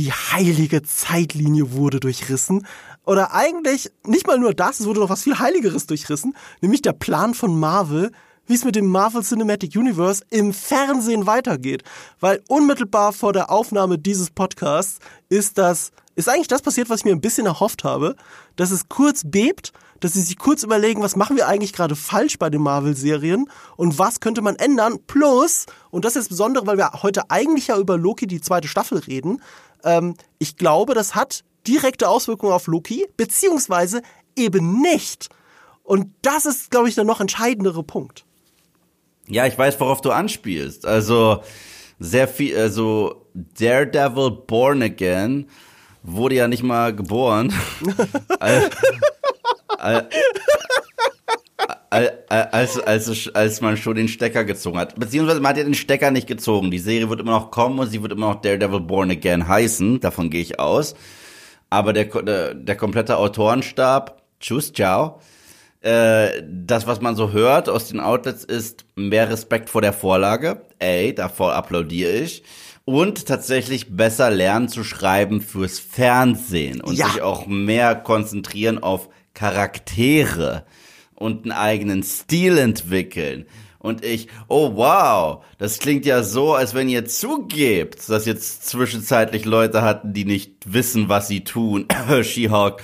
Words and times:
die 0.00 0.12
heilige 0.12 0.82
Zeitlinie 0.82 1.72
wurde 1.72 2.00
durchrissen. 2.00 2.66
Oder 3.04 3.34
eigentlich 3.34 3.90
nicht 4.06 4.26
mal 4.26 4.38
nur 4.38 4.54
das, 4.54 4.80
es 4.80 4.86
wurde 4.86 5.00
noch 5.00 5.10
was 5.10 5.24
viel 5.24 5.38
Heiligeres 5.38 5.86
durchrissen, 5.86 6.34
nämlich 6.62 6.80
der 6.80 6.94
Plan 6.94 7.34
von 7.34 7.58
Marvel, 7.60 8.10
wie 8.46 8.54
es 8.54 8.64
mit 8.64 8.76
dem 8.76 8.86
Marvel 8.86 9.22
Cinematic 9.22 9.76
Universe 9.76 10.24
im 10.30 10.54
Fernsehen 10.54 11.26
weitergeht. 11.26 11.82
Weil 12.18 12.42
unmittelbar 12.48 13.12
vor 13.12 13.34
der 13.34 13.50
Aufnahme 13.50 13.98
dieses 13.98 14.30
Podcasts 14.30 15.00
ist 15.28 15.58
das, 15.58 15.92
ist 16.14 16.30
eigentlich 16.30 16.48
das 16.48 16.62
passiert, 16.62 16.88
was 16.88 17.00
ich 17.00 17.04
mir 17.04 17.12
ein 17.12 17.20
bisschen 17.20 17.46
erhofft 17.46 17.84
habe, 17.84 18.16
dass 18.56 18.70
es 18.70 18.88
kurz 18.88 19.22
bebt, 19.26 19.74
dass 20.00 20.14
sie 20.14 20.22
sich 20.22 20.38
kurz 20.38 20.62
überlegen, 20.62 21.02
was 21.02 21.14
machen 21.14 21.36
wir 21.36 21.46
eigentlich 21.46 21.74
gerade 21.74 21.94
falsch 21.94 22.38
bei 22.38 22.48
den 22.48 22.62
Marvel-Serien 22.62 23.50
und 23.76 23.98
was 23.98 24.20
könnte 24.20 24.40
man 24.40 24.56
ändern. 24.56 24.98
Plus, 25.06 25.66
und 25.90 26.06
das 26.06 26.16
ist 26.16 26.30
besonders, 26.30 26.66
weil 26.66 26.78
wir 26.78 26.90
heute 27.02 27.30
eigentlich 27.30 27.66
ja 27.66 27.78
über 27.78 27.98
Loki 27.98 28.26
die 28.26 28.40
zweite 28.40 28.66
Staffel 28.66 28.98
reden, 28.98 29.42
ähm, 29.84 30.14
ich 30.38 30.56
glaube, 30.56 30.94
das 30.94 31.14
hat 31.14 31.44
direkte 31.66 32.08
Auswirkungen 32.08 32.52
auf 32.52 32.66
Loki, 32.66 33.06
beziehungsweise 33.16 34.02
eben 34.36 34.80
nicht. 34.80 35.28
Und 35.82 36.12
das 36.22 36.46
ist, 36.46 36.70
glaube 36.70 36.88
ich, 36.88 36.94
der 36.94 37.04
noch 37.04 37.20
entscheidendere 37.20 37.82
Punkt. 37.82 38.24
Ja, 39.26 39.46
ich 39.46 39.56
weiß, 39.56 39.78
worauf 39.80 40.00
du 40.00 40.10
anspielst. 40.10 40.86
Also 40.86 41.42
sehr 41.98 42.28
viel, 42.28 42.56
also 42.56 43.26
Daredevil 43.34 44.30
Born 44.46 44.82
Again 44.82 45.48
wurde 46.02 46.36
ja 46.36 46.48
nicht 46.48 46.62
mal 46.62 46.94
geboren. 46.94 47.52
als, 51.90 52.78
als, 52.78 53.34
als, 53.34 53.60
man 53.60 53.76
schon 53.76 53.96
den 53.96 54.06
Stecker 54.06 54.44
gezogen 54.44 54.78
hat. 54.78 54.98
Beziehungsweise 54.98 55.40
man 55.40 55.50
hat 55.50 55.58
ja 55.58 55.64
den 55.64 55.74
Stecker 55.74 56.12
nicht 56.12 56.28
gezogen. 56.28 56.70
Die 56.70 56.78
Serie 56.78 57.10
wird 57.10 57.20
immer 57.20 57.32
noch 57.32 57.50
kommen 57.50 57.80
und 57.80 57.90
sie 57.90 58.00
wird 58.00 58.12
immer 58.12 58.28
noch 58.28 58.40
Daredevil 58.40 58.80
Born 58.80 59.10
Again 59.10 59.48
heißen. 59.48 59.98
Davon 59.98 60.30
gehe 60.30 60.40
ich 60.40 60.60
aus. 60.60 60.94
Aber 61.68 61.92
der, 61.92 62.04
der, 62.04 62.54
der 62.54 62.76
komplette 62.76 63.16
Autorenstab, 63.16 64.22
tschüss, 64.38 64.72
ciao, 64.72 65.20
äh, 65.80 66.42
das, 66.46 66.86
was 66.86 67.00
man 67.00 67.16
so 67.16 67.32
hört 67.32 67.68
aus 67.68 67.88
den 67.88 68.00
Outlets, 68.00 68.44
ist 68.44 68.84
mehr 68.94 69.28
Respekt 69.28 69.68
vor 69.68 69.82
der 69.82 69.92
Vorlage. 69.92 70.62
Ey, 70.78 71.14
davor 71.14 71.54
applaudiere 71.54 72.12
ich. 72.12 72.44
Und 72.84 73.26
tatsächlich 73.26 73.96
besser 73.96 74.30
lernen 74.30 74.68
zu 74.68 74.84
schreiben 74.84 75.40
fürs 75.40 75.78
Fernsehen 75.80 76.80
und 76.80 76.96
ja. 76.96 77.08
sich 77.08 77.22
auch 77.22 77.46
mehr 77.46 77.94
konzentrieren 77.96 78.82
auf 78.82 79.08
Charaktere 79.34 80.64
und 81.20 81.44
einen 81.44 81.52
eigenen 81.52 82.02
Stil 82.02 82.58
entwickeln. 82.58 83.46
Und 83.78 84.04
ich, 84.04 84.28
oh 84.48 84.72
wow, 84.74 85.44
das 85.58 85.78
klingt 85.78 86.04
ja 86.04 86.22
so, 86.22 86.54
als 86.54 86.74
wenn 86.74 86.88
ihr 86.88 87.06
zugebt, 87.06 88.08
dass 88.08 88.26
jetzt 88.26 88.66
zwischenzeitlich 88.66 89.44
Leute 89.44 89.82
hatten, 89.82 90.12
die 90.12 90.24
nicht 90.24 90.72
wissen, 90.72 91.08
was 91.08 91.28
sie 91.28 91.44
tun. 91.44 91.86
She-Hulk 92.22 92.82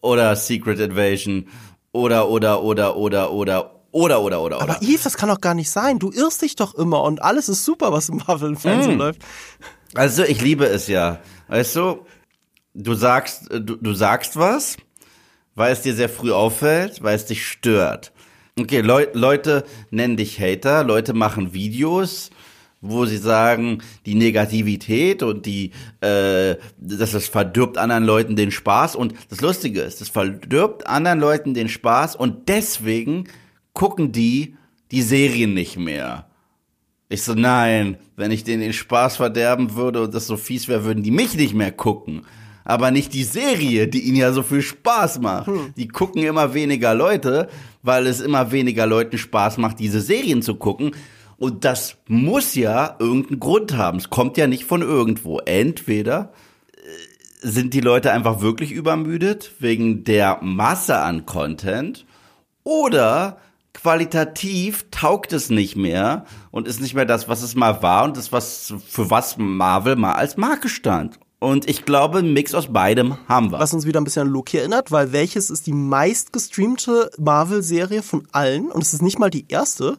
oder 0.00 0.34
Secret 0.34 0.80
Invasion 0.80 1.46
oder, 1.92 2.28
oder, 2.28 2.62
oder, 2.62 2.96
oder, 2.96 3.32
oder, 3.32 3.80
oder, 3.92 4.20
oder, 4.20 4.42
oder, 4.42 4.60
Aber 4.60 4.82
Eve, 4.82 5.00
das 5.02 5.16
kann 5.16 5.28
doch 5.28 5.40
gar 5.40 5.54
nicht 5.54 5.70
sein. 5.70 5.98
Du 5.98 6.10
irrst 6.10 6.42
dich 6.42 6.56
doch 6.56 6.74
immer 6.74 7.02
und 7.02 7.22
alles 7.22 7.48
ist 7.48 7.64
super, 7.64 7.92
was 7.92 8.08
im 8.08 8.16
Marvel 8.26 8.50
im 8.50 8.56
Fernsehen 8.56 8.96
mm. 8.96 9.00
läuft. 9.00 9.22
Also, 9.94 10.24
ich 10.24 10.40
liebe 10.40 10.66
es 10.66 10.88
ja. 10.88 11.20
Weißt 11.48 11.76
du, 11.76 12.04
du 12.74 12.94
sagst, 12.94 13.48
du, 13.50 13.76
du 13.76 13.94
sagst 13.94 14.36
was, 14.36 14.76
weil 15.54 15.72
es 15.72 15.82
dir 15.82 15.94
sehr 15.94 16.08
früh 16.08 16.32
auffällt, 16.32 17.02
weil 17.02 17.16
es 17.16 17.26
dich 17.26 17.46
stört. 17.46 18.12
Okay, 18.58 18.80
Leu 18.80 19.06
Leute 19.14 19.64
nennen 19.90 20.16
dich 20.16 20.40
Hater, 20.40 20.84
Leute 20.84 21.12
machen 21.12 21.54
Videos, 21.54 22.30
wo 22.80 23.06
sie 23.06 23.16
sagen, 23.16 23.82
die 24.06 24.14
Negativität 24.14 25.22
und 25.22 25.46
die, 25.46 25.72
äh, 26.00 26.56
dass 26.78 27.12
das 27.12 27.28
verdirbt 27.28 27.78
anderen 27.78 28.04
Leuten 28.04 28.36
den 28.36 28.50
Spaß. 28.50 28.94
Und 28.94 29.14
das 29.30 29.40
Lustige 29.40 29.80
ist, 29.80 30.00
das 30.00 30.08
verdirbt 30.08 30.86
anderen 30.86 31.18
Leuten 31.18 31.54
den 31.54 31.68
Spaß 31.68 32.14
und 32.14 32.48
deswegen 32.48 33.24
gucken 33.72 34.12
die 34.12 34.56
die 34.90 35.02
Serien 35.02 35.54
nicht 35.54 35.76
mehr. 35.76 36.28
Ich 37.08 37.22
so, 37.22 37.34
nein, 37.34 37.96
wenn 38.16 38.30
ich 38.30 38.44
denen 38.44 38.62
den 38.62 38.72
Spaß 38.72 39.16
verderben 39.16 39.74
würde 39.74 40.02
und 40.02 40.14
das 40.14 40.26
so 40.26 40.36
fies 40.36 40.68
wäre, 40.68 40.84
würden 40.84 41.02
die 41.02 41.10
mich 41.10 41.34
nicht 41.34 41.54
mehr 41.54 41.72
gucken. 41.72 42.24
Aber 42.64 42.90
nicht 42.90 43.12
die 43.12 43.24
Serie, 43.24 43.88
die 43.88 44.00
ihnen 44.00 44.16
ja 44.16 44.32
so 44.32 44.42
viel 44.42 44.62
Spaß 44.62 45.20
macht. 45.20 45.46
Hm. 45.46 45.74
Die 45.76 45.88
gucken 45.88 46.22
immer 46.22 46.54
weniger 46.54 46.94
Leute, 46.94 47.48
weil 47.82 48.06
es 48.06 48.20
immer 48.20 48.52
weniger 48.52 48.86
Leuten 48.86 49.18
Spaß 49.18 49.58
macht, 49.58 49.78
diese 49.78 50.00
Serien 50.00 50.40
zu 50.42 50.54
gucken. 50.54 50.92
Und 51.36 51.64
das 51.64 51.96
muss 52.06 52.54
ja 52.54 52.96
irgendeinen 52.98 53.40
Grund 53.40 53.76
haben. 53.76 53.98
Es 53.98 54.08
kommt 54.08 54.36
ja 54.36 54.46
nicht 54.46 54.64
von 54.64 54.82
irgendwo. 54.82 55.40
Entweder 55.40 56.32
äh, 56.72 57.46
sind 57.46 57.74
die 57.74 57.80
Leute 57.80 58.12
einfach 58.12 58.40
wirklich 58.40 58.72
übermüdet 58.72 59.52
wegen 59.58 60.04
der 60.04 60.38
Masse 60.40 60.98
an 60.98 61.26
Content 61.26 62.06
oder 62.62 63.38
qualitativ 63.74 64.86
taugt 64.90 65.32
es 65.32 65.50
nicht 65.50 65.76
mehr 65.76 66.24
und 66.50 66.66
ist 66.66 66.80
nicht 66.80 66.94
mehr 66.94 67.04
das, 67.04 67.28
was 67.28 67.42
es 67.42 67.54
mal 67.54 67.82
war 67.82 68.04
und 68.04 68.16
das, 68.16 68.32
was 68.32 68.72
für 68.88 69.10
was 69.10 69.36
Marvel 69.36 69.96
mal 69.96 70.14
als 70.14 70.36
Marke 70.36 70.68
stand. 70.68 71.18
Und 71.44 71.68
ich 71.68 71.84
glaube, 71.84 72.20
ein 72.20 72.32
Mix 72.32 72.54
aus 72.54 72.72
beidem 72.72 73.18
haben 73.28 73.52
wir. 73.52 73.58
Was 73.58 73.74
uns 73.74 73.84
wieder 73.84 74.00
ein 74.00 74.04
bisschen 74.04 74.22
an 74.22 74.28
Loki 74.28 74.56
erinnert, 74.56 74.90
weil 74.90 75.12
welches 75.12 75.50
ist 75.50 75.66
die 75.66 75.74
meistgestreamte 75.74 77.10
Marvel-Serie 77.18 78.02
von 78.02 78.26
allen? 78.32 78.72
Und 78.72 78.82
es 78.82 78.94
ist 78.94 79.02
nicht 79.02 79.18
mal 79.18 79.28
die 79.28 79.44
erste. 79.48 79.98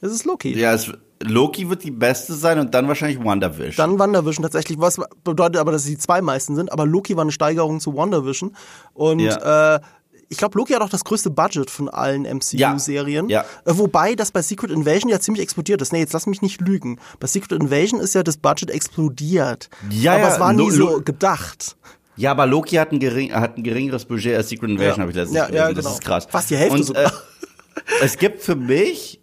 Es 0.00 0.10
ist 0.12 0.24
Loki. 0.24 0.58
Ja, 0.58 0.72
es, 0.72 0.90
Loki 1.22 1.68
wird 1.68 1.84
die 1.84 1.90
beste 1.90 2.32
sein 2.32 2.58
und 2.58 2.72
dann 2.72 2.88
wahrscheinlich 2.88 3.22
WandaVision. 3.22 3.74
Dann 3.76 3.98
WandaVision 3.98 4.44
tatsächlich, 4.44 4.80
was 4.80 4.98
bedeutet 5.22 5.58
aber, 5.58 5.72
dass 5.72 5.82
es 5.82 5.88
die 5.88 5.98
zwei 5.98 6.22
meisten 6.22 6.56
sind. 6.56 6.72
Aber 6.72 6.86
Loki 6.86 7.16
war 7.16 7.22
eine 7.22 7.32
Steigerung 7.32 7.78
zu 7.78 7.94
WandaVision. 7.94 8.56
Und 8.94 9.20
ja. 9.20 9.74
äh, 9.76 9.80
ich 10.32 10.38
glaube, 10.38 10.58
Loki 10.58 10.72
hat 10.72 10.80
auch 10.80 10.88
das 10.88 11.04
größte 11.04 11.30
Budget 11.30 11.70
von 11.70 11.90
allen 11.90 12.22
MCU-Serien. 12.22 13.28
Ja, 13.28 13.44
ja. 13.66 13.70
Äh, 13.70 13.78
wobei 13.78 14.14
das 14.14 14.32
bei 14.32 14.40
Secret 14.40 14.70
Invasion 14.70 15.10
ja 15.10 15.20
ziemlich 15.20 15.42
explodiert 15.42 15.82
ist. 15.82 15.92
Nee, 15.92 16.00
jetzt 16.00 16.14
lass 16.14 16.26
mich 16.26 16.40
nicht 16.40 16.60
lügen. 16.62 16.98
Bei 17.20 17.26
Secret 17.26 17.52
Invasion 17.52 18.00
ist 18.00 18.14
ja 18.14 18.22
das 18.22 18.38
Budget 18.38 18.70
explodiert. 18.70 19.68
Ja, 19.90 20.14
aber 20.14 20.22
ja, 20.22 20.28
es 20.32 20.40
war 20.40 20.52
nie 20.54 20.70
so 20.70 21.02
gedacht. 21.02 21.76
Ja, 22.16 22.30
aber 22.30 22.46
Loki 22.46 22.76
hat 22.76 22.92
ein, 22.92 22.98
gering, 22.98 23.32
hat 23.32 23.58
ein 23.58 23.62
geringeres 23.62 24.06
Budget 24.06 24.36
als 24.36 24.48
Secret 24.48 24.70
Invasion, 24.70 24.96
ja. 24.96 25.00
habe 25.02 25.10
ich 25.10 25.16
letztens 25.16 25.36
ja, 25.36 25.46
gelesen. 25.46 25.62
Ja, 25.62 25.68
genau. 25.68 25.82
Das 25.82 25.92
ist 25.92 26.04
krass. 26.04 26.26
Fast 26.30 26.50
die 26.50 26.56
Hälfte 26.56 26.78
Und, 26.78 26.84
sogar. 26.84 27.04
Äh, 27.04 27.10
es 28.02 28.16
gibt 28.16 28.40
für 28.40 28.56
mich 28.56 29.20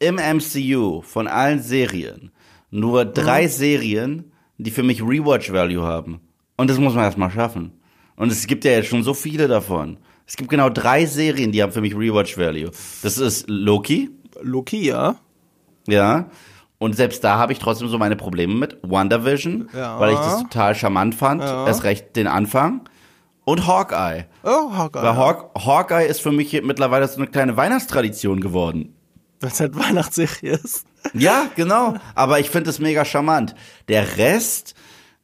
im 0.00 0.16
MCU 0.16 1.02
von 1.02 1.28
allen 1.28 1.62
Serien 1.62 2.32
nur 2.70 3.04
drei 3.04 3.44
mhm. 3.44 3.48
Serien, 3.48 4.32
die 4.58 4.70
für 4.70 4.82
mich 4.82 5.02
Rewatch-Value 5.02 5.82
haben. 5.82 6.20
Und 6.56 6.68
das 6.68 6.78
muss 6.78 6.94
man 6.94 7.04
erstmal 7.04 7.30
schaffen. 7.30 7.72
Und 8.16 8.32
es 8.32 8.46
gibt 8.48 8.64
ja 8.64 8.72
jetzt 8.72 8.88
schon 8.88 9.04
so 9.04 9.14
viele 9.14 9.46
davon. 9.46 9.98
Es 10.28 10.36
gibt 10.36 10.50
genau 10.50 10.68
drei 10.68 11.06
Serien, 11.06 11.52
die 11.52 11.62
haben 11.62 11.72
für 11.72 11.80
mich 11.80 11.96
Rewatch-Value. 11.96 12.70
Das 13.02 13.16
ist 13.16 13.48
Loki. 13.48 14.10
Loki, 14.42 14.86
ja. 14.86 15.16
Ja. 15.88 16.26
Und 16.76 16.94
selbst 16.96 17.24
da 17.24 17.38
habe 17.38 17.54
ich 17.54 17.58
trotzdem 17.58 17.88
so 17.88 17.96
meine 17.96 18.14
Probleme 18.14 18.54
mit. 18.54 18.76
WandaVision, 18.82 19.70
ja. 19.74 19.98
weil 19.98 20.12
ich 20.12 20.18
das 20.18 20.42
total 20.42 20.74
charmant 20.74 21.14
fand. 21.14 21.40
Ja. 21.40 21.66
Erst 21.66 21.82
recht 21.82 22.14
den 22.14 22.26
Anfang. 22.26 22.82
Und 23.44 23.66
Hawkeye. 23.66 24.26
Oh, 24.42 24.74
Hawkeye. 24.76 25.02
Weil 25.02 25.16
Haw 25.16 25.50
Hawkeye 25.58 26.06
ist 26.06 26.20
für 26.20 26.30
mich 26.30 26.52
mittlerweile 26.62 27.08
so 27.08 27.16
eine 27.16 27.28
kleine 27.28 27.56
Weihnachtstradition 27.56 28.40
geworden. 28.42 28.94
Weil 29.40 29.50
es 29.50 29.60
halt 29.60 29.76
Weihnachtsserie 29.76 30.52
ist. 30.52 30.84
Ja, 31.14 31.46
genau. 31.56 31.94
Aber 32.14 32.38
ich 32.38 32.50
finde 32.50 32.68
es 32.68 32.78
mega 32.80 33.06
charmant. 33.06 33.54
Der 33.88 34.18
Rest 34.18 34.74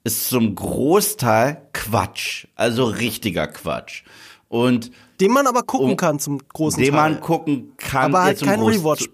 ist 0.03 0.29
zum 0.31 0.55
Großteil 0.55 1.69
Quatsch. 1.75 2.47
Also 2.55 2.87
richtiger 2.87 3.47
Quatsch. 3.47 4.05
Und 4.49 4.91
den 5.21 5.33
man 5.33 5.47
aber 5.47 5.63
gucken 5.63 5.91
um, 5.91 5.97
kann 5.97 6.19
zum 6.19 6.41
großen 6.49 6.83
den 6.83 6.93
Teil. 6.93 7.03
Den 7.05 7.13
man 7.13 7.21
gucken 7.21 7.73
kann. 7.77 8.15
Aber 8.15 8.25
halt 8.25 8.41
kein 8.41 8.61
Rewatch. 8.61 9.09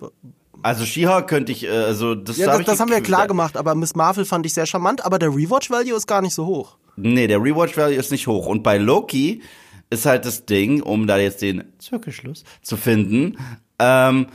Also 0.63 0.85
She-Hulk 0.85 1.27
könnte 1.27 1.53
ich, 1.53 1.65
äh, 1.65 1.71
also 1.71 2.15
das, 2.15 2.37
ja, 2.37 2.47
das, 2.59 2.67
das 2.67 2.81
haben 2.81 2.91
wir 2.91 3.01
klar 3.01 3.27
gemacht, 3.27 3.57
aber 3.57 3.75
Miss 3.75 3.95
Marvel 3.95 4.27
fand 4.27 4.45
ich 4.45 4.53
sehr 4.53 4.67
charmant, 4.67 5.05
aber 5.05 5.19
der 5.19 5.31
Rewatch-Value 5.31 5.97
ist 5.97 6.06
gar 6.06 6.21
nicht 6.21 6.35
so 6.35 6.44
hoch. 6.44 6.77
Nee, 6.97 7.27
der 7.27 7.43
Rewatch-Value 7.43 7.94
ist 7.94 8.11
nicht 8.11 8.27
hoch. 8.27 8.47
Und 8.47 8.62
bei 8.62 8.77
Loki 8.77 9.43
ist 9.88 10.05
halt 10.06 10.27
das 10.27 10.44
Ding, 10.44 10.82
um 10.82 11.06
da 11.06 11.17
jetzt 11.17 11.41
den 11.41 11.65
Zirkelschluss 11.79 12.44
zu 12.62 12.76
finden, 12.76 13.38
ähm, 13.79 14.26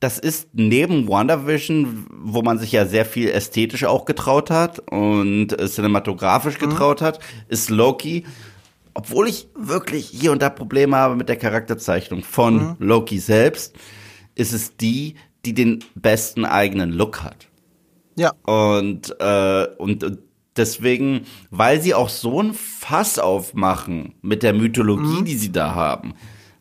das 0.00 0.18
ist 0.18 0.48
neben 0.52 1.08
WandaVision, 1.08 2.06
wo 2.10 2.42
man 2.42 2.58
sich 2.58 2.70
ja 2.72 2.86
sehr 2.86 3.04
viel 3.04 3.30
ästhetisch 3.30 3.84
auch 3.84 4.04
getraut 4.04 4.50
hat 4.50 4.78
und 4.90 5.48
cinematografisch 5.48 6.60
mhm. 6.60 6.70
getraut 6.70 7.00
mhm. 7.00 7.06
hat, 7.06 7.18
ist 7.48 7.68
Loki, 7.68 8.24
obwohl 8.98 9.28
ich 9.28 9.46
wirklich 9.54 10.08
hier 10.08 10.32
und 10.32 10.42
da 10.42 10.50
Probleme 10.50 10.96
habe 10.96 11.14
mit 11.14 11.28
der 11.28 11.36
Charakterzeichnung 11.36 12.24
von 12.24 12.54
mhm. 12.56 12.76
Loki 12.80 13.20
selbst, 13.20 13.76
ist 14.34 14.52
es 14.52 14.76
die, 14.76 15.14
die 15.44 15.54
den 15.54 15.84
besten 15.94 16.44
eigenen 16.44 16.90
Look 16.90 17.22
hat. 17.22 17.46
Ja. 18.16 18.32
Und, 18.44 19.14
äh, 19.20 19.68
und, 19.78 20.18
deswegen, 20.56 21.26
weil 21.52 21.80
sie 21.80 21.94
auch 21.94 22.08
so 22.08 22.42
ein 22.42 22.52
Fass 22.54 23.20
aufmachen 23.20 24.16
mit 24.20 24.42
der 24.42 24.52
Mythologie, 24.52 25.20
mhm. 25.20 25.24
die 25.24 25.36
sie 25.36 25.52
da 25.52 25.76
haben, 25.76 26.14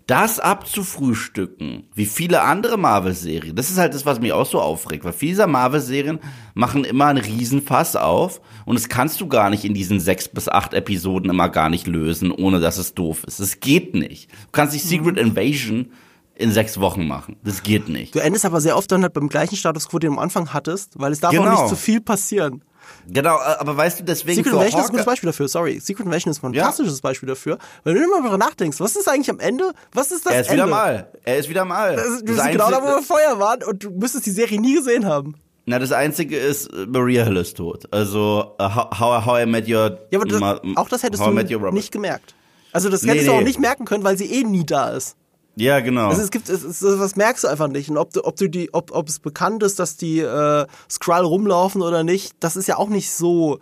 das 0.07 0.39
abzufrühstücken, 0.39 1.83
wie 1.93 2.05
viele 2.05 2.41
andere 2.41 2.77
Marvel-Serien, 2.77 3.55
das 3.55 3.69
ist 3.69 3.77
halt 3.77 3.93
das, 3.93 4.05
was 4.05 4.19
mich 4.19 4.31
auch 4.33 4.45
so 4.45 4.59
aufregt, 4.61 5.03
weil 5.03 5.13
viele 5.13 5.31
dieser 5.33 5.47
Marvel-Serien 5.47 6.19
machen 6.53 6.85
immer 6.85 7.07
einen 7.07 7.23
Riesenfass 7.23 7.95
auf 7.95 8.41
und 8.65 8.75
das 8.79 8.87
kannst 8.89 9.19
du 9.21 9.27
gar 9.27 9.49
nicht 9.49 9.65
in 9.65 9.73
diesen 9.73 9.99
sechs 9.99 10.29
bis 10.29 10.47
acht 10.47 10.73
Episoden 10.73 11.29
immer 11.29 11.49
gar 11.49 11.69
nicht 11.69 11.87
lösen, 11.87 12.31
ohne 12.31 12.59
dass 12.59 12.77
es 12.77 12.93
doof 12.93 13.23
ist. 13.25 13.39
Es 13.39 13.59
geht 13.59 13.93
nicht. 13.95 14.31
Du 14.31 14.51
kannst 14.53 14.73
nicht 14.73 14.85
Secret 14.85 15.17
Invasion 15.17 15.91
in 16.35 16.51
sechs 16.51 16.79
Wochen 16.79 17.05
machen. 17.07 17.35
Das 17.43 17.63
geht 17.63 17.89
nicht. 17.89 18.15
Du 18.15 18.19
endest 18.19 18.45
aber 18.45 18.61
sehr 18.61 18.77
oft 18.77 18.91
dann 18.91 19.01
halt 19.03 19.13
beim 19.13 19.27
gleichen 19.27 19.55
Status 19.57 19.89
quo, 19.89 19.99
den 19.99 20.11
du 20.11 20.17
am 20.17 20.23
Anfang 20.23 20.53
hattest, 20.53 20.99
weil 20.99 21.11
es 21.11 21.19
darf 21.19 21.31
auch 21.33 21.43
Genau. 21.43 21.61
nicht 21.63 21.69
zu 21.69 21.75
viel 21.75 21.99
passieren. 21.99 22.63
Genau, 23.09 23.37
äh, 23.37 23.55
aber 23.59 23.77
weißt 23.77 23.99
du, 23.99 24.03
deswegen 24.03 24.35
Secret 24.43 24.53
Invasion 24.53 24.81
ist 24.81 24.87
ein 24.87 24.91
gutes 24.91 25.05
Beispiel 25.05 25.27
dafür, 25.27 25.47
sorry. 25.47 25.79
Secret 25.79 26.05
Invasion 26.05 26.31
ist 26.31 26.39
ein 26.39 26.53
fantastisches 26.53 27.01
Beispiel 27.01 27.27
dafür, 27.27 27.57
weil 27.83 27.93
du 27.93 28.03
immer 28.03 28.19
darüber 28.21 28.37
nachdenkst, 28.37 28.79
was 28.79 28.95
ist 28.95 29.07
eigentlich 29.07 29.29
am 29.29 29.39
Ende? 29.39 29.71
Was 29.93 30.11
ist 30.11 30.25
das 30.25 30.33
Er 30.33 30.41
ist 30.41 30.47
Ende? 30.49 30.63
wieder 30.63 30.67
mal. 30.71 31.11
Er 31.23 31.37
ist 31.37 31.49
wieder 31.49 31.65
mal. 31.65 31.95
Das 31.95 32.19
du 32.19 32.25
bist 32.25 32.51
genau 32.51 32.69
da, 32.69 32.81
wo 32.81 32.87
wir 32.87 33.01
vorher 33.01 33.39
waren 33.39 33.63
und 33.63 33.83
du 33.83 33.91
müsstest 33.91 34.25
die 34.25 34.31
Serie 34.31 34.59
nie 34.59 34.75
gesehen 34.75 35.05
haben. 35.05 35.35
Na, 35.65 35.79
das 35.79 35.91
Einzige 35.91 36.37
ist, 36.37 36.67
äh, 36.67 36.85
Maria 36.85 37.25
Hill 37.25 37.35
ist 37.35 37.57
tot. 37.57 37.83
Also, 37.91 38.55
uh, 38.57 38.75
how, 38.75 39.25
how, 39.25 39.37
I 39.37 39.45
Met 39.45 39.67
Your... 39.67 39.99
Ja, 40.11 40.19
aber 40.19 40.25
das, 40.25 40.41
auch 40.77 40.87
das 40.87 41.03
hättest 41.03 41.25
du 41.25 41.31
nicht 41.71 41.91
gemerkt. 41.91 42.35
Also 42.71 42.89
das 42.89 43.03
Nee, 43.03 43.11
hättest 43.11 43.27
du 43.27 43.31
nee. 43.31 43.39
auch 43.39 43.43
nicht 43.43 43.59
merken 43.59 43.83
können, 43.83 44.05
weil 44.05 44.17
sie 44.17 44.31
eh 44.31 44.43
nie 44.43 44.65
da 44.65 44.89
ist. 44.91 45.16
Ja, 45.59 45.79
genau. 45.79 46.09
Also 46.09 46.21
es 46.21 46.29
gibt, 46.29 46.49
es, 46.49 46.63
es, 46.63 46.83
was 46.83 47.15
merkst 47.15 47.43
du 47.43 47.47
einfach 47.47 47.67
nicht. 47.67 47.89
Und 47.89 47.97
ob 47.97 48.13
du, 48.13 48.23
ob 48.23 48.35
du 48.35 48.47
die, 48.47 48.71
ob, 48.75 48.91
ob 48.91 49.09
es 49.09 49.17
bekannt 49.17 49.63
ist, 49.63 49.79
dass 49.79 49.97
die 49.97 50.19
äh, 50.19 50.67
Skrull 50.89 51.25
rumlaufen 51.25 51.81
oder 51.81 52.03
nicht, 52.03 52.35
das 52.39 52.55
ist 52.55 52.67
ja 52.67 52.77
auch 52.77 52.89
nicht 52.89 53.09
so 53.11 53.57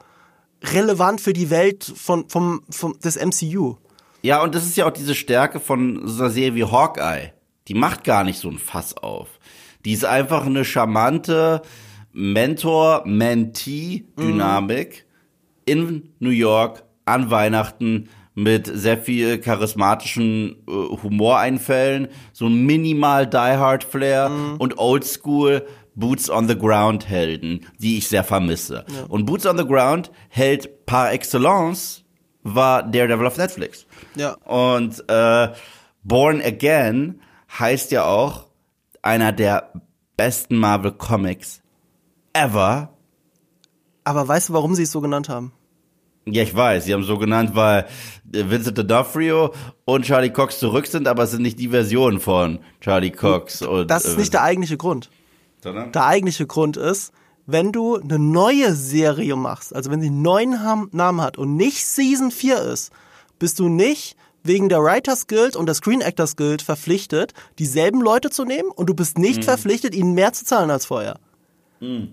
relevant 0.61 1.21
für 1.21 1.31
die 1.31 1.49
Welt 1.49 1.85
von, 1.85 2.27
vom, 2.27 2.63
vom, 2.69 2.99
des 2.99 3.15
MCU. 3.15 3.77
Ja, 4.23 4.43
und 4.43 4.55
das 4.55 4.65
ist 4.65 4.75
ja 4.75 4.87
auch 4.87 4.91
diese 4.91 5.15
Stärke 5.15 5.61
von 5.61 6.05
so 6.05 6.23
einer 6.23 6.33
Serie 6.33 6.55
wie 6.55 6.65
Hawkeye. 6.65 7.31
Die 7.69 7.75
macht 7.75 8.03
gar 8.03 8.25
nicht 8.25 8.39
so 8.39 8.49
ein 8.49 8.59
Fass 8.59 8.97
auf. 8.97 9.29
Die 9.85 9.93
ist 9.93 10.03
einfach 10.03 10.45
eine 10.45 10.65
charmante 10.65 11.61
Mentor-Mentee-Dynamik 12.11 15.05
in 15.65 16.09
New 16.19 16.29
York 16.29 16.83
an 17.05 17.31
Weihnachten 17.31 18.09
mit 18.35 18.67
sehr 18.67 18.97
viel 18.97 19.39
charismatischen 19.39 20.63
äh, 20.67 20.71
Humoreinfällen, 20.71 22.09
so 22.33 22.47
ein 22.47 22.65
minimal 22.65 23.25
Die 23.25 23.37
Hard 23.37 23.83
Flair 23.83 24.29
und 24.59 24.77
Oldschool 24.77 25.65
Boots 25.95 26.29
on 26.29 26.47
the 26.47 26.57
Ground 26.57 27.07
Helden, 27.07 27.65
die 27.79 27.97
ich 27.97 28.09
sehr 28.09 28.25
vermisse. 28.25 28.85
Und 29.07 29.25
Boots 29.25 29.45
on 29.45 29.57
the 29.57 29.65
Ground 29.65 30.11
Held 30.29 30.85
par 30.85 31.13
excellence 31.13 32.03
war 32.43 32.83
Daredevil 32.83 33.25
auf 33.25 33.37
Netflix. 33.37 33.85
Ja. 34.15 34.33
Und 34.43 35.03
äh, 35.09 35.53
Born 36.03 36.41
Again 36.41 37.21
heißt 37.57 37.91
ja 37.91 38.05
auch 38.05 38.47
einer 39.01 39.31
der 39.31 39.71
besten 40.17 40.57
Marvel 40.57 40.91
Comics 40.91 41.61
ever. 42.33 42.89
Aber 44.03 44.27
weißt 44.27 44.49
du, 44.49 44.53
warum 44.53 44.75
sie 44.75 44.83
es 44.83 44.91
so 44.91 45.01
genannt 45.01 45.29
haben? 45.29 45.53
Ja, 46.27 46.41
ich 46.41 46.55
weiß, 46.55 46.85
sie 46.85 46.93
haben 46.93 47.03
so 47.03 47.17
genannt, 47.19 47.51
weil 47.53 47.85
äh, 48.33 48.49
Vincent 48.49 48.79
D'Onofrio 48.79 49.53
und 49.85 50.05
Charlie 50.05 50.31
Cox 50.31 50.59
zurück 50.59 50.87
sind, 50.87 51.07
aber 51.07 51.23
es 51.23 51.31
sind 51.31 51.43
nicht 51.43 51.59
die 51.59 51.69
Versionen 51.69 52.19
von 52.19 52.59
Charlie 52.81 53.11
Cox. 53.11 53.61
Und, 53.61 53.91
Das 53.91 54.05
ist 54.05 54.17
nicht 54.17 54.33
der 54.33 54.41
eigentliche 54.41 54.77
Grund. 54.77 55.09
sondern? 55.61 55.91
Der 55.91 56.05
eigentliche 56.05 56.47
Grund 56.47 56.77
ist, 56.77 57.11
wenn 57.45 57.71
du 57.71 57.97
eine 57.97 58.17
neue 58.17 58.73
Serie 58.73 59.35
machst, 59.35 59.75
also 59.75 59.91
wenn 59.91 60.01
sie 60.01 60.07
einen 60.07 60.23
neuen 60.23 60.57
Namen 60.91 61.21
hat 61.21 61.37
und 61.37 61.55
nicht 61.55 61.85
Season 61.85 62.31
4 62.31 62.59
ist, 62.59 62.91
bist 63.37 63.59
du 63.59 63.69
nicht 63.69 64.15
wegen 64.43 64.69
der 64.69 64.81
Writers 64.81 65.27
Guild 65.27 65.55
und 65.55 65.65
der 65.65 65.75
Screen 65.75 66.01
Actors 66.01 66.35
Guild 66.35 66.61
verpflichtet, 66.61 67.33
dieselben 67.59 68.01
Leute 68.01 68.29
zu 68.29 68.45
nehmen 68.45 68.69
und 68.69 68.89
du 68.89 68.93
bist 68.93 69.17
nicht 69.17 69.43
verpflichtet, 69.43 69.93
ihnen 69.93 70.13
mehr 70.13 70.33
zu 70.33 70.45
zahlen 70.45 70.71
als 70.71 70.85
vorher. 70.85 71.19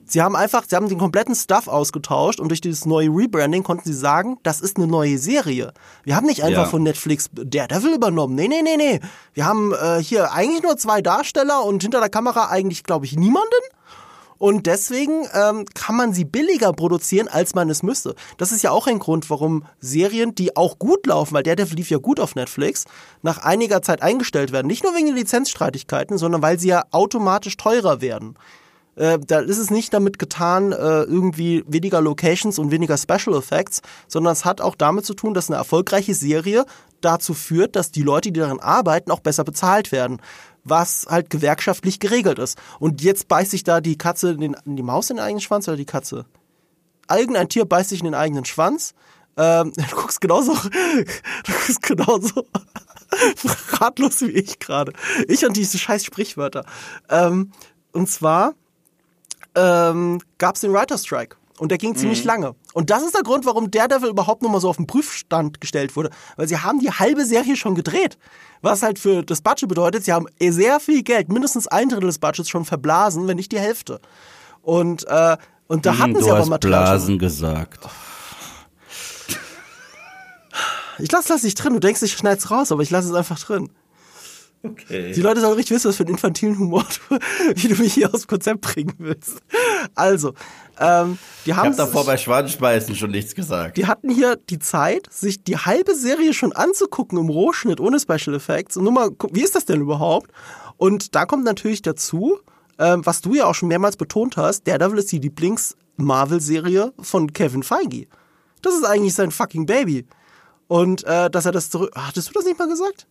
Sie 0.04 0.20
haben 0.20 0.36
einfach, 0.36 0.64
sie 0.68 0.74
haben 0.76 0.88
den 0.88 0.98
kompletten 0.98 1.34
Stuff 1.34 1.68
ausgetauscht 1.68 2.40
und 2.40 2.48
durch 2.48 2.60
dieses 2.60 2.84
neue 2.84 3.08
Rebranding 3.08 3.62
konnten 3.62 3.84
sie 3.86 3.94
sagen, 3.94 4.38
das 4.42 4.60
ist 4.60 4.76
eine 4.76 4.86
neue 4.86 5.18
Serie. 5.18 5.72
Wir 6.02 6.16
haben 6.16 6.26
nicht 6.26 6.42
einfach 6.42 6.64
Ja. 6.64 6.68
von 6.68 6.82
Netflix 6.82 7.30
Daredevil 7.32 7.94
übernommen. 7.94 8.34
Nee, 8.34 8.48
nee, 8.48 8.62
nee, 8.62 8.76
nee. 8.76 9.00
Wir 9.34 9.46
haben 9.46 9.72
äh, 9.72 10.02
hier 10.02 10.32
eigentlich 10.32 10.62
nur 10.62 10.76
zwei 10.76 11.00
Darsteller 11.00 11.64
und 11.64 11.82
hinter 11.82 12.00
der 12.00 12.10
Kamera 12.10 12.48
eigentlich, 12.50 12.82
glaube 12.84 13.06
ich, 13.06 13.16
niemanden. 13.16 13.48
Und 14.36 14.66
deswegen 14.66 15.24
ähm, 15.34 15.64
kann 15.72 15.94
man 15.94 16.12
sie 16.12 16.24
billiger 16.24 16.72
produzieren, 16.72 17.28
als 17.28 17.54
man 17.54 17.70
es 17.70 17.84
müsste. 17.84 18.16
Das 18.38 18.50
ist 18.50 18.62
ja 18.62 18.72
auch 18.72 18.88
ein 18.88 18.98
Grund, 18.98 19.30
warum 19.30 19.64
Serien, 19.78 20.34
die 20.34 20.56
auch 20.56 20.80
gut 20.80 21.06
laufen, 21.06 21.32
weil 21.34 21.44
Daredevil 21.44 21.76
lief 21.76 21.90
ja 21.90 21.98
gut 21.98 22.18
auf 22.18 22.34
Netflix, 22.34 22.84
nach 23.22 23.38
einiger 23.38 23.82
Zeit 23.82 24.02
eingestellt 24.02 24.50
werden. 24.50 24.66
Nicht 24.66 24.82
nur 24.82 24.96
wegen 24.96 25.06
den 25.06 25.14
Lizenzstreitigkeiten, 25.14 26.18
sondern 26.18 26.42
weil 26.42 26.58
sie 26.58 26.66
ja 26.68 26.82
automatisch 26.90 27.56
teurer 27.56 28.00
werden. 28.00 28.34
Äh, 28.96 29.18
da 29.18 29.40
ist 29.40 29.58
es 29.58 29.70
nicht 29.70 29.94
damit 29.94 30.18
getan, 30.18 30.72
äh, 30.72 31.02
irgendwie 31.02 31.64
weniger 31.66 32.00
Locations 32.00 32.58
und 32.58 32.70
weniger 32.70 32.98
Special 32.98 33.36
Effects, 33.36 33.80
sondern 34.06 34.32
es 34.32 34.44
hat 34.44 34.60
auch 34.60 34.74
damit 34.74 35.06
zu 35.06 35.14
tun, 35.14 35.34
dass 35.34 35.48
eine 35.48 35.56
erfolgreiche 35.56 36.14
Serie 36.14 36.66
dazu 37.00 37.34
führt, 37.34 37.74
dass 37.74 37.90
die 37.90 38.02
Leute, 38.02 38.32
die 38.32 38.40
daran 38.40 38.60
arbeiten, 38.60 39.10
auch 39.10 39.20
besser 39.20 39.44
bezahlt 39.44 39.92
werden. 39.92 40.20
Was 40.64 41.06
halt 41.08 41.28
gewerkschaftlich 41.28 41.98
geregelt 41.98 42.38
ist. 42.38 42.56
Und 42.78 43.02
jetzt 43.02 43.26
beißt 43.26 43.50
sich 43.50 43.64
da 43.64 43.80
die 43.80 43.98
Katze 43.98 44.30
in, 44.32 44.40
den, 44.40 44.56
die 44.64 44.84
Maus 44.84 45.10
in 45.10 45.16
den 45.16 45.24
eigenen 45.24 45.40
Schwanz 45.40 45.66
oder 45.66 45.76
die 45.76 45.84
Katze? 45.84 46.24
Irgendein 47.10 47.48
Tier 47.48 47.64
beißt 47.64 47.88
sich 47.88 47.98
in 47.98 48.04
den 48.04 48.14
eigenen 48.14 48.44
Schwanz. 48.44 48.94
Ähm, 49.36 49.72
du 49.90 49.96
guckst 49.96 50.20
genauso, 50.20 50.52
du 51.44 51.52
guckst 51.52 51.82
genauso 51.82 52.46
ratlos 53.80 54.20
wie 54.20 54.30
ich 54.30 54.60
gerade. 54.60 54.92
Ich 55.26 55.44
und 55.44 55.56
diese 55.56 55.78
scheiß 55.78 56.04
Sprichwörter. 56.04 56.64
Ähm, 57.08 57.50
und 57.92 58.08
zwar 58.08 58.54
ähm, 59.54 60.20
gab 60.38 60.54
es 60.56 60.60
den 60.62 60.72
Writer 60.72 60.98
Strike. 60.98 61.36
Und 61.58 61.68
der 61.68 61.78
ging 61.78 61.94
ziemlich 61.94 62.24
lange. 62.24 62.54
Und 62.72 62.90
das 62.90 63.02
ist 63.04 63.14
der 63.14 63.22
Grund, 63.22 63.44
warum 63.44 63.70
Daredevil 63.70 64.08
überhaupt 64.08 64.42
nochmal 64.42 64.60
so 64.60 64.68
auf 64.68 64.76
den 64.78 64.86
Prüfstand 64.86 65.60
gestellt 65.60 65.94
wurde. 65.94 66.10
Weil 66.36 66.48
sie 66.48 66.58
haben 66.58 66.80
die 66.80 66.90
halbe 66.90 67.24
Serie 67.24 67.54
schon 67.56 67.74
gedreht. 67.76 68.18
Was 68.62 68.82
halt 68.82 68.98
für 68.98 69.22
das 69.22 69.42
Budget 69.42 69.68
bedeutet, 69.68 70.02
sie 70.04 70.12
haben 70.12 70.26
sehr 70.40 70.80
viel 70.80 71.02
Geld, 71.04 71.28
mindestens 71.30 71.68
ein 71.68 71.88
Drittel 71.88 72.06
des 72.06 72.18
Budgets 72.18 72.48
schon 72.48 72.64
verblasen, 72.64 73.28
wenn 73.28 73.36
nicht 73.36 73.52
die 73.52 73.60
Hälfte. 73.60 74.00
Und, 74.62 75.06
äh, 75.06 75.36
und 75.68 75.86
da 75.86 75.98
hatten 75.98 76.14
Hm, 76.14 76.14
du 76.14 76.22
sie 76.24 76.30
aber 76.30 76.40
hast 76.40 76.48
Material. 76.48 76.86
schon. 76.86 76.94
Blasen 76.96 77.18
gesagt. 77.18 77.88
Ich 80.98 81.10
lass 81.10 81.26
das 81.26 81.42
nicht 81.42 81.54
drin. 81.56 81.74
Du 81.74 81.80
denkst, 81.80 82.02
ich 82.02 82.12
schneid's 82.12 82.50
raus, 82.50 82.70
aber 82.72 82.82
ich 82.82 82.90
lasse 82.90 83.08
es 83.08 83.14
einfach 83.14 83.38
drin. 83.38 83.70
Okay. 84.64 85.12
Die 85.12 85.20
Leute 85.20 85.40
sollen 85.40 85.54
richtig 85.54 85.74
wissen, 85.74 85.88
was 85.88 85.96
für 85.96 86.04
einen 86.04 86.12
infantilen 86.12 86.56
Humor 86.56 86.84
du, 87.08 87.18
wie 87.56 87.68
du 87.68 87.82
mich 87.82 87.94
hier 87.94 88.12
aus 88.14 88.22
dem 88.22 88.28
Konzept 88.28 88.60
bringen 88.60 88.94
willst. 88.98 89.42
Also, 89.94 90.34
ähm, 90.78 91.18
die 91.44 91.50
Ich 91.50 91.56
haben 91.56 91.66
habe 91.66 91.76
davor 91.76 92.06
bei 92.06 92.16
Schwanzspeisen 92.16 92.94
schon 92.94 93.10
nichts 93.10 93.34
gesagt. 93.34 93.76
die 93.76 93.86
hatten 93.86 94.08
hier 94.08 94.36
die 94.36 94.60
Zeit, 94.60 95.08
sich 95.10 95.42
die 95.42 95.56
halbe 95.56 95.96
Serie 95.96 96.32
schon 96.32 96.52
anzugucken 96.52 97.18
im 97.18 97.28
Rohschnitt 97.28 97.80
ohne 97.80 97.98
Special 97.98 98.36
Effects. 98.36 98.76
Und 98.76 98.84
nur 98.84 98.92
mal, 98.92 99.10
wie 99.32 99.42
ist 99.42 99.56
das 99.56 99.64
denn 99.64 99.80
überhaupt? 99.80 100.30
Und 100.76 101.14
da 101.14 101.26
kommt 101.26 101.44
natürlich 101.44 101.82
dazu, 101.82 102.38
ähm, 102.78 103.04
was 103.04 103.20
du 103.20 103.34
ja 103.34 103.46
auch 103.46 103.54
schon 103.54 103.68
mehrmals 103.68 103.96
betont 103.96 104.36
hast, 104.36 104.66
Daredevil 104.66 104.98
ist 104.98 105.10
die 105.10 105.18
Lieblings-Marvel-Serie 105.18 106.92
von 107.00 107.32
Kevin 107.32 107.64
Feige. 107.64 108.06
Das 108.62 108.74
ist 108.74 108.84
eigentlich 108.84 109.14
sein 109.14 109.32
fucking 109.32 109.66
Baby. 109.66 110.06
Und 110.68 111.04
äh, 111.04 111.28
dass 111.28 111.46
er 111.46 111.52
das 111.52 111.68
zurück... 111.68 111.90
Hattest 111.94 112.28
du 112.28 112.32
das 112.32 112.44
nicht 112.44 112.58
mal 112.58 112.68
gesagt? 112.68 113.06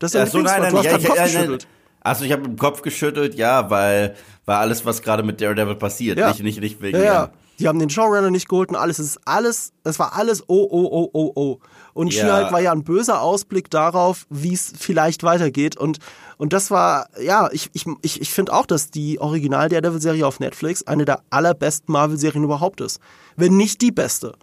Das 0.00 0.14
ist 0.14 0.20
sein 0.20 0.26
so, 0.30 0.38
nein, 0.40 0.62
nein, 0.62 0.64
ja, 0.64 0.70
du 0.70 0.76
hast 0.78 0.84
ich, 0.86 0.90
deinen 0.90 1.04
Kopf 1.04 1.16
ja, 1.16 1.22
nein. 1.22 1.32
geschüttelt. 1.32 1.68
Also 2.00 2.24
ich 2.24 2.32
habe 2.32 2.44
im 2.46 2.56
Kopf 2.56 2.82
geschüttelt, 2.82 3.34
ja, 3.34 3.70
weil, 3.70 4.16
weil 4.46 4.56
alles, 4.56 4.84
was 4.86 5.02
gerade 5.02 5.22
mit 5.22 5.40
Daredevil 5.40 5.76
passiert, 5.76 6.18
Ja. 6.18 6.28
nicht, 6.28 6.42
nicht, 6.42 6.60
nicht 6.60 6.80
wegen 6.82 6.98
Ja, 6.98 7.04
ja. 7.04 7.12
ja. 7.12 7.30
Die 7.58 7.68
haben 7.68 7.78
den 7.78 7.90
Showrunner 7.90 8.30
nicht 8.30 8.48
geholt 8.48 8.70
und 8.70 8.76
alles. 8.76 8.98
Es 8.98 9.06
ist 9.06 9.20
alles, 9.26 9.74
es 9.84 9.98
war 9.98 10.16
alles 10.16 10.42
oh, 10.48 10.66
oh, 10.70 10.88
oh, 10.90 11.10
oh, 11.12 11.32
oh. 11.34 11.58
Und 11.92 12.14
Ja. 12.14 12.24
She-Hulk 12.24 12.52
war 12.52 12.60
ja 12.60 12.72
ein 12.72 12.84
böser 12.84 13.20
Ausblick 13.20 13.68
darauf, 13.68 14.24
wie 14.30 14.54
es 14.54 14.72
vielleicht 14.78 15.24
weitergeht. 15.24 15.76
Und, 15.76 15.98
und 16.38 16.54
das 16.54 16.70
war, 16.70 17.08
ja, 17.22 17.50
ich, 17.52 17.68
ich, 17.74 17.84
ich, 18.00 18.22
ich 18.22 18.30
finde 18.30 18.54
auch, 18.54 18.64
dass 18.64 18.90
die 18.90 19.20
Original 19.20 19.68
Daredevil-Serie 19.68 20.26
auf 20.26 20.40
Netflix 20.40 20.86
eine 20.86 21.04
der 21.04 21.20
allerbesten 21.28 21.92
Marvel-Serien 21.92 22.44
überhaupt 22.44 22.80
ist. 22.80 22.98
Wenn 23.36 23.58
nicht 23.58 23.82
die 23.82 23.92
beste. 23.92 24.36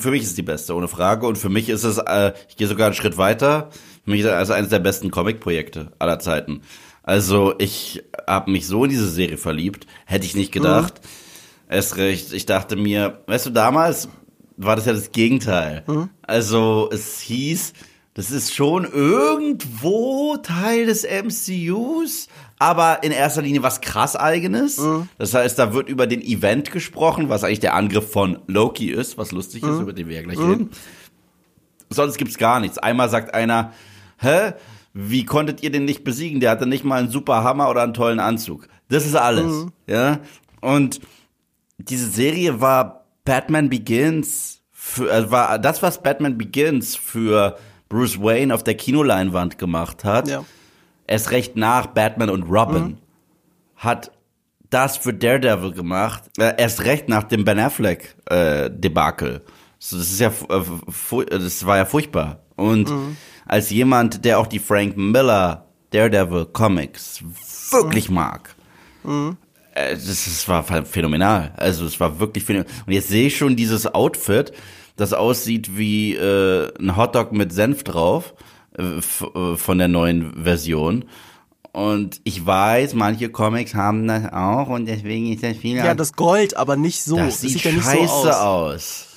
Für 0.00 0.10
mich 0.10 0.24
ist 0.24 0.36
die 0.36 0.42
beste, 0.42 0.74
ohne 0.74 0.88
Frage. 0.88 1.28
Und 1.28 1.38
für 1.38 1.50
mich 1.50 1.68
ist 1.68 1.84
es, 1.84 1.98
äh, 1.98 2.32
ich 2.48 2.56
gehe 2.56 2.66
sogar 2.66 2.86
einen 2.86 2.96
Schritt 2.96 3.16
weiter. 3.18 3.70
Für 4.08 4.12
mich 4.12 4.24
es 4.24 4.30
also 4.30 4.54
eines 4.54 4.70
der 4.70 4.78
besten 4.78 5.10
Comic-Projekte 5.10 5.92
aller 5.98 6.18
Zeiten. 6.18 6.62
Also 7.02 7.52
ich 7.58 8.02
habe 8.26 8.50
mich 8.50 8.66
so 8.66 8.84
in 8.84 8.90
diese 8.90 9.06
Serie 9.06 9.36
verliebt, 9.36 9.86
hätte 10.06 10.24
ich 10.24 10.34
nicht 10.34 10.50
gedacht. 10.50 11.02
Erst 11.68 11.98
recht, 11.98 12.32
ich 12.32 12.46
dachte 12.46 12.76
mir, 12.76 13.22
weißt 13.26 13.44
du, 13.44 13.50
damals 13.50 14.08
war 14.56 14.76
das 14.76 14.86
ja 14.86 14.94
das 14.94 15.12
Gegenteil. 15.12 15.84
Also 16.22 16.88
es 16.90 17.20
hieß, 17.20 17.74
das 18.14 18.30
ist 18.30 18.54
schon 18.54 18.86
irgendwo 18.86 20.38
Teil 20.38 20.86
des 20.86 21.04
MCUs, 21.04 22.28
aber 22.58 23.02
in 23.02 23.12
erster 23.12 23.42
Linie 23.42 23.62
was 23.62 23.82
krass 23.82 24.16
eigenes. 24.16 24.80
Das 25.18 25.34
heißt, 25.34 25.58
da 25.58 25.74
wird 25.74 25.90
über 25.90 26.06
den 26.06 26.22
Event 26.22 26.70
gesprochen, 26.70 27.28
was 27.28 27.44
eigentlich 27.44 27.60
der 27.60 27.74
Angriff 27.74 28.10
von 28.10 28.38
Loki 28.46 28.90
ist, 28.90 29.18
was 29.18 29.32
lustig 29.32 29.64
ist, 29.64 29.80
über 29.80 29.92
den 29.92 30.08
wir 30.08 30.16
ja 30.16 30.22
gleich 30.22 30.38
reden. 30.38 30.70
Sonst 31.90 32.16
gibt's 32.16 32.38
gar 32.38 32.58
nichts. 32.58 32.78
Einmal 32.78 33.10
sagt 33.10 33.34
einer, 33.34 33.74
hä? 34.18 34.52
Wie 34.92 35.24
konntet 35.24 35.62
ihr 35.62 35.70
den 35.70 35.84
nicht 35.84 36.04
besiegen? 36.04 36.40
Der 36.40 36.50
hatte 36.50 36.66
nicht 36.66 36.84
mal 36.84 36.98
einen 37.00 37.10
super 37.10 37.42
Hammer 37.44 37.70
oder 37.70 37.82
einen 37.82 37.94
tollen 37.94 38.20
Anzug. 38.20 38.68
Das 38.88 39.04
ist 39.06 39.14
alles, 39.14 39.44
Mhm. 39.64 39.72
ja. 39.86 40.18
Und 40.60 41.00
diese 41.78 42.08
Serie 42.08 42.60
war 42.60 43.04
Batman 43.24 43.68
Begins, 43.68 44.60
für, 44.72 45.10
äh, 45.10 45.30
war 45.30 45.58
das, 45.58 45.82
was 45.82 46.02
Batman 46.02 46.38
Begins 46.38 46.96
für 46.96 47.56
Bruce 47.88 48.20
Wayne 48.20 48.54
auf 48.54 48.64
der 48.64 48.74
Kinoleinwand 48.74 49.58
gemacht 49.58 50.04
hat. 50.04 50.28
Ja. 50.28 50.44
Erst 51.06 51.30
recht 51.30 51.56
nach 51.56 51.86
Batman 51.88 52.30
und 52.30 52.42
Robin 52.44 52.82
Mhm. 52.82 52.96
hat 53.76 54.10
das 54.70 54.96
für 54.98 55.14
Daredevil 55.14 55.72
gemacht. 55.72 56.24
Äh, 56.38 56.54
erst 56.58 56.84
recht 56.84 57.08
nach 57.08 57.24
dem 57.24 57.44
Ben 57.44 57.58
Affleck 57.58 58.16
äh, 58.30 58.68
Debakel. 58.70 59.42
So, 59.78 59.96
das 59.96 60.10
ist 60.10 60.20
ja, 60.20 60.28
äh, 60.50 61.20
äh, 61.20 61.38
das 61.38 61.64
war 61.64 61.76
ja 61.76 61.84
furchtbar. 61.84 62.40
Und 62.56 62.90
Mhm. 62.90 63.16
Als 63.48 63.70
jemand, 63.70 64.24
der 64.24 64.38
auch 64.38 64.46
die 64.46 64.58
Frank 64.58 64.96
Miller 64.96 65.66
Daredevil 65.90 66.46
Comics 66.46 67.22
wirklich 67.70 68.10
mag, 68.10 68.54
äh, 69.74 69.94
das, 69.94 70.04
das 70.06 70.48
war 70.48 70.62
phänomenal. 70.84 71.52
Also 71.56 71.86
es 71.86 71.98
war 71.98 72.20
wirklich 72.20 72.44
phänomenal. 72.44 72.72
Und 72.86 72.92
jetzt 72.92 73.08
sehe 73.08 73.26
ich 73.26 73.36
schon 73.36 73.56
dieses 73.56 73.92
Outfit, 73.92 74.52
das 74.96 75.12
aussieht 75.12 75.76
wie 75.76 76.14
äh, 76.14 76.70
ein 76.78 76.96
Hotdog 76.96 77.32
mit 77.32 77.52
Senf 77.52 77.84
drauf 77.84 78.34
äh, 78.76 78.82
äh, 78.82 79.56
von 79.56 79.78
der 79.78 79.88
neuen 79.88 80.44
Version. 80.44 81.04
Und 81.72 82.20
ich 82.24 82.44
weiß, 82.44 82.94
manche 82.94 83.28
Comics 83.28 83.74
haben 83.74 84.08
das 84.08 84.32
auch 84.32 84.68
und 84.68 84.86
deswegen 84.86 85.32
ist 85.32 85.42
das 85.44 85.56
viel. 85.56 85.76
Ja, 85.76 85.94
das 85.94 86.14
Gold, 86.14 86.56
aber 86.56 86.76
nicht 86.76 87.02
so. 87.04 87.16
das 87.16 87.40
sieht, 87.40 87.62
ja 87.62 87.70
nicht 87.70 87.84
scheiße 87.84 88.06
so 88.06 88.30
aus. 88.30 88.34
aus. 88.34 89.07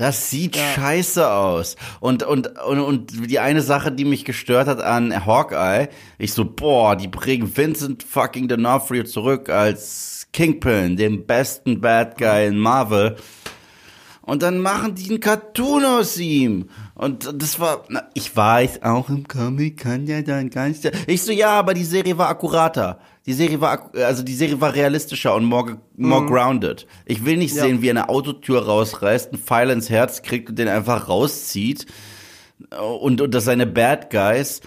Das 0.00 0.30
sieht 0.30 0.56
scheiße 0.56 1.30
aus. 1.30 1.76
Und, 2.00 2.22
und, 2.22 2.58
und, 2.58 2.80
und 2.80 3.30
die 3.30 3.38
eine 3.38 3.60
Sache, 3.60 3.92
die 3.92 4.06
mich 4.06 4.24
gestört 4.24 4.66
hat 4.66 4.80
an 4.80 5.26
Hawkeye, 5.26 5.88
ich 6.16 6.32
so, 6.32 6.46
boah, 6.46 6.96
die 6.96 7.06
bringen 7.06 7.54
Vincent 7.54 8.02
fucking 8.02 8.48
D'Onofrio 8.48 9.04
zurück 9.04 9.50
als 9.50 10.26
Kingpin, 10.32 10.96
den 10.96 11.26
besten 11.26 11.82
Bad 11.82 12.16
Guy 12.16 12.46
in 12.46 12.56
Marvel. 12.56 13.16
Und 14.22 14.42
dann 14.42 14.60
machen 14.60 14.94
die 14.94 15.10
einen 15.10 15.20
Cartoon 15.20 15.84
aus 15.84 16.16
ihm. 16.16 16.70
Und 16.94 17.30
das 17.34 17.60
war, 17.60 17.84
na, 17.90 18.04
ich 18.14 18.34
weiß, 18.34 18.82
auch 18.82 19.10
im 19.10 19.28
Comic 19.28 19.80
kann 19.80 20.06
ja 20.06 20.22
dann 20.22 20.48
ganz, 20.48 20.80
ich 21.06 21.22
so, 21.22 21.30
ja, 21.30 21.50
aber 21.50 21.74
die 21.74 21.84
Serie 21.84 22.16
war 22.16 22.30
akkurater. 22.30 23.00
Die 23.26 23.34
Serie 23.34 23.60
war, 23.60 23.90
also 23.94 24.22
die 24.22 24.34
Serie 24.34 24.60
war 24.60 24.74
realistischer 24.74 25.34
und 25.34 25.44
more, 25.44 25.78
more 25.96 26.24
grounded. 26.26 26.86
Ich 27.04 27.24
will 27.24 27.36
nicht 27.36 27.54
Ja. 27.54 27.64
sehen, 27.64 27.82
wie 27.82 27.90
eine 27.90 28.08
Autotür 28.08 28.64
rausreißt, 28.64 29.32
einen 29.32 29.42
Pfeil 29.42 29.70
ins 29.70 29.90
Herz 29.90 30.22
kriegt 30.22 30.48
und 30.48 30.58
den 30.58 30.68
einfach 30.68 31.08
rauszieht. 31.08 31.86
Und, 33.00 33.20
und 33.20 33.34
dass 33.34 33.44
seine 33.44 33.66
Bad 33.66 34.10
Guys 34.10 34.60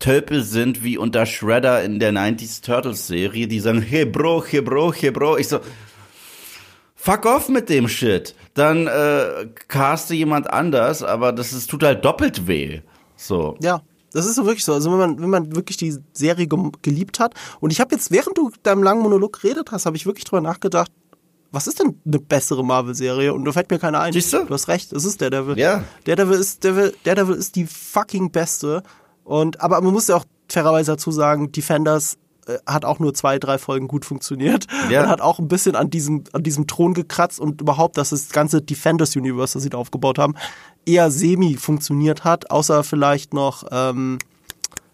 Tölpel 0.00 0.42
sind 0.42 0.82
wie 0.82 0.96
unter 0.96 1.26
Shredder 1.26 1.82
in 1.84 1.98
der 1.98 2.12
90s 2.12 2.62
Turtles 2.64 3.06
Serie, 3.06 3.46
die 3.46 3.60
sagen, 3.60 3.82
hey 3.82 4.06
Bro, 4.06 4.44
hey 4.48 4.60
Bro, 4.62 4.92
hey 4.94 5.10
Bro. 5.10 5.36
Ich 5.38 5.48
so, 5.48 5.60
fuck 6.94 7.26
off 7.26 7.48
mit 7.48 7.68
dem 7.68 7.88
Shit. 7.88 8.34
Dann 8.54 8.86
äh, 8.86 9.46
caste 9.68 10.14
jemand 10.14 10.50
anders, 10.50 11.02
aber 11.02 11.32
das 11.32 11.52
ist, 11.52 11.70
tut 11.70 11.82
halt 11.82 12.04
doppelt 12.04 12.46
weh. 12.46 12.80
So. 13.16 13.56
Ja, 13.62 13.82
das 14.12 14.26
ist 14.26 14.36
so 14.36 14.44
wirklich 14.44 14.64
so. 14.64 14.72
Also 14.74 14.90
wenn 14.90 14.98
man, 14.98 15.20
wenn 15.20 15.30
man 15.30 15.54
wirklich 15.54 15.76
die 15.76 15.96
Serie 16.12 16.48
geliebt 16.82 17.20
hat. 17.20 17.34
Und 17.60 17.70
ich 17.70 17.80
habe 17.80 17.94
jetzt, 17.94 18.10
während 18.10 18.36
du 18.36 18.50
deinem 18.62 18.82
langen 18.82 19.02
Monolog 19.02 19.40
geredet 19.40 19.70
hast, 19.70 19.86
habe 19.86 19.96
ich 19.96 20.06
wirklich 20.06 20.24
drüber 20.24 20.40
nachgedacht, 20.40 20.90
was 21.52 21.66
ist 21.66 21.80
denn 21.80 22.00
eine 22.06 22.18
bessere 22.20 22.64
Marvel-Serie? 22.64 23.34
Und 23.34 23.44
da 23.44 23.52
fällt 23.52 23.70
mir 23.70 23.78
keine 23.78 23.98
ein. 23.98 24.12
Siehst 24.12 24.32
du? 24.32 24.44
Du 24.44 24.54
hast 24.54 24.68
recht, 24.68 24.92
es 24.92 25.04
ist 25.04 25.20
Daredevil. 25.20 25.58
Ja. 25.58 25.84
Daredevil 26.04 26.38
ist, 26.38 26.64
Daredevil, 26.64 26.94
Daredevil 27.04 27.34
ist 27.34 27.56
die 27.56 27.66
fucking 27.66 28.30
beste. 28.30 28.82
Und, 29.24 29.60
aber 29.60 29.80
man 29.80 29.92
muss 29.92 30.08
ja 30.08 30.16
auch 30.16 30.24
fairerweise 30.48 30.92
dazu 30.92 31.10
sagen, 31.10 31.50
Defenders 31.50 32.18
äh, 32.46 32.58
hat 32.66 32.84
auch 32.84 33.00
nur 33.00 33.14
zwei, 33.14 33.38
drei 33.38 33.58
Folgen 33.58 33.88
gut 33.88 34.04
funktioniert. 34.04 34.66
Ja. 34.90 35.02
Und 35.02 35.08
hat 35.08 35.20
auch 35.20 35.40
ein 35.40 35.48
bisschen 35.48 35.74
an 35.74 35.90
diesem, 35.90 36.24
an 36.32 36.42
diesem 36.42 36.66
Thron 36.66 36.94
gekratzt 36.94 37.40
und 37.40 37.60
überhaupt, 37.60 37.96
dass 37.98 38.10
das 38.10 38.30
ganze 38.30 38.62
Defenders-Universe, 38.62 39.54
das 39.54 39.62
sie 39.62 39.70
da 39.70 39.78
aufgebaut 39.78 40.18
haben, 40.18 40.36
eher 40.86 41.10
semi 41.10 41.56
funktioniert 41.56 42.24
hat, 42.24 42.50
außer 42.50 42.84
vielleicht 42.84 43.34
noch, 43.34 43.64
ähm, 43.70 44.18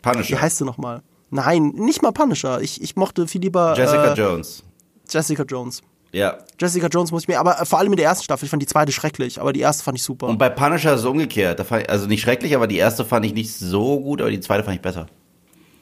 wie 0.03 0.11
Punisher. 0.11 0.41
heißt 0.41 0.59
sie 0.59 0.65
nochmal? 0.65 1.03
Nein, 1.31 1.73
nicht 1.75 2.03
mal 2.03 2.13
Punisher. 2.13 2.61
Ich, 2.61 2.81
ich 2.83 2.97
mochte 2.97 3.27
viel 3.27 3.41
lieber 3.41 3.75
Jessica 3.77 4.13
äh, 4.13 4.15
Jones. 4.15 4.63
Jessica 5.09 5.43
Jones. 5.43 5.83
Ja. 6.13 6.39
Jessica 6.59 6.87
Jones 6.87 7.11
muss 7.11 7.23
ich 7.23 7.29
mir, 7.29 7.39
aber 7.39 7.61
äh, 7.61 7.65
vor 7.67 7.79
allem 7.79 7.93
in 7.93 7.97
der 7.97 8.07
ersten 8.07 8.25
Staffel, 8.25 8.45
ich 8.45 8.51
fand 8.51 8.63
die 8.63 8.67
zweite 8.67 8.93
schrecklich, 8.93 9.41
aber 9.41 9.53
die 9.53 9.61
erste 9.61 9.85
fand 9.85 9.99
ich 9.99 10.05
super. 10.05 10.29
Und 10.29 10.39
bei 10.39 10.49
Punisher 10.49 10.95
ist 10.95 11.01
es 11.01 11.07
umgekehrt. 11.07 11.61
Ich, 11.61 11.91
also 11.91 12.07
nicht 12.07 12.23
schrecklich, 12.23 12.55
aber 12.55 12.67
die 12.67 12.79
erste 12.79 13.05
fand 13.05 13.27
ich 13.27 13.35
nicht 13.35 13.53
so 13.53 14.01
gut, 14.01 14.21
aber 14.21 14.31
die 14.31 14.41
zweite 14.41 14.65
fand 14.65 14.77
ich 14.77 14.83
besser. 14.83 15.07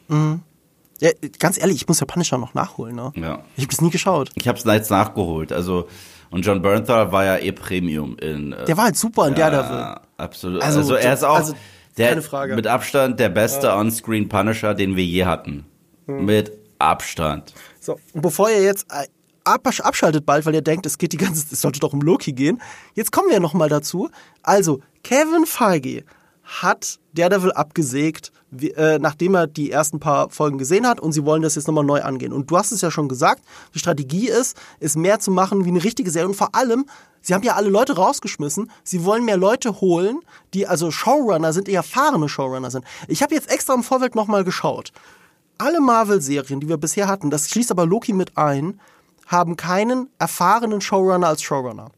ja, 0.09 1.11
ganz 1.39 1.59
ehrlich, 1.59 1.77
ich 1.77 1.89
muss 1.89 2.01
ja 2.01 2.07
Punisher 2.07 2.39
noch 2.39 2.55
nachholen, 2.55 2.97
ne? 2.97 3.13
Ja. 3.17 3.45
Ich 3.57 3.65
habe 3.65 3.71
das 3.71 3.81
nie 3.81 3.91
geschaut. 3.91 4.31
Ich 4.35 4.49
hab's 4.49 4.65
jetzt 4.65 4.91
nachgeholt. 4.91 5.53
Also, 5.53 5.89
und 6.35 6.43
John 6.45 6.61
Bernthal 6.63 7.13
war 7.13 7.25
ja 7.25 7.37
eh 7.39 7.53
Premium 7.53 8.17
in. 8.19 8.53
Äh, 8.53 8.65
Der 8.65 8.77
war 8.77 8.85
halt 8.85 8.97
super 8.97 9.29
in 9.29 9.35
Daredevil. 9.35 9.77
Ja, 9.77 10.01
absolut. 10.17 10.63
Also, 10.63 10.81
Also, 10.81 10.95
er 10.95 11.15
ist 11.15 11.23
auch 11.25 11.37
also, 11.37 11.55
der 11.97 12.09
keine 12.11 12.23
Frage. 12.23 12.57
mit 12.57 12.67
Abstand 12.67 13.21
der 13.21 13.29
beste 13.29 13.73
On-Screen 13.73 14.29
Punisher, 14.29 14.75
den 14.75 14.97
wir 14.97 15.05
je 15.05 15.25
hatten. 15.25 15.65
Hm. 16.07 16.25
Mit 16.25 16.53
Abstand. 16.79 17.55
So, 17.81 17.99
und 18.13 18.21
bevor 18.23 18.51
ihr 18.51 18.63
jetzt 18.63 18.87
äh, 18.91 19.07
ab, 19.45 19.67
abschaltet 19.81 20.27
bald, 20.27 20.45
weil 20.45 20.55
ihr 20.55 20.63
denkt, 20.63 20.87
es 20.87 20.99
geht 20.99 21.13
die 21.13 21.17
ganze, 21.19 21.47
es 21.53 21.61
sollte 21.61 21.79
doch 21.81 21.93
um 21.93 22.01
Loki 22.01 22.33
gehen. 22.33 22.61
Jetzt 22.95 23.13
kommen 23.13 23.31
wir 23.31 23.41
noch 23.41 23.55
mal 23.55 23.69
dazu. 23.69 24.11
Also, 24.43 24.81
Kevin 25.03 25.47
Feige 25.47 26.05
hat 26.43 26.99
Daredevil 27.15 27.53
abgesägt, 27.53 28.33
wie, 28.57 28.71
äh, 28.73 28.99
nachdem 28.99 29.35
er 29.35 29.47
die 29.47 29.71
ersten 29.71 30.01
paar 30.01 30.31
Folgen 30.31 30.59
gesehen 30.59 30.87
hat 30.87 31.01
und 31.01 31.13
sie 31.13 31.25
wollen 31.25 31.43
das 31.43 31.55
jetzt 31.55 31.67
nochmal 31.67 31.85
neu 31.85 32.03
angehen. 32.03 32.33
Und 32.33 32.51
du 32.51 32.57
hast 32.57 32.73
es 32.73 32.81
ja 32.81 32.91
schon 32.91 33.09
gesagt, 33.09 33.43
die 33.75 33.79
Strategie 33.79 34.29
ist, 34.29 34.57
es 34.81 34.97
mehr 34.97 35.21
zu 35.21 35.31
machen 35.31 35.65
wie 35.65 35.71
eine 35.71 35.85
richtige 35.85 36.11
Serie 36.11 36.29
und 36.29 36.37
vor 36.37 36.55
allem, 36.55 36.87
sie 37.21 37.35
haben 37.35 37.43
ja 37.43 37.55
alle 37.55 37.71
Leute 37.71 37.97
rausgeschmissen, 37.97 38.71
sie 38.83 39.05
wollen 39.05 39.25
mehr 39.25 39.37
Leute 39.37 39.81
holen, 39.81 40.21
die 40.53 40.67
also 40.67 40.91
Showrunner 40.91 41.53
sind, 41.53 41.69
die 41.69 41.75
erfahrene 41.75 42.29
Showrunner 42.29 42.71
sind. 42.71 42.85
Ich 43.09 43.23
habe 43.23 43.35
jetzt 43.35 43.51
extra 43.51 43.75
im 43.75 43.83
Vorfeld 43.83 44.15
nochmal 44.15 44.45
geschaut 44.45 44.93
alle 45.59 45.81
Marvel-Serien, 45.81 46.61
die 46.61 46.69
wir 46.69 46.77
bisher 46.77 47.09
hatten, 47.09 47.31
das 47.31 47.49
schließt 47.49 47.71
aber 47.71 47.87
Loki 47.87 48.13
mit 48.13 48.37
ein, 48.37 48.81
haben 49.27 49.57
keinen 49.57 50.09
erfahrenen 50.19 50.81
Showrunner 50.81 51.29
als 51.29 51.43
Showrunner. 51.43 51.91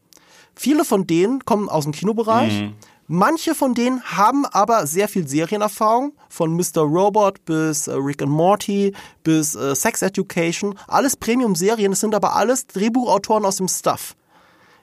Viele 0.55 0.85
von 0.85 1.05
denen 1.05 1.45
kommen 1.45 1.69
aus 1.69 1.83
dem 1.83 1.93
Kinobereich. 1.93 2.71
Manche 3.09 3.55
von 3.55 3.73
denen 3.73 4.03
haben 4.03 4.45
aber 4.45 4.85
sehr 4.85 5.07
viel 5.07 5.25
Serienerfahrung, 5.27 6.11
von 6.27 6.53
Mr. 6.53 6.81
Robot 6.81 7.45
bis 7.45 7.87
äh, 7.87 7.93
Rick 7.93 8.21
and 8.21 8.31
Morty 8.31 8.93
bis 9.23 9.55
äh, 9.55 9.75
Sex 9.75 10.01
Education. 10.01 10.77
Alles 10.87 11.15
Premium-Serien, 11.15 11.93
es 11.93 12.01
sind 12.01 12.13
aber 12.13 12.35
alles 12.35 12.67
Drehbuchautoren 12.67 13.45
aus 13.45 13.57
dem 13.57 13.69
Stuff. 13.69 14.15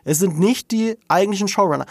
Es 0.04 0.20
sind 0.20 0.38
nicht 0.38 0.70
die 0.70 0.96
eigentlichen 1.06 1.48
Showrunner. 1.48 1.84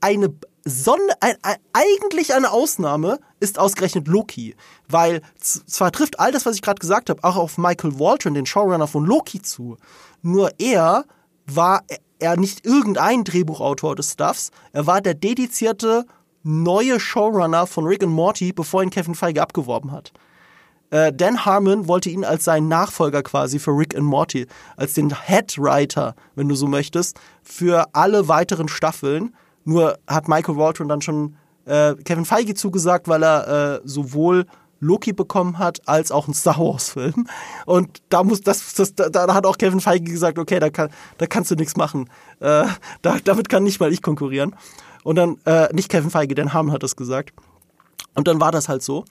Eine 0.00 0.34
Sonne, 0.64 1.14
ein, 1.20 1.36
ein, 1.42 1.56
eigentlich 1.72 2.34
eine 2.34 2.50
Ausnahme 2.50 3.20
ist 3.38 3.60
ausgerechnet 3.60 4.08
Loki, 4.08 4.56
weil 4.88 5.22
zwar 5.40 5.92
trifft 5.92 6.18
all 6.18 6.32
das, 6.32 6.44
was 6.44 6.56
ich 6.56 6.62
gerade 6.62 6.80
gesagt 6.80 7.10
habe, 7.10 7.22
auch 7.22 7.36
auf 7.36 7.58
Michael 7.58 8.00
Waldron, 8.00 8.34
den 8.34 8.46
Showrunner 8.46 8.88
von 8.88 9.04
Loki 9.04 9.40
zu. 9.40 9.76
Nur 10.22 10.50
er 10.58 11.04
war 11.46 11.84
er 12.18 12.36
nicht 12.36 12.64
irgendein 12.64 13.24
Drehbuchautor 13.24 13.94
des 13.94 14.12
Stuffs, 14.12 14.50
er 14.72 14.86
war 14.86 15.00
der 15.00 15.14
dedizierte 15.14 16.06
neue 16.42 17.00
Showrunner 17.00 17.66
von 17.66 17.86
Rick 17.86 18.02
and 18.02 18.12
Morty, 18.12 18.52
bevor 18.52 18.82
ihn 18.82 18.90
Kevin 18.90 19.14
Feige 19.14 19.42
abgeworben 19.42 19.90
hat. 19.92 20.12
Äh, 20.90 21.12
Dan 21.12 21.44
Harmon 21.44 21.88
wollte 21.88 22.08
ihn 22.10 22.24
als 22.24 22.44
seinen 22.44 22.68
Nachfolger 22.68 23.22
quasi 23.22 23.58
für 23.58 23.72
Rick 23.72 23.96
and 23.96 24.04
Morty, 24.04 24.46
als 24.76 24.94
den 24.94 25.12
Head 25.26 25.58
Writer, 25.58 26.14
wenn 26.36 26.48
du 26.48 26.54
so 26.54 26.66
möchtest, 26.68 27.18
für 27.42 27.86
alle 27.92 28.28
weiteren 28.28 28.68
Staffeln. 28.68 29.34
Nur 29.64 29.98
hat 30.06 30.28
Michael 30.28 30.56
Waldron 30.56 30.88
dann 30.88 31.00
schon 31.00 31.36
äh, 31.64 31.94
Kevin 32.04 32.24
Feige 32.24 32.54
zugesagt, 32.54 33.08
weil 33.08 33.24
er 33.24 33.48
äh, 33.48 33.80
sowohl 33.84 34.46
Loki 34.86 35.12
bekommen 35.12 35.58
hat, 35.58 35.86
als 35.86 36.10
auch 36.10 36.26
einen 36.26 36.34
Star 36.34 36.58
Wars-Film. 36.58 37.26
Und 37.66 38.02
da 38.08 38.22
muss 38.22 38.40
das, 38.40 38.74
das 38.74 38.94
da, 38.94 39.08
da 39.08 39.34
hat 39.34 39.46
auch 39.46 39.58
Kevin 39.58 39.80
Feige 39.80 40.10
gesagt, 40.10 40.38
okay, 40.38 40.60
da, 40.60 40.70
kann, 40.70 40.90
da 41.18 41.26
kannst 41.26 41.50
du 41.50 41.54
nichts 41.54 41.76
machen. 41.76 42.08
Äh, 42.40 42.66
da, 43.02 43.16
damit 43.24 43.48
kann 43.48 43.64
nicht 43.64 43.80
mal 43.80 43.92
ich 43.92 44.02
konkurrieren. 44.02 44.54
Und 45.04 45.16
dann, 45.16 45.36
äh, 45.44 45.72
nicht 45.72 45.88
Kevin 45.88 46.10
Feige, 46.10 46.34
Dan 46.34 46.52
Harmon 46.52 46.72
hat 46.72 46.82
das 46.82 46.96
gesagt. 46.96 47.34
Und 48.14 48.28
dann 48.28 48.40
war 48.40 48.52
das 48.52 48.68
halt 48.68 48.82
so. 48.82 49.04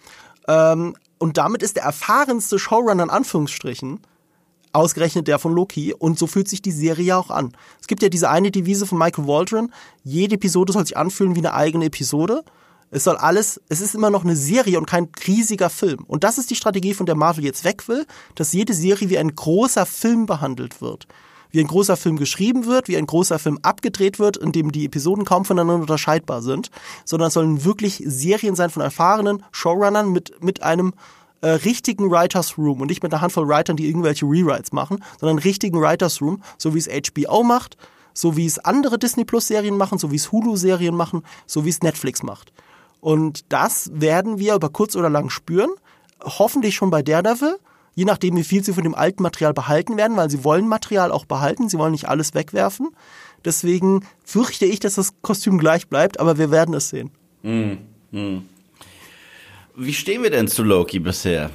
Ähm, 0.47 0.95
und 1.17 1.37
damit 1.37 1.63
ist 1.63 1.75
der 1.75 1.83
erfahrenste 1.83 2.59
Showrunner 2.59 3.03
in 3.03 3.09
Anführungsstrichen 3.09 3.99
ausgerechnet 4.75 5.27
der 5.27 5.39
von 5.39 5.53
Loki 5.53 5.93
und 5.93 6.19
so 6.19 6.27
fühlt 6.27 6.49
sich 6.49 6.61
die 6.61 6.71
Serie 6.71 7.05
ja 7.05 7.17
auch 7.17 7.29
an. 7.31 7.55
Es 7.79 7.87
gibt 7.87 8.03
ja 8.03 8.09
diese 8.09 8.29
eine 8.29 8.51
Devise 8.51 8.85
von 8.85 8.97
Michael 8.97 9.25
Waldron, 9.25 9.71
jede 10.03 10.35
Episode 10.35 10.73
soll 10.73 10.85
sich 10.85 10.97
anfühlen 10.97 11.35
wie 11.35 11.39
eine 11.39 11.53
eigene 11.53 11.85
Episode. 11.85 12.43
Es 12.95 13.03
soll 13.03 13.17
alles, 13.17 13.59
es 13.67 13.81
ist 13.81 13.93
immer 13.93 14.09
noch 14.09 14.23
eine 14.23 14.37
Serie 14.37 14.77
und 14.77 14.85
kein 14.85 15.09
riesiger 15.27 15.69
Film. 15.69 16.05
Und 16.07 16.23
das 16.23 16.37
ist 16.37 16.49
die 16.49 16.55
Strategie, 16.55 16.93
von 16.93 17.05
der 17.05 17.15
Marvel 17.15 17.43
jetzt 17.43 17.65
weg 17.65 17.89
will, 17.89 18.05
dass 18.35 18.53
jede 18.53 18.73
Serie 18.73 19.09
wie 19.09 19.17
ein 19.17 19.35
großer 19.35 19.85
Film 19.85 20.25
behandelt 20.25 20.81
wird. 20.81 21.05
wie 21.51 21.59
ein 21.59 21.67
großer 21.67 21.95
Film 21.95 22.17
geschrieben 22.17 22.65
wird, 22.65 22.89
wie 22.89 22.97
ein 22.97 23.05
großer 23.05 23.39
Film 23.39 23.59
abgedreht 23.61 24.19
wird, 24.19 24.35
in 24.35 24.51
dem 24.51 24.73
die 24.73 24.85
Episoden 24.85 25.23
kaum 25.23 25.45
voneinander 25.45 25.81
unterscheidbar 25.81 26.41
sind, 26.41 26.69
sondern 27.05 27.27
es 27.27 27.33
sollen 27.33 27.63
wirklich 27.63 28.01
Serien 28.05 28.55
sein 28.55 28.69
von 28.69 28.81
erfahrenen 28.81 29.43
Showrunnern 29.51 30.11
mit, 30.11 30.43
mit 30.43 30.63
einem 30.63 30.93
äh, 31.39 31.49
richtigen 31.49 32.09
Writers 32.09 32.57
Room 32.57 32.81
und 32.81 32.87
nicht 32.87 33.03
mit 33.03 33.13
einer 33.13 33.21
Handvoll 33.21 33.47
Writern, 33.47 33.77
die 33.77 33.87
irgendwelche 33.87 34.25
Rewrites 34.25 34.73
machen, 34.73 35.03
sondern 35.19 35.39
richtigen 35.39 35.79
Writers 35.79 36.21
Room, 36.21 36.41
so 36.57 36.73
wie 36.75 36.79
es 36.79 36.89
HBO 36.89 37.43
macht, 37.43 37.77
so 38.13 38.35
wie 38.35 38.45
es 38.45 38.59
andere 38.59 38.97
Disney 38.97 39.23
Plus 39.23 39.47
Serien 39.47 39.77
machen, 39.77 39.97
so 39.97 40.11
wie 40.11 40.17
es 40.17 40.31
Hulu 40.33 40.57
Serien 40.57 40.95
machen, 40.95 41.23
so 41.45 41.63
wie 41.63 41.69
es 41.69 41.81
Netflix 41.81 42.23
macht. 42.23 42.51
Und 43.05 43.53
das 43.53 43.91
werden 43.93 44.39
wir 44.39 44.55
über 44.55 44.69
kurz 44.69 44.95
oder 44.95 45.11
lang 45.11 45.29
spüren. 45.29 45.69
Hoffentlich 46.23 46.73
schon 46.73 46.89
bei 46.89 47.03
Daredevil, 47.03 47.59
je 47.93 48.03
nachdem, 48.03 48.35
wie 48.35 48.43
viel 48.43 48.63
sie 48.63 48.73
von 48.73 48.81
dem 48.81 48.95
alten 48.95 49.21
Material 49.21 49.53
behalten 49.53 49.95
werden, 49.95 50.17
weil 50.17 50.31
sie 50.31 50.43
wollen 50.43 50.67
Material 50.67 51.11
auch 51.11 51.25
behalten, 51.25 51.69
sie 51.69 51.77
wollen 51.77 51.91
nicht 51.91 52.09
alles 52.09 52.33
wegwerfen. 52.33 52.89
Deswegen 53.45 54.03
fürchte 54.23 54.65
ich, 54.65 54.79
dass 54.79 54.95
das 54.95 55.13
Kostüm 55.21 55.59
gleich 55.59 55.87
bleibt, 55.87 56.19
aber 56.19 56.39
wir 56.39 56.49
werden 56.49 56.73
es 56.73 56.89
sehen. 56.89 57.11
Mm, 57.43 57.73
mm. 58.09 58.49
Wie 59.75 59.93
stehen 59.93 60.23
wir 60.23 60.31
denn 60.31 60.47
zu 60.47 60.63
Loki 60.63 60.97
bisher? 60.97 61.51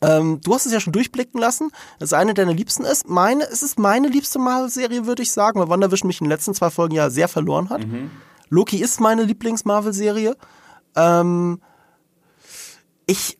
Ähm, 0.00 0.40
du 0.42 0.54
hast 0.54 0.64
es 0.64 0.72
ja 0.72 0.80
schon 0.80 0.94
durchblicken 0.94 1.38
lassen, 1.38 1.70
dass 1.98 2.14
eine 2.14 2.32
deiner 2.32 2.54
Liebsten 2.54 2.86
ist. 2.86 3.10
Meine, 3.10 3.44
es 3.44 3.62
ist 3.62 3.78
meine 3.78 4.08
liebste 4.08 4.38
Marvel-Serie, 4.38 5.04
würde 5.04 5.22
ich 5.22 5.32
sagen, 5.32 5.60
weil 5.60 5.68
WandaVision 5.68 6.06
mich 6.06 6.22
in 6.22 6.24
den 6.24 6.30
letzten 6.30 6.54
zwei 6.54 6.70
Folgen 6.70 6.94
ja 6.94 7.10
sehr 7.10 7.28
verloren 7.28 7.68
hat. 7.68 7.86
Mhm. 7.86 8.10
Loki 8.48 8.78
ist 8.78 9.02
meine 9.02 9.24
Lieblings-Marvel-Serie. 9.24 10.34
Ähm, 10.96 11.60
ich 13.06 13.38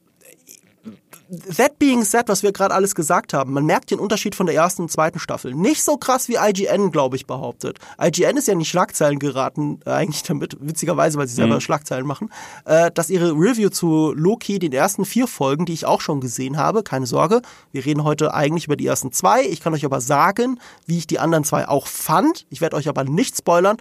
that 1.56 1.78
being 1.78 2.04
said, 2.04 2.28
was 2.28 2.42
wir 2.42 2.52
gerade 2.52 2.74
alles 2.74 2.94
gesagt 2.94 3.32
haben, 3.32 3.52
man 3.52 3.64
merkt 3.64 3.90
den 3.90 3.98
Unterschied 3.98 4.34
von 4.34 4.46
der 4.46 4.54
ersten 4.54 4.82
und 4.82 4.90
zweiten 4.90 5.18
Staffel. 5.18 5.54
Nicht 5.54 5.82
so 5.82 5.96
krass 5.96 6.28
wie 6.28 6.36
IGN, 6.36 6.90
glaube 6.90 7.16
ich, 7.16 7.26
behauptet. 7.26 7.78
IGN 8.00 8.36
ist 8.36 8.48
ja 8.48 8.52
in 8.52 8.58
die 8.58 8.66
Schlagzeilen 8.66 9.18
geraten, 9.18 9.80
äh, 9.86 9.90
eigentlich 9.90 10.22
damit, 10.22 10.56
witzigerweise, 10.60 11.18
weil 11.18 11.26
sie 11.26 11.34
selber 11.34 11.56
mhm. 11.56 11.60
Schlagzeilen 11.60 12.06
machen, 12.06 12.30
äh, 12.66 12.90
dass 12.90 13.08
ihre 13.08 13.32
Review 13.32 13.70
zu 13.70 14.12
Loki, 14.14 14.58
den 14.58 14.72
ersten 14.72 15.04
vier 15.04 15.26
Folgen, 15.26 15.64
die 15.64 15.72
ich 15.72 15.86
auch 15.86 16.00
schon 16.00 16.20
gesehen 16.20 16.58
habe, 16.58 16.82
keine 16.82 17.06
Sorge, 17.06 17.40
wir 17.72 17.84
reden 17.84 18.04
heute 18.04 18.34
eigentlich 18.34 18.66
über 18.66 18.76
die 18.76 18.86
ersten 18.86 19.12
zwei. 19.12 19.42
Ich 19.44 19.60
kann 19.60 19.72
euch 19.72 19.84
aber 19.84 20.00
sagen, 20.00 20.60
wie 20.86 20.98
ich 20.98 21.06
die 21.06 21.18
anderen 21.18 21.44
zwei 21.44 21.66
auch 21.66 21.86
fand. 21.86 22.46
Ich 22.50 22.60
werde 22.60 22.76
euch 22.76 22.88
aber 22.88 23.04
nicht 23.04 23.38
spoilern. 23.38 23.78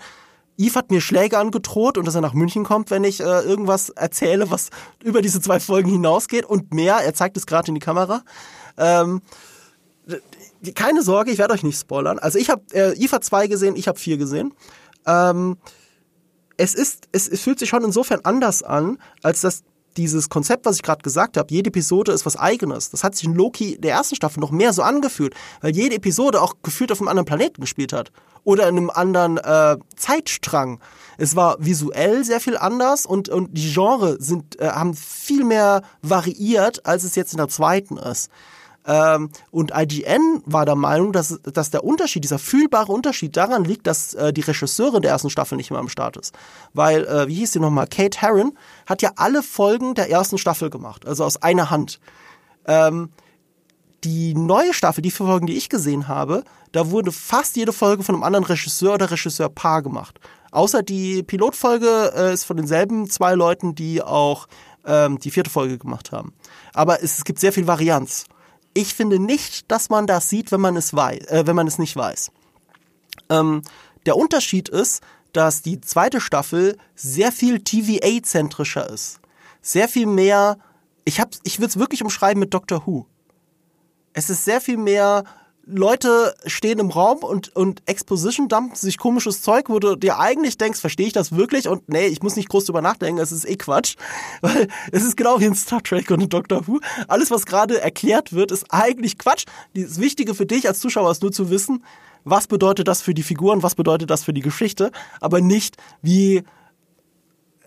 Yves 0.62 0.76
hat 0.76 0.92
mir 0.92 1.02
Schläge 1.02 1.38
angedroht 1.38 1.98
und 1.98 2.06
dass 2.06 2.16
er 2.16 2.22
nach 2.22 2.34
München 2.34 2.64
kommt, 2.64 2.92
wenn 2.92 3.04
ich 3.04 3.20
äh, 3.20 3.42
irgendwas 3.42 3.90
erzähle, 3.90 4.52
was 4.52 4.70
über 5.04 5.22
diese 5.22 5.42
zwei 5.42 5.60
Folgen 5.60 5.90
hinausgeht 5.90 6.46
und 6.46 6.74
mehr. 6.74 6.98
Er 6.98 7.14
zeigt 7.14 7.38
es 7.38 7.46
gerade 7.46 7.70
in 7.70 7.76
die 7.76 7.82
Kamera. 7.82 8.24
Ähm, 8.78 9.22
keine 10.76 11.02
Sorge, 11.02 11.32
ich 11.32 11.38
werde 11.38 11.54
euch 11.54 11.64
nicht 11.64 11.80
spoilern. 11.80 12.20
Also 12.20 12.38
ich 12.38 12.50
habe 12.50 12.62
äh, 12.74 12.94
Yves 12.96 13.14
hat 13.14 13.24
zwei 13.24 13.48
gesehen, 13.48 13.76
ich 13.76 13.88
habe 13.88 14.00
vier 14.00 14.18
gesehen. 14.18 14.54
Ähm, 15.06 15.58
es 16.58 16.76
ist, 16.76 17.08
es, 17.12 17.28
es 17.28 17.42
fühlt 17.42 17.60
sich 17.60 17.70
schon 17.70 17.84
insofern 17.84 18.22
anders 18.24 18.62
an, 18.62 19.00
als 19.24 19.42
dass 19.42 19.64
dieses 19.98 20.30
Konzept, 20.30 20.66
was 20.66 20.78
ich 20.78 20.84
gerade 20.84 21.02
gesagt 21.02 21.38
habe, 21.38 21.54
jede 21.54 21.70
Episode 21.70 22.12
ist 22.12 22.26
was 22.26 22.38
eigenes. 22.38 22.90
Das 22.90 23.04
hat 23.04 23.16
sich 23.16 23.26
in 23.26 23.34
Loki 23.34 23.78
der 23.80 23.94
ersten 23.94 24.16
Staffel 24.16 24.40
noch 24.40 24.52
mehr 24.52 24.74
so 24.74 24.82
angefühlt, 24.82 25.34
weil 25.62 25.76
jede 25.76 25.96
Episode 25.96 26.42
auch 26.42 26.56
gefühlt 26.64 26.92
auf 26.92 27.00
einem 27.00 27.08
anderen 27.08 27.26
Planeten 27.26 27.62
gespielt 27.62 27.94
hat 27.94 28.12
oder 28.44 28.68
in 28.68 28.78
einem 28.78 28.90
anderen 28.90 29.38
äh, 29.38 29.78
Zeitstrang. 29.96 30.80
Es 31.18 31.36
war 31.36 31.58
visuell 31.60 32.24
sehr 32.24 32.40
viel 32.40 32.58
anders 32.58 33.06
und, 33.06 33.30
und 33.30 33.56
die 33.56 33.72
Genre 33.72 34.18
sind, 34.20 34.60
äh, 34.60 34.70
haben 34.70 34.96
viel 34.96 35.44
mehr 35.44 35.84
variiert, 36.02 36.86
als 36.86 37.04
es 37.04 37.16
jetzt 37.16 37.34
in 37.34 37.38
der 37.38 37.50
zweiten 37.50 37.98
ist. 37.98 38.30
Ähm, 38.86 39.30
und 39.52 39.72
IGN 39.76 40.42
war 40.46 40.66
der 40.66 40.76
Meinung, 40.76 41.12
dass, 41.12 41.40
dass 41.44 41.70
der 41.70 41.84
Unterschied, 41.84 42.24
dieser 42.24 42.40
fühlbare 42.40 42.92
Unterschied 42.92 43.38
daran 43.38 43.64
liegt, 43.64 43.86
dass 43.86 44.14
äh, 44.14 44.34
die 44.34 44.42
Regisseurin 44.42 45.02
der 45.02 45.12
ersten 45.12 45.30
Staffel 45.30 45.56
nicht 45.56 45.72
mehr 45.72 45.80
am 45.80 45.90
Start 45.90 46.18
ist. 46.18 46.34
Weil, 46.74 47.06
äh, 47.06 47.28
wie 47.28 47.36
hieß 47.36 47.54
sie 47.54 47.60
nochmal, 47.60 47.88
Kate 47.88 48.20
Herron 48.20 48.58
hat 48.86 49.02
ja 49.02 49.12
alle 49.18 49.44
Folgen 49.44 49.94
der 49.94 50.10
ersten 50.10 50.38
Staffel 50.38 50.70
gemacht, 50.70 51.06
also 51.06 51.24
aus 51.24 51.38
einer 51.38 51.70
Hand. 51.70 52.00
Ähm, 52.66 53.10
die 54.04 54.34
neue 54.34 54.74
Staffel, 54.74 55.04
die 55.04 55.12
vier 55.12 55.28
Folgen, 55.28 55.46
die 55.46 55.58
ich 55.58 55.70
gesehen 55.70 56.08
habe, 56.08 56.44
da 56.72 56.90
wurde 56.90 57.12
fast 57.12 57.56
jede 57.56 57.74
Folge 57.74 58.04
von 58.04 58.16
einem 58.16 58.24
anderen 58.24 58.46
Regisseur 58.46 58.96
oder 58.96 59.12
Regisseurpaar 59.12 59.84
gemacht. 59.84 60.20
Außer 60.52 60.82
die 60.82 61.22
Pilotfolge 61.24 62.14
äh, 62.16 62.34
ist 62.34 62.46
von 62.46 62.58
denselben 62.58 63.10
zwei 63.10 63.36
Leuten, 63.36 63.76
die 63.76 64.02
auch 64.02 64.48
ähm, 64.86 65.20
die 65.20 65.32
vierte 65.32 65.50
Folge 65.50 65.78
gemacht 65.78 66.12
haben. 66.12 66.34
Aber 66.74 67.04
es, 67.04 67.20
es 67.20 67.24
gibt 67.24 67.40
sehr 67.40 67.54
viel 67.54 67.68
Varianz. 67.68 68.26
Ich 68.74 68.94
finde 68.94 69.20
nicht, 69.20 69.70
dass 69.72 69.90
man 69.90 70.08
das 70.08 70.30
sieht, 70.30 70.52
wenn 70.52 70.62
man 70.62 70.76
es 70.78 70.94
weiß, 70.94 71.26
äh, 71.28 71.44
wenn 71.46 71.56
man 71.56 71.68
es 71.68 71.78
nicht 71.78 71.96
weiß. 71.96 72.32
Ähm, 73.30 73.62
der 74.06 74.18
Unterschied 74.18 74.70
ist, 74.70 75.02
dass 75.34 75.62
die 75.62 75.80
zweite 75.82 76.20
Staffel 76.20 76.78
sehr 76.96 77.32
viel 77.32 77.60
TVA-zentrischer 77.62 78.90
ist. 78.90 79.20
Sehr 79.62 79.88
viel 79.88 80.08
mehr, 80.08 80.58
ich, 81.06 81.22
ich 81.44 81.60
würde 81.60 81.70
es 81.70 81.80
wirklich 81.80 82.02
umschreiben 82.04 82.40
mit 82.40 82.54
Doctor 82.54 82.86
Who. 82.86 83.06
Es 84.14 84.30
ist 84.30 84.44
sehr 84.44 84.60
viel 84.60 84.78
mehr 84.78 85.24
Leute 85.66 86.36
stehen 86.46 86.80
im 86.80 86.90
Raum 86.90 87.20
und, 87.20 87.56
und 87.56 87.84
Exposition 87.86 88.48
dumpen 88.48 88.76
sich 88.76 88.98
komisches 88.98 89.42
Zeug, 89.42 89.70
wo 89.70 89.80
du 89.80 89.96
dir 89.96 90.20
eigentlich 90.20 90.58
denkst, 90.58 90.80
verstehe 90.80 91.08
ich 91.08 91.14
das 91.14 91.36
wirklich? 91.36 91.68
Und 91.68 91.88
nee, 91.88 92.08
ich 92.08 92.24
muss 92.24 92.36
nicht 92.36 92.50
groß 92.50 92.66
drüber 92.66 92.82
nachdenken, 92.82 93.22
es 93.22 93.32
ist 93.32 93.48
eh 93.48 93.56
Quatsch. 93.56 93.96
Weil 94.42 94.68
es 94.92 95.04
ist 95.04 95.18
genau 95.18 95.40
wie 95.40 95.46
in 95.46 95.56
Star 95.56 95.82
Trek 95.84 96.10
und 96.10 96.22
in 96.22 96.30
Doctor 96.30 96.68
Who. 96.68 96.80
Alles, 97.08 97.30
was 97.30 97.46
gerade 97.46 97.80
erklärt 97.80 98.34
wird, 98.34 98.52
ist 98.52 98.66
eigentlich 98.70 99.18
Quatsch. 99.18 99.46
Das 99.76 100.00
Wichtige 100.00 100.34
für 100.34 100.46
dich 100.46 100.68
als 100.68 100.80
Zuschauer 100.80 101.12
ist 101.12 101.22
nur 101.22 101.32
zu 101.32 101.50
wissen, 101.50 101.84
was 102.24 102.48
bedeutet 102.48 102.88
das 102.88 103.02
für 103.02 103.14
die 103.14 103.24
Figuren, 103.24 103.64
was 103.64 103.76
bedeutet 103.76 104.10
das 104.10 104.24
für 104.24 104.34
die 104.34 104.42
Geschichte, 104.42 104.92
aber 105.20 105.42
nicht 105.42 105.78
wie 106.02 106.44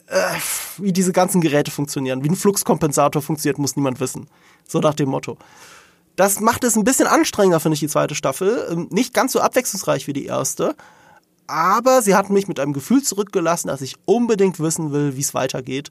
äh, 0.06 0.34
wie 0.78 0.92
diese 0.92 1.12
ganzen 1.12 1.40
Geräte 1.40 1.70
funktionieren. 1.70 2.24
Wie 2.24 2.28
ein 2.28 2.36
Fluxkompensator 2.36 3.22
funktioniert, 3.22 3.58
muss 3.58 3.76
niemand 3.76 4.00
wissen. 4.00 4.28
So 4.66 4.80
nach 4.80 4.94
dem 4.94 5.08
Motto. 5.08 5.38
Das 6.16 6.40
macht 6.40 6.64
es 6.64 6.76
ein 6.76 6.84
bisschen 6.84 7.06
anstrengender, 7.06 7.60
finde 7.60 7.74
ich, 7.74 7.80
die 7.80 7.88
zweite 7.88 8.14
Staffel. 8.14 8.68
Ähm, 8.70 8.88
nicht 8.90 9.14
ganz 9.14 9.32
so 9.32 9.40
abwechslungsreich 9.40 10.06
wie 10.06 10.12
die 10.12 10.26
erste. 10.26 10.76
Aber 11.46 12.02
sie 12.02 12.14
hat 12.14 12.30
mich 12.30 12.48
mit 12.48 12.60
einem 12.60 12.72
Gefühl 12.72 13.02
zurückgelassen, 13.02 13.68
dass 13.68 13.82
ich 13.82 13.96
unbedingt 14.06 14.60
wissen 14.60 14.92
will, 14.92 15.16
wie 15.16 15.20
es 15.20 15.34
weitergeht. 15.34 15.90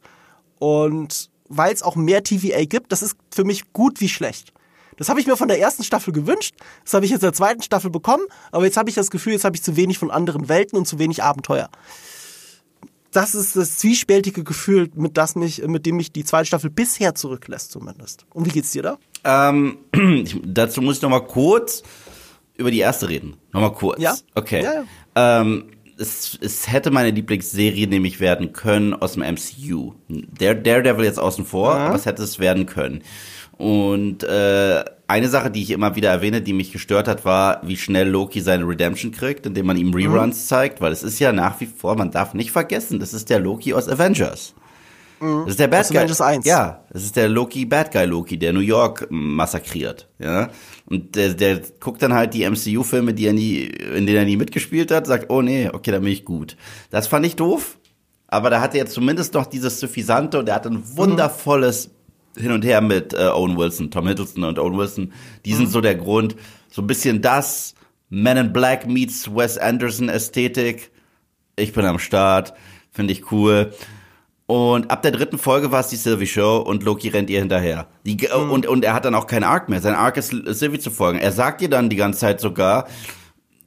Und 0.59 1.29
weil 1.49 1.73
es 1.73 1.83
auch 1.83 1.95
mehr 1.95 2.23
TVA 2.23 2.65
gibt, 2.65 2.91
das 2.91 3.03
ist 3.03 3.15
für 3.33 3.43
mich 3.43 3.73
gut 3.73 4.01
wie 4.01 4.09
schlecht. 4.09 4.53
Das 4.97 5.09
habe 5.09 5.19
ich 5.19 5.27
mir 5.27 5.37
von 5.37 5.47
der 5.47 5.59
ersten 5.59 5.83
Staffel 5.83 6.13
gewünscht. 6.13 6.55
Das 6.83 6.93
habe 6.93 7.05
ich 7.05 7.11
jetzt 7.11 7.23
der 7.23 7.33
zweiten 7.33 7.61
Staffel 7.61 7.89
bekommen. 7.89 8.23
Aber 8.51 8.65
jetzt 8.65 8.77
habe 8.77 8.89
ich 8.89 8.95
das 8.95 9.11
Gefühl, 9.11 9.33
jetzt 9.33 9.43
habe 9.43 9.55
ich 9.55 9.63
zu 9.63 9.75
wenig 9.75 9.97
von 9.97 10.11
anderen 10.11 10.49
Welten 10.49 10.77
und 10.77 10.87
zu 10.87 10.99
wenig 10.99 11.23
Abenteuer. 11.23 11.69
Das 13.11 13.35
ist 13.35 13.55
das 13.55 13.77
zwiespältige 13.77 14.43
Gefühl, 14.43 14.89
mit, 14.95 15.17
das 15.17 15.35
mich, 15.35 15.61
mit 15.67 15.85
dem 15.85 15.97
mich 15.97 16.11
die 16.11 16.23
zweite 16.23 16.47
Staffel 16.47 16.69
bisher 16.69 17.13
zurücklässt, 17.13 17.71
zumindest. 17.71 18.25
Und 18.33 18.45
wie 18.45 18.49
geht's 18.49 18.71
dir 18.71 18.81
da? 18.81 18.97
Ähm, 19.23 19.77
ich, 20.23 20.39
dazu 20.43 20.81
muss 20.81 20.97
ich 20.97 21.01
noch 21.01 21.09
mal 21.09 21.25
kurz 21.25 21.83
über 22.55 22.71
die 22.71 22.79
erste 22.79 23.09
reden. 23.09 23.35
Noch 23.51 23.61
mal 23.61 23.73
kurz. 23.73 24.01
Ja. 24.01 24.15
Okay. 24.35 24.63
Ja, 24.63 24.73
ja. 24.73 25.41
Ähm, 25.41 25.65
es, 25.97 26.37
es 26.41 26.71
hätte 26.71 26.91
meine 26.91 27.11
Lieblingsserie 27.11 27.87
nämlich 27.87 28.19
werden 28.19 28.53
können 28.53 28.93
aus 28.93 29.13
dem 29.13 29.23
MCU. 29.23 29.93
Der 30.07 30.55
Daredevil 30.55 31.05
jetzt 31.05 31.19
außen 31.19 31.45
vor, 31.45 31.75
ja. 31.75 31.87
aber 31.87 31.95
es 31.95 32.05
hätte 32.05 32.23
es 32.23 32.39
werden 32.39 32.65
können. 32.65 33.03
Und 33.57 34.23
äh, 34.23 34.83
eine 35.07 35.29
Sache, 35.29 35.51
die 35.51 35.61
ich 35.61 35.71
immer 35.71 35.95
wieder 35.95 36.09
erwähne, 36.09 36.41
die 36.41 36.53
mich 36.53 36.71
gestört 36.71 37.07
hat, 37.07 37.23
war, 37.23 37.61
wie 37.63 37.77
schnell 37.77 38.09
Loki 38.09 38.41
seine 38.41 38.67
Redemption 38.67 39.11
kriegt, 39.11 39.45
indem 39.45 39.67
man 39.67 39.77
ihm 39.77 39.93
Reruns 39.93 40.37
mhm. 40.37 40.47
zeigt, 40.47 40.81
weil 40.81 40.91
es 40.91 41.03
ist 41.03 41.19
ja 41.19 41.31
nach 41.31 41.61
wie 41.61 41.67
vor, 41.67 41.95
man 41.95 42.11
darf 42.11 42.33
nicht 42.33 42.51
vergessen, 42.51 42.99
das 42.99 43.13
ist 43.13 43.29
der 43.29 43.39
Loki 43.39 43.73
aus 43.73 43.87
Avengers. 43.87 44.55
Mhm. 45.23 45.43
Das 45.43 45.51
ist 45.51 45.59
der 45.59 45.67
Bad 45.67 45.87
Guy. 45.87 45.97
Avengers 45.97 46.21
1. 46.21 46.45
Ja, 46.45 46.83
das 46.91 47.03
ist 47.03 47.15
der 47.15 47.29
Loki, 47.29 47.65
Bad 47.65 47.91
Guy 47.91 48.05
Loki, 48.05 48.37
der 48.37 48.51
New 48.51 48.59
York 48.59 49.07
massakriert. 49.09 50.09
Ja, 50.19 50.49
und 50.85 51.15
der, 51.15 51.33
der 51.33 51.61
guckt 51.79 52.01
dann 52.01 52.13
halt 52.13 52.33
die 52.33 52.47
MCU-Filme, 52.47 53.13
die 53.13 53.27
er 53.27 53.33
nie, 53.33 53.61
in 53.61 54.05
denen 54.05 54.17
er 54.17 54.25
nie 54.25 54.35
mitgespielt 54.35 54.91
hat, 54.91 55.07
sagt, 55.07 55.29
oh 55.29 55.41
nee, 55.41 55.69
okay, 55.71 55.91
da 55.91 55.99
bin 55.99 56.09
ich 56.09 56.25
gut. 56.25 56.57
Das 56.89 57.07
fand 57.07 57.25
ich 57.25 57.37
doof, 57.37 57.77
aber 58.27 58.49
da 58.49 58.59
hat 58.59 58.75
er 58.75 58.85
zumindest 58.85 59.33
noch 59.33 59.45
dieses 59.45 59.79
Suffisante 59.79 60.39
und 60.39 60.49
er 60.49 60.55
hat 60.55 60.67
ein 60.67 60.83
wundervolles 60.97 61.89
Hin 62.37 62.51
und 62.51 62.65
Her 62.65 62.81
mit 62.81 63.13
äh, 63.13 63.27
Owen 63.27 63.57
Wilson, 63.57 63.91
Tom 63.91 64.07
Hiddleston 64.07 64.43
und 64.43 64.59
Owen 64.59 64.77
Wilson. 64.77 65.13
Die 65.45 65.53
sind 65.53 65.67
mhm. 65.67 65.71
so 65.71 65.81
der 65.81 65.95
Grund, 65.95 66.35
so 66.69 66.81
ein 66.81 66.87
bisschen 66.87 67.21
das 67.21 67.75
Men 68.09 68.37
in 68.37 68.53
Black 68.53 68.87
meets 68.87 69.33
Wes 69.33 69.57
Anderson 69.57 70.09
Ästhetik. 70.09 70.91
Ich 71.55 71.71
bin 71.71 71.85
am 71.85 71.99
Start, 71.99 72.53
finde 72.91 73.13
ich 73.13 73.31
cool. 73.31 73.71
Und 74.53 74.91
ab 74.91 75.01
der 75.01 75.09
dritten 75.09 75.39
Folge 75.39 75.71
war 75.71 75.79
es 75.79 75.87
die 75.87 75.95
Sylvie 75.95 76.27
Show 76.27 76.57
und 76.57 76.83
Loki 76.83 77.07
rennt 77.07 77.31
ihr 77.31 77.39
hinterher. 77.39 77.87
Die, 78.05 78.15
mhm. 78.15 78.51
und, 78.51 78.67
und 78.67 78.85
er 78.85 78.93
hat 78.93 79.03
dann 79.03 79.15
auch 79.15 79.25
keinen 79.25 79.45
Arc 79.45 79.67
mehr. 79.67 79.81
Sein 79.81 79.95
Arc 79.95 80.15
ist 80.17 80.29
Sylvie 80.29 80.77
zu 80.77 80.91
folgen. 80.91 81.17
Er 81.17 81.31
sagt 81.31 81.63
ihr 81.63 81.71
dann 81.71 81.89
die 81.89 81.95
ganze 81.95 82.19
Zeit 82.19 82.39
sogar, 82.39 82.87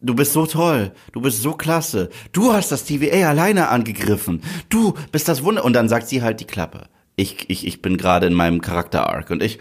du 0.00 0.14
bist 0.14 0.32
so 0.32 0.46
toll, 0.46 0.92
du 1.10 1.20
bist 1.20 1.42
so 1.42 1.54
klasse, 1.54 2.08
du 2.30 2.52
hast 2.52 2.70
das 2.70 2.84
TVA 2.84 3.28
alleine 3.28 3.66
angegriffen, 3.66 4.42
du 4.68 4.94
bist 5.10 5.26
das 5.26 5.42
Wunder. 5.42 5.64
Und 5.64 5.72
dann 5.72 5.88
sagt 5.88 6.06
sie 6.06 6.22
halt 6.22 6.38
die 6.38 6.44
Klappe. 6.44 6.84
Ich, 7.16 7.50
ich, 7.50 7.66
ich 7.66 7.82
bin 7.82 7.96
gerade 7.96 8.28
in 8.28 8.34
meinem 8.34 8.60
Charakter-Arc 8.60 9.30
und 9.30 9.42
ich, 9.42 9.58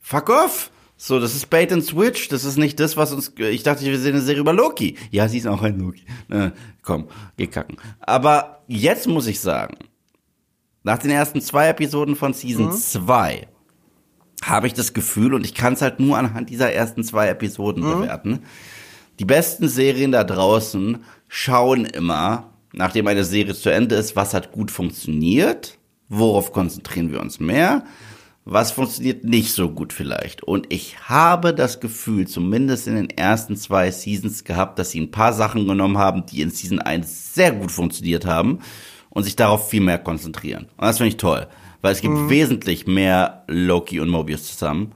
fuck 0.00 0.30
off! 0.30 0.70
So, 0.96 1.18
das 1.18 1.34
ist 1.34 1.50
Bait 1.50 1.72
and 1.72 1.84
Switch. 1.84 2.28
Das 2.28 2.44
ist 2.44 2.58
nicht 2.58 2.78
das, 2.78 2.96
was 2.96 3.12
uns. 3.12 3.32
Ich 3.36 3.64
dachte, 3.64 3.84
wir 3.84 3.98
sehen 3.98 4.14
eine 4.14 4.22
Serie 4.22 4.40
über 4.40 4.52
Loki. 4.52 4.96
Ja, 5.10 5.28
sie 5.28 5.38
ist 5.38 5.48
auch 5.48 5.62
ein 5.62 5.80
Loki. 5.80 6.04
Äh, 6.30 6.52
komm, 6.82 7.08
geh 7.36 7.48
kacken. 7.48 7.76
Aber 8.00 8.62
jetzt 8.68 9.06
muss 9.08 9.26
ich 9.26 9.40
sagen, 9.40 9.76
nach 10.86 10.98
den 10.98 11.10
ersten 11.10 11.40
zwei 11.40 11.68
Episoden 11.68 12.14
von 12.14 12.32
Season 12.32 12.72
2 12.72 13.48
mhm. 13.48 14.46
habe 14.46 14.68
ich 14.68 14.72
das 14.72 14.94
Gefühl, 14.94 15.34
und 15.34 15.44
ich 15.44 15.52
kann 15.52 15.72
es 15.72 15.82
halt 15.82 15.98
nur 15.98 16.16
anhand 16.16 16.48
dieser 16.48 16.72
ersten 16.72 17.02
zwei 17.02 17.28
Episoden 17.28 17.82
mhm. 17.82 18.00
bewerten, 18.00 18.38
die 19.18 19.24
besten 19.24 19.68
Serien 19.68 20.12
da 20.12 20.22
draußen 20.22 20.98
schauen 21.26 21.86
immer, 21.86 22.52
nachdem 22.72 23.08
eine 23.08 23.24
Serie 23.24 23.54
zu 23.54 23.70
Ende 23.70 23.96
ist, 23.96 24.14
was 24.14 24.32
hat 24.32 24.52
gut 24.52 24.70
funktioniert, 24.70 25.76
worauf 26.08 26.52
konzentrieren 26.52 27.10
wir 27.10 27.20
uns 27.20 27.40
mehr 27.40 27.82
was 28.48 28.70
funktioniert 28.70 29.24
nicht 29.24 29.52
so 29.52 29.68
gut 29.68 29.92
vielleicht. 29.92 30.44
Und 30.44 30.72
ich 30.72 31.08
habe 31.08 31.52
das 31.52 31.80
Gefühl, 31.80 32.28
zumindest 32.28 32.86
in 32.86 32.94
den 32.94 33.10
ersten 33.10 33.56
zwei 33.56 33.90
Seasons 33.90 34.44
gehabt, 34.44 34.78
dass 34.78 34.92
sie 34.92 35.00
ein 35.00 35.10
paar 35.10 35.32
Sachen 35.32 35.66
genommen 35.66 35.98
haben, 35.98 36.26
die 36.26 36.42
in 36.42 36.52
Season 36.52 36.78
1 36.78 37.34
sehr 37.34 37.50
gut 37.50 37.72
funktioniert 37.72 38.24
haben 38.24 38.60
und 39.16 39.22
sich 39.22 39.34
darauf 39.34 39.70
viel 39.70 39.80
mehr 39.80 39.96
konzentrieren. 39.96 40.66
Und 40.76 40.86
das 40.86 40.98
finde 40.98 41.08
ich 41.08 41.16
toll, 41.16 41.46
weil 41.80 41.92
es 41.92 42.02
gibt 42.02 42.12
mhm. 42.12 42.28
wesentlich 42.28 42.86
mehr 42.86 43.44
Loki 43.46 43.98
und 43.98 44.10
Mobius 44.10 44.44
zusammen. 44.44 44.92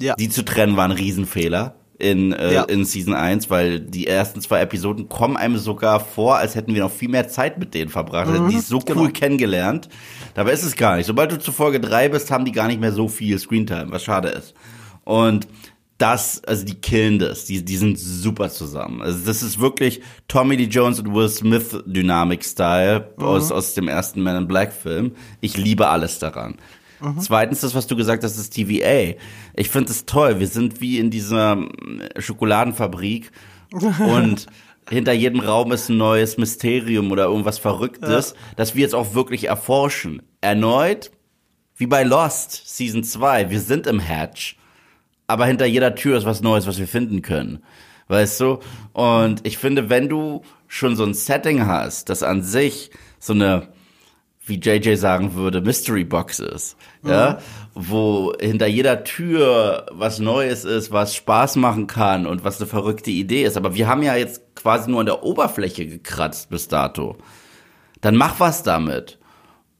Ja. 0.00 0.16
Die 0.16 0.28
zu 0.28 0.44
trennen 0.44 0.76
war 0.76 0.86
ein 0.86 0.90
Riesenfehler 0.90 1.76
in, 1.96 2.32
äh, 2.32 2.52
ja. 2.52 2.64
in 2.64 2.84
Season 2.84 3.14
1, 3.14 3.48
weil 3.48 3.78
die 3.78 4.08
ersten 4.08 4.40
zwei 4.40 4.60
Episoden 4.60 5.08
kommen 5.08 5.36
einem 5.36 5.56
sogar 5.56 6.00
vor, 6.00 6.38
als 6.38 6.56
hätten 6.56 6.74
wir 6.74 6.82
noch 6.82 6.90
viel 6.90 7.10
mehr 7.10 7.28
Zeit 7.28 7.58
mit 7.58 7.72
denen 7.72 7.90
verbracht, 7.90 8.26
mhm, 8.26 8.32
hätten 8.32 8.48
die 8.48 8.58
so 8.58 8.80
genau. 8.80 9.02
cool 9.02 9.12
kennengelernt. 9.12 9.88
Dabei 10.34 10.50
ist 10.50 10.64
es 10.64 10.74
gar 10.74 10.96
nicht. 10.96 11.06
Sobald 11.06 11.30
du 11.30 11.38
zu 11.38 11.52
Folge 11.52 11.78
3 11.78 12.08
bist, 12.08 12.32
haben 12.32 12.44
die 12.44 12.52
gar 12.52 12.66
nicht 12.66 12.80
mehr 12.80 12.92
so 12.92 13.06
viel 13.06 13.38
Screentime, 13.38 13.92
was 13.92 14.02
schade 14.02 14.30
ist. 14.30 14.52
Und 15.04 15.46
das, 16.00 16.42
also 16.44 16.64
die 16.64 16.74
killen 16.74 17.18
das, 17.18 17.44
die, 17.44 17.62
die 17.62 17.76
sind 17.76 17.98
super 17.98 18.48
zusammen. 18.48 19.02
Also 19.02 19.18
das 19.26 19.42
ist 19.42 19.60
wirklich 19.60 20.00
Tommy 20.28 20.56
Lee 20.56 20.64
Jones 20.64 20.98
und 20.98 21.14
Will 21.14 21.28
Smith 21.28 21.76
Dynamik-Style 21.84 23.12
mhm. 23.16 23.24
aus, 23.24 23.52
aus 23.52 23.74
dem 23.74 23.86
ersten 23.86 24.22
Man 24.22 24.36
in 24.36 24.48
Black 24.48 24.72
Film. 24.72 25.12
Ich 25.42 25.58
liebe 25.58 25.88
alles 25.88 26.18
daran. 26.18 26.56
Mhm. 27.00 27.20
Zweitens, 27.20 27.60
das, 27.60 27.74
was 27.74 27.86
du 27.86 27.96
gesagt 27.96 28.24
hast, 28.24 28.38
ist 28.38 28.54
TVA. 28.54 29.14
Ich 29.54 29.68
finde 29.68 29.90
es 29.90 30.06
toll. 30.06 30.40
Wir 30.40 30.46
sind 30.46 30.80
wie 30.80 30.98
in 30.98 31.10
dieser 31.10 31.58
äh, 31.58 32.20
Schokoladenfabrik 32.20 33.30
und 33.70 34.46
hinter 34.88 35.12
jedem 35.12 35.40
Raum 35.40 35.70
ist 35.72 35.90
ein 35.90 35.98
neues 35.98 36.38
Mysterium 36.38 37.12
oder 37.12 37.24
irgendwas 37.24 37.58
Verrücktes, 37.58 38.30
ja. 38.30 38.36
das 38.56 38.74
wir 38.74 38.82
jetzt 38.82 38.94
auch 38.94 39.14
wirklich 39.14 39.44
erforschen. 39.44 40.22
Erneut, 40.40 41.10
wie 41.76 41.86
bei 41.86 42.04
Lost, 42.04 42.62
Season 42.64 43.04
2. 43.04 43.50
Wir 43.50 43.60
sind 43.60 43.86
im 43.86 44.00
Hatch, 44.00 44.56
aber 45.30 45.46
hinter 45.46 45.66
jeder 45.66 45.94
Tür 45.94 46.18
ist 46.18 46.26
was 46.26 46.42
Neues, 46.42 46.66
was 46.66 46.78
wir 46.78 46.88
finden 46.88 47.22
können. 47.22 47.62
Weißt 48.08 48.40
du? 48.40 48.58
Und 48.92 49.46
ich 49.46 49.56
finde, 49.58 49.88
wenn 49.88 50.08
du 50.08 50.42
schon 50.66 50.96
so 50.96 51.04
ein 51.04 51.14
Setting 51.14 51.66
hast, 51.66 52.08
das 52.08 52.22
an 52.22 52.42
sich 52.42 52.90
so 53.18 53.32
eine 53.32 53.68
wie 54.50 54.58
JJ 54.58 54.96
sagen 54.96 55.34
würde, 55.34 55.60
Mystery 55.60 56.04
Boxes, 56.04 56.76
mhm. 57.02 57.10
ja, 57.10 57.38
wo 57.74 58.34
hinter 58.40 58.66
jeder 58.66 59.04
Tür 59.04 59.86
was 59.92 60.18
Neues 60.18 60.64
ist, 60.64 60.90
was 60.92 61.14
Spaß 61.14 61.56
machen 61.56 61.86
kann 61.86 62.26
und 62.26 62.44
was 62.44 62.58
eine 62.58 62.66
verrückte 62.66 63.10
Idee 63.10 63.44
ist. 63.44 63.56
Aber 63.56 63.74
wir 63.74 63.86
haben 63.86 64.02
ja 64.02 64.16
jetzt 64.16 64.54
quasi 64.56 64.90
nur 64.90 65.00
an 65.00 65.06
der 65.06 65.22
Oberfläche 65.22 65.86
gekratzt 65.86 66.50
bis 66.50 66.68
dato. 66.68 67.16
Dann 68.00 68.16
mach 68.16 68.40
was 68.40 68.62
damit. 68.62 69.18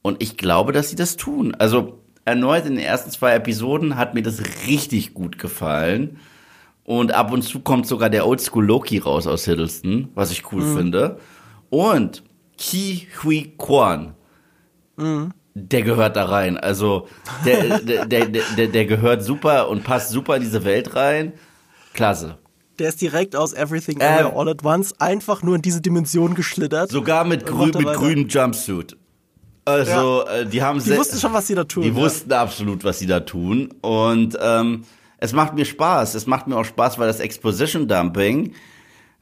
Und 0.03 0.23
ich 0.23 0.37
glaube, 0.37 0.73
dass 0.73 0.89
sie 0.89 0.97
das 0.97 1.17
tun. 1.17 1.55
Also 1.59 2.00
erneut 2.31 2.67
in 2.67 2.77
den 2.77 2.85
ersten 2.85 3.11
zwei 3.11 3.35
Episoden 3.35 3.97
hat 3.97 4.15
mir 4.15 4.23
das 4.23 4.43
richtig 4.67 5.15
gut 5.15 5.39
gefallen. 5.39 6.19
Und 6.85 7.13
ab 7.13 7.33
und 7.33 7.43
zu 7.43 7.61
kommt 7.61 7.87
sogar 7.87 8.11
der 8.11 8.27
Oldschool 8.27 8.65
Loki 8.65 8.99
raus 8.99 9.27
aus 9.27 9.45
Hiddleston, 9.45 10.09
was 10.15 10.33
ich 10.33 10.51
cool 10.53 10.63
mhm. 10.63 10.77
finde. 10.77 11.19
Und 11.69 12.25
Ki 12.57 13.07
Hui 13.23 13.55
Kwan, 13.57 14.15
Mhm. 15.01 15.33
Der 15.55 15.83
gehört 15.83 16.17
da 16.17 16.27
rein. 16.27 16.57
Also 16.57 17.09
der, 17.45 17.81
der, 17.81 18.07
der, 18.07 18.27
der, 18.27 18.67
der 18.69 18.85
gehört 18.87 19.25
super 19.25 19.69
und 19.69 19.83
passt 19.83 20.11
super 20.11 20.37
in 20.37 20.43
diese 20.43 20.65
Welt 20.65 20.95
rein. 20.95 21.33
Klasse. 21.93 22.39
Der 22.79 22.89
ist 22.89 23.01
direkt 23.01 23.35
aus 23.37 23.53
Everything 23.53 23.99
ähm, 24.01 24.29
All 24.35 24.49
at 24.49 24.65
Once 24.65 24.95
einfach 25.01 25.43
nur 25.43 25.57
in 25.57 25.63
diese 25.63 25.81
Dimension 25.81 26.35
geschlittert. 26.35 26.91
Sogar 26.91 27.25
mit, 27.25 27.45
grün, 27.45 27.73
mit 27.77 27.93
grünem 27.93 28.29
Jumpsuit. 28.29 28.97
Also, 29.71 30.25
ja. 30.27 30.37
Äh, 30.39 30.47
die 30.47 30.63
haben 30.63 30.83
Die 30.83 30.97
wussten 30.97 31.19
schon, 31.19 31.33
was 31.33 31.47
sie 31.47 31.55
da 31.55 31.65
tun. 31.65 31.83
Die 31.83 31.91
ja. 31.91 31.95
wussten 31.95 32.33
absolut, 32.33 32.85
was 32.85 32.99
sie 32.99 33.07
da 33.07 33.21
tun. 33.21 33.73
Und 33.81 34.39
ähm, 34.41 34.85
es 35.19 35.33
macht 35.33 35.55
mir 35.55 35.65
Spaß. 35.65 36.15
Es 36.15 36.27
macht 36.27 36.47
mir 36.47 36.57
auch 36.57 36.65
Spaß, 36.65 36.99
weil 36.99 37.07
das 37.07 37.21
Exposition 37.21 37.89
Dumping 37.89 38.53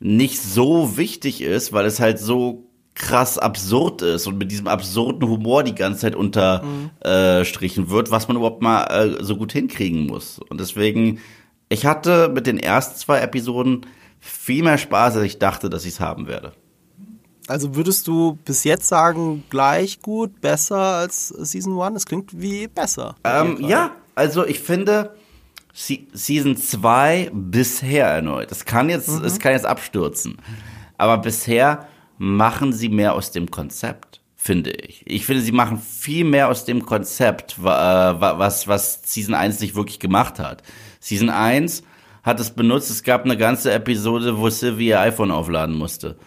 nicht 0.01 0.41
so 0.41 0.97
wichtig 0.97 1.43
ist, 1.43 1.73
weil 1.73 1.87
es 1.87 2.01
halt 2.01 2.19
so 2.19 2.69
krass 2.95 3.39
absurd 3.39 4.03
ist 4.03 4.27
und 4.27 4.39
mit 4.39 4.51
diesem 4.51 4.67
absurden 4.67 5.29
Humor 5.29 5.63
die 5.63 5.75
ganze 5.75 6.01
Zeit 6.01 6.17
unterstrichen 6.17 7.85
mhm. 7.85 7.89
äh, 7.89 7.93
wird, 7.93 8.11
was 8.11 8.27
man 8.27 8.37
überhaupt 8.37 8.61
mal 8.61 8.85
äh, 8.85 9.25
so 9.25 9.37
gut 9.37 9.53
hinkriegen 9.53 10.07
muss. 10.07 10.41
Und 10.49 10.61
deswegen, 10.61 11.21
ich 11.69 11.87
hatte 11.87 12.29
mit 12.29 12.47
den 12.47 12.59
ersten 12.59 12.99
zwei 12.99 13.21
Episoden 13.21 13.87
viel 14.19 14.65
mehr 14.65 14.79
Spaß, 14.79 15.17
als 15.17 15.25
ich 15.25 15.39
dachte, 15.39 15.71
dass 15.71 15.85
ich 15.85 15.95
es 15.95 16.01
haben 16.01 16.27
werde. 16.27 16.53
Also 17.49 17.75
würdest 17.75 18.07
du 18.07 18.39
bis 18.45 18.63
jetzt 18.65 18.87
sagen, 18.87 19.43
gleich 19.49 20.03
gut, 20.03 20.41
besser 20.43 20.77
als 20.77 21.29
Season 21.29 21.81
1? 21.81 21.97
Es 21.97 22.07
klingt 22.07 22.39
wie 22.39 22.69
besser. 22.69 23.17
Ähm, 23.25 23.57
ja, 23.61 23.93
also 24.15 24.47
ich 24.47 24.61
finde 24.61 25.15
Season 25.73 26.57
2 26.57 27.31
bisher 27.33 28.07
erneut. 28.07 28.53
Es 28.53 28.67
kann 28.67 28.91
jetzt, 28.91 29.09
mhm. 29.09 29.25
es 29.25 29.39
kann 29.39 29.53
jetzt 29.53 29.65
abstürzen. 29.65 30.37
Aber 30.99 31.19
bisher 31.19 31.89
machen 32.19 32.73
sie 32.75 32.91
mehr 32.91 33.15
aus 33.15 33.31
dem 33.31 33.51
Konzept, 33.51 34.21
finde 34.37 34.71
ich. 34.71 35.05
Ich 35.07 35.25
finde, 35.25 35.43
sie 35.43 35.53
machen 35.53 35.79
viel 35.79 36.25
mehr 36.25 36.49
aus 36.49 36.67
dem 36.67 36.85
Konzept, 36.85 37.57
äh, 37.59 37.63
was, 37.63 38.69
was 38.69 39.01
Season 39.05 39.35
1 39.35 39.61
nicht 39.61 39.75
wirklich 39.75 40.01
gemacht 40.01 40.39
hat. 40.39 40.63
Season 41.01 41.31
1 41.31 41.83
hat 42.25 42.41
es 42.41 42.51
benutzt, 42.51 42.91
es 42.91 43.05
gab 43.05 43.25
eine 43.25 43.39
ganze 43.39 43.73
Episode, 43.73 44.37
wo 44.37 44.51
Sylvie 44.51 44.89
ihr 44.89 45.01
iPhone 45.01 45.31
aufladen 45.31 45.77
musste. 45.77 46.19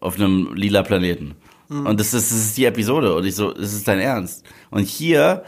Auf 0.00 0.16
einem 0.16 0.54
lila 0.54 0.82
Planeten. 0.82 1.34
Mhm. 1.68 1.86
Und 1.86 2.00
das 2.00 2.14
ist, 2.14 2.30
das 2.30 2.38
ist 2.38 2.56
die 2.56 2.64
Episode. 2.64 3.14
Und 3.14 3.24
ich 3.24 3.34
so, 3.34 3.52
das 3.52 3.72
ist 3.72 3.88
dein 3.88 4.00
Ernst. 4.00 4.44
Und 4.70 4.86
hier, 4.86 5.44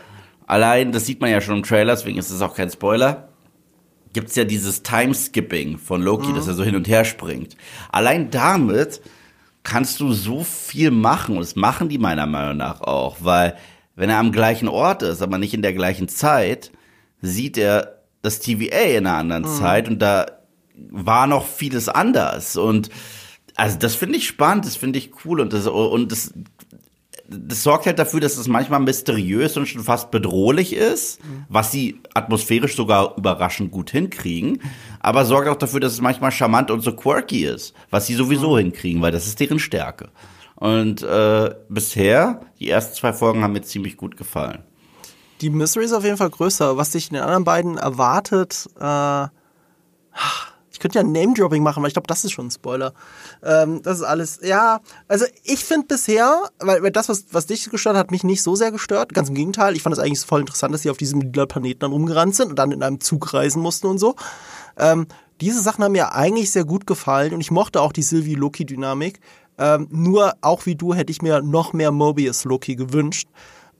allein, 0.47 0.93
das 0.93 1.07
sieht 1.07 1.21
man 1.21 1.31
ja 1.31 1.41
schon 1.41 1.59
im 1.59 1.63
Trailer, 1.63 1.95
deswegen 1.95 2.19
ist 2.19 2.31
es 2.31 2.43
auch 2.43 2.55
kein 2.55 2.71
Spoiler, 2.71 3.29
gibt's 4.13 4.37
ja 4.37 4.45
dieses 4.45 4.83
Time-Skipping 4.83 5.79
von 5.79 6.03
Loki, 6.03 6.29
mhm. 6.29 6.37
dass 6.37 6.49
er 6.49 6.55
so 6.55 6.65
hin 6.65 6.77
und 6.77 6.89
her 6.89 7.05
springt. 7.05 7.57
Allein 7.93 8.31
damit 8.31 9.01
kannst 9.63 10.01
du 10.01 10.13
so 10.13 10.45
viel 10.45 10.91
machen. 10.91 11.37
Und 11.37 11.43
das 11.43 11.57
machen 11.57 11.89
die 11.89 11.99
meiner 11.99 12.27
Meinung 12.27 12.57
nach 12.57 12.81
auch, 12.81 13.19
weil 13.21 13.57
wenn 13.97 14.11
er 14.11 14.19
am 14.19 14.33
gleichen 14.33 14.69
Ort 14.69 15.03
ist, 15.03 15.23
aber 15.23 15.39
nicht 15.39 15.55
in 15.55 15.63
der 15.63 15.73
gleichen 15.75 16.09
Zeit, 16.09 16.71
sieht 17.21 17.59
er 17.59 18.03
das 18.23 18.41
TVA 18.41 18.97
in 18.97 19.07
einer 19.07 19.17
anderen 19.17 19.43
mhm. 19.43 19.59
Zeit 19.59 19.89
und 19.89 19.99
da 20.01 20.27
war 20.91 21.27
noch 21.27 21.47
vieles 21.47 21.89
anders. 21.89 22.57
Und 22.57 22.91
also 23.59 23.77
das 23.77 23.97
finde 23.97 24.17
ich 24.17 24.27
spannend, 24.27 24.65
das 24.65 24.77
finde 24.77 24.99
ich 24.99 25.11
cool 25.25 25.41
und 25.41 25.53
das, 25.53 25.67
und 25.67 26.13
das 26.13 26.33
das 27.31 27.63
sorgt 27.63 27.85
halt 27.85 27.99
dafür, 27.99 28.21
dass 28.21 28.39
es 28.39 28.49
manchmal 28.49 28.81
mysteriös 28.81 29.57
und 29.59 29.67
schon 29.67 29.83
fast 29.83 30.11
bedrohlich 30.11 30.75
ist, 30.75 31.21
was 31.51 31.71
sie 31.71 32.01
atmosphärisch 32.15 32.75
sogar 32.75 33.19
überraschend 33.19 33.71
gut 33.71 33.91
hinkriegen, 33.91 34.63
aber 35.01 35.27
sorgt 35.27 35.49
auch 35.49 35.57
dafür, 35.57 35.81
dass 35.81 35.93
es 35.93 36.01
manchmal 36.01 36.33
charmant 36.33 36.71
und 36.71 36.81
so 36.81 36.97
quirky 36.97 37.45
ist, 37.45 37.75
was 37.91 38.07
sie 38.07 38.15
sowieso 38.15 38.53
mhm. 38.53 38.59
hinkriegen, 38.59 39.03
weil 39.03 39.13
das 39.13 39.27
ist 39.27 39.41
deren 39.41 39.59
Stärke. 39.59 40.09
Und 40.55 41.03
äh, 41.03 41.55
bisher, 41.69 42.41
die 42.61 42.71
ersten 42.71 42.95
zwei 42.95 43.13
Folgen 43.13 43.43
haben 43.43 43.53
mir 43.53 43.63
ziemlich 43.63 43.99
gut 43.99 44.17
gefallen. 44.17 44.65
Die 45.43 45.51
Mystery 45.51 45.85
ist 45.85 45.93
auf 45.93 46.05
jeden 46.05 46.17
Fall 46.17 46.31
größer. 46.31 46.77
Was 46.79 46.91
dich 46.91 47.09
in 47.11 47.15
den 47.15 47.23
anderen 47.23 47.45
beiden 47.45 47.77
erwartet, 47.77 48.69
äh, 48.81 49.27
ich 50.79 50.81
könnte 50.81 51.01
ja 51.01 51.03
Name-Dropping 51.03 51.61
machen, 51.61 51.83
weil 51.83 51.89
ich 51.89 51.95
glaube, 51.95 52.07
das 52.07 52.25
ist 52.25 52.31
schon 52.31 52.47
ein 52.47 52.51
Spoiler. 52.53 52.93
Ähm, 53.43 53.83
das 53.83 53.99
ist 53.99 54.05
alles, 54.05 54.39
ja, 54.45 54.79
also 55.09 55.25
ich 55.43 55.65
finde 55.65 55.89
bisher, 55.89 56.45
weil, 56.61 56.85
weil 56.85 56.93
das, 56.93 57.09
was, 57.09 57.25
was 57.33 57.47
dich 57.47 57.69
gestört 57.69 57.97
hat, 57.97 58.13
mich 58.13 58.23
nicht 58.23 58.45
so 58.45 58.55
sehr 58.55 58.71
gestört. 58.71 59.13
Ganz 59.13 59.29
im 59.29 59.35
Gegenteil, 59.35 59.75
ich 59.75 59.83
fand 59.83 59.93
es 59.93 59.99
eigentlich 59.99 60.21
voll 60.21 60.39
interessant, 60.39 60.73
dass 60.73 60.83
sie 60.83 60.91
auf 60.91 60.97
diesem 60.97 61.33
Planeten 61.33 61.81
dann 61.81 61.91
rumgerannt 61.91 62.37
sind 62.37 62.51
und 62.51 62.61
dann 62.61 62.71
in 62.71 62.85
einem 62.85 63.01
Zug 63.01 63.35
reisen 63.35 63.61
mussten 63.61 63.89
und 63.89 63.99
so. 63.99 64.15
Ähm, 64.77 65.09
diese 65.41 65.61
Sachen 65.61 65.83
haben 65.83 65.93
mir 65.93 66.15
eigentlich 66.15 66.53
sehr 66.53 66.65
gut 66.65 66.87
gefallen 66.87 67.35
und 67.35 67.41
ich 67.41 67.51
mochte 67.51 67.83
auch 67.83 67.93
die 67.93 68.03
Sylvie-Loki-Dynamik. 68.03 69.19
Ähm, 69.59 69.89
nur 69.91 70.35
auch 70.43 70.65
wie 70.65 70.77
du 70.77 70.95
hätte 70.95 71.11
ich 71.11 71.23
mir 71.23 71.43
noch 71.43 71.73
mehr 71.73 71.91
Mobius-Loki 71.91 72.77
gewünscht. 72.77 73.29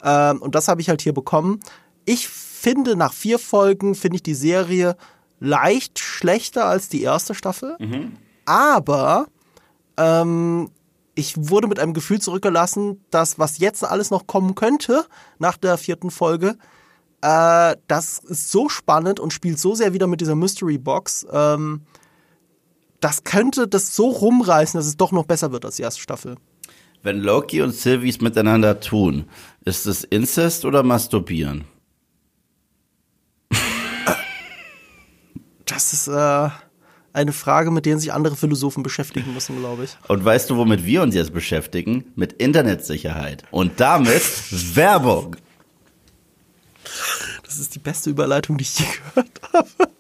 Ähm, 0.03 0.43
und 0.43 0.57
das 0.57 0.67
habe 0.67 0.81
ich 0.81 0.89
halt 0.89 1.01
hier 1.01 1.15
bekommen. 1.15 1.61
Ich 2.05 2.27
finde, 2.27 2.97
nach 2.97 3.13
vier 3.13 3.39
Folgen 3.39 3.95
finde 3.95 4.17
ich 4.17 4.25
die 4.25 4.35
Serie 4.35 4.97
leicht 5.41 5.99
schlechter 5.99 6.67
als 6.67 6.89
die 6.89 7.03
erste 7.03 7.35
Staffel, 7.35 7.77
mhm. 7.79 8.17
aber 8.45 9.27
ähm, 9.97 10.71
ich 11.15 11.35
wurde 11.37 11.67
mit 11.69 11.79
einem 11.79 11.95
Gefühl 11.95 12.21
zurückgelassen, 12.21 13.05
dass 13.11 13.39
was 13.39 13.59
jetzt 13.59 13.85
alles 13.85 14.11
noch 14.11 14.27
kommen 14.27 14.55
könnte 14.55 15.05
nach 15.39 15.57
der 15.57 15.77
vierten 15.79 16.11
Folge, 16.11 16.57
Äh, 17.21 17.75
das 17.89 18.21
ist 18.21 18.51
so 18.53 18.69
spannend 18.69 19.19
und 19.19 19.33
spielt 19.33 19.59
so 19.59 19.75
sehr 19.75 19.93
wieder 19.93 20.07
mit 20.07 20.21
dieser 20.21 20.37
Mystery 20.37 20.79
Box. 20.79 21.27
Ähm, 21.33 21.83
das 23.01 23.25
könnte 23.25 23.67
das 23.67 23.95
so 23.97 24.09
rumreißen, 24.09 24.79
dass 24.79 24.87
es 24.87 24.97
doch 24.97 25.13
noch 25.13 25.27
besser 25.27 25.51
wird 25.51 25.65
als 25.65 25.77
die 25.77 25.83
erste 25.83 26.01
Staffel. 26.01 26.37
Wenn 27.03 27.21
Loki 27.21 27.63
und 27.63 27.75
Sylvie 27.75 28.09
es 28.09 28.21
miteinander 28.21 28.81
tun, 28.81 29.25
ist 29.65 29.87
es 29.87 30.05
Inzest 30.05 30.65
oder 30.65 30.83
Masturbieren? 30.83 31.65
Das 35.69 35.93
ist 35.93 36.09
äh, 36.09 36.49
eine 37.13 37.33
Frage, 37.33 37.71
mit 37.71 37.87
der 37.87 37.99
sich 37.99 38.13
andere 38.13 38.37
Philosophen 38.37 38.83
beschäftigen 38.83 39.35
müssen, 39.35 39.59
glaube 39.59 39.85
ich. 39.85 39.97
Und 40.09 40.25
weißt 40.25 40.51
du, 40.51 40.57
womit 40.57 40.85
wir 40.85 41.03
uns 41.03 41.15
jetzt 41.15 41.33
beschäftigen? 41.33 42.05
Mit 42.17 42.35
Internetsicherheit. 42.35 43.45
Und 43.51 43.79
damit 43.81 44.23
Werbung. 44.75 45.37
Das 47.45 47.59
ist 47.59 47.75
die 47.75 47.79
beste 47.79 48.11
Überleitung, 48.11 48.57
die 48.59 48.63
ich 48.63 48.79
je 48.79 48.87
gehört 49.15 49.41
habe. 49.53 49.93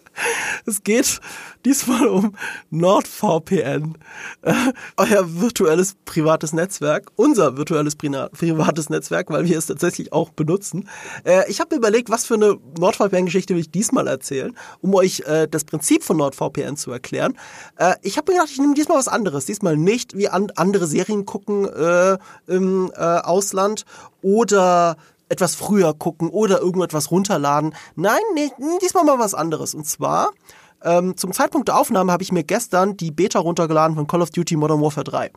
Es 0.66 0.82
geht 0.82 1.20
diesmal 1.64 2.08
um 2.08 2.34
NordVPN, 2.70 3.96
äh, 4.42 4.52
euer 4.96 5.40
virtuelles 5.40 5.96
privates 6.04 6.52
Netzwerk, 6.52 7.10
unser 7.16 7.56
virtuelles 7.56 7.96
privates 7.96 8.90
Netzwerk, 8.90 9.30
weil 9.30 9.46
wir 9.46 9.58
es 9.58 9.66
tatsächlich 9.66 10.12
auch 10.12 10.30
benutzen. 10.30 10.88
Äh, 11.24 11.50
ich 11.50 11.60
habe 11.60 11.74
mir 11.74 11.78
überlegt, 11.78 12.10
was 12.10 12.26
für 12.26 12.34
eine 12.34 12.58
NordVPN-Geschichte 12.78 13.54
will 13.54 13.60
ich 13.60 13.70
diesmal 13.70 14.06
erzählen, 14.06 14.56
um 14.80 14.94
euch 14.94 15.20
äh, 15.20 15.48
das 15.48 15.64
Prinzip 15.64 16.02
von 16.02 16.16
NordVPN 16.16 16.76
zu 16.76 16.92
erklären. 16.92 17.38
Äh, 17.76 17.94
ich 18.02 18.16
habe 18.16 18.32
mir 18.32 18.38
gedacht, 18.38 18.52
ich 18.52 18.58
nehme 18.58 18.74
diesmal 18.74 18.98
was 18.98 19.08
anderes. 19.08 19.46
Diesmal 19.46 19.76
nicht 19.76 20.16
wie 20.16 20.28
an 20.28 20.50
andere 20.56 20.86
Serien 20.86 21.24
gucken 21.24 21.66
äh, 21.66 22.18
im 22.46 22.90
äh, 22.94 23.00
Ausland 23.00 23.84
oder 24.22 24.96
etwas 25.28 25.54
früher 25.54 25.94
gucken 25.94 26.30
oder 26.30 26.60
irgendetwas 26.60 27.10
runterladen. 27.10 27.74
Nein, 27.96 28.20
nee, 28.34 28.50
diesmal 28.82 29.04
mal 29.04 29.18
was 29.18 29.34
anderes. 29.34 29.74
Und 29.74 29.86
zwar, 29.86 30.30
ähm, 30.82 31.16
zum 31.16 31.32
Zeitpunkt 31.32 31.68
der 31.68 31.78
Aufnahme 31.78 32.12
habe 32.12 32.22
ich 32.22 32.32
mir 32.32 32.44
gestern 32.44 32.96
die 32.96 33.10
Beta 33.10 33.38
runtergeladen 33.38 33.96
von 33.96 34.06
Call 34.06 34.22
of 34.22 34.30
Duty 34.30 34.56
Modern 34.56 34.80
Warfare 34.80 35.04
3. 35.04 35.30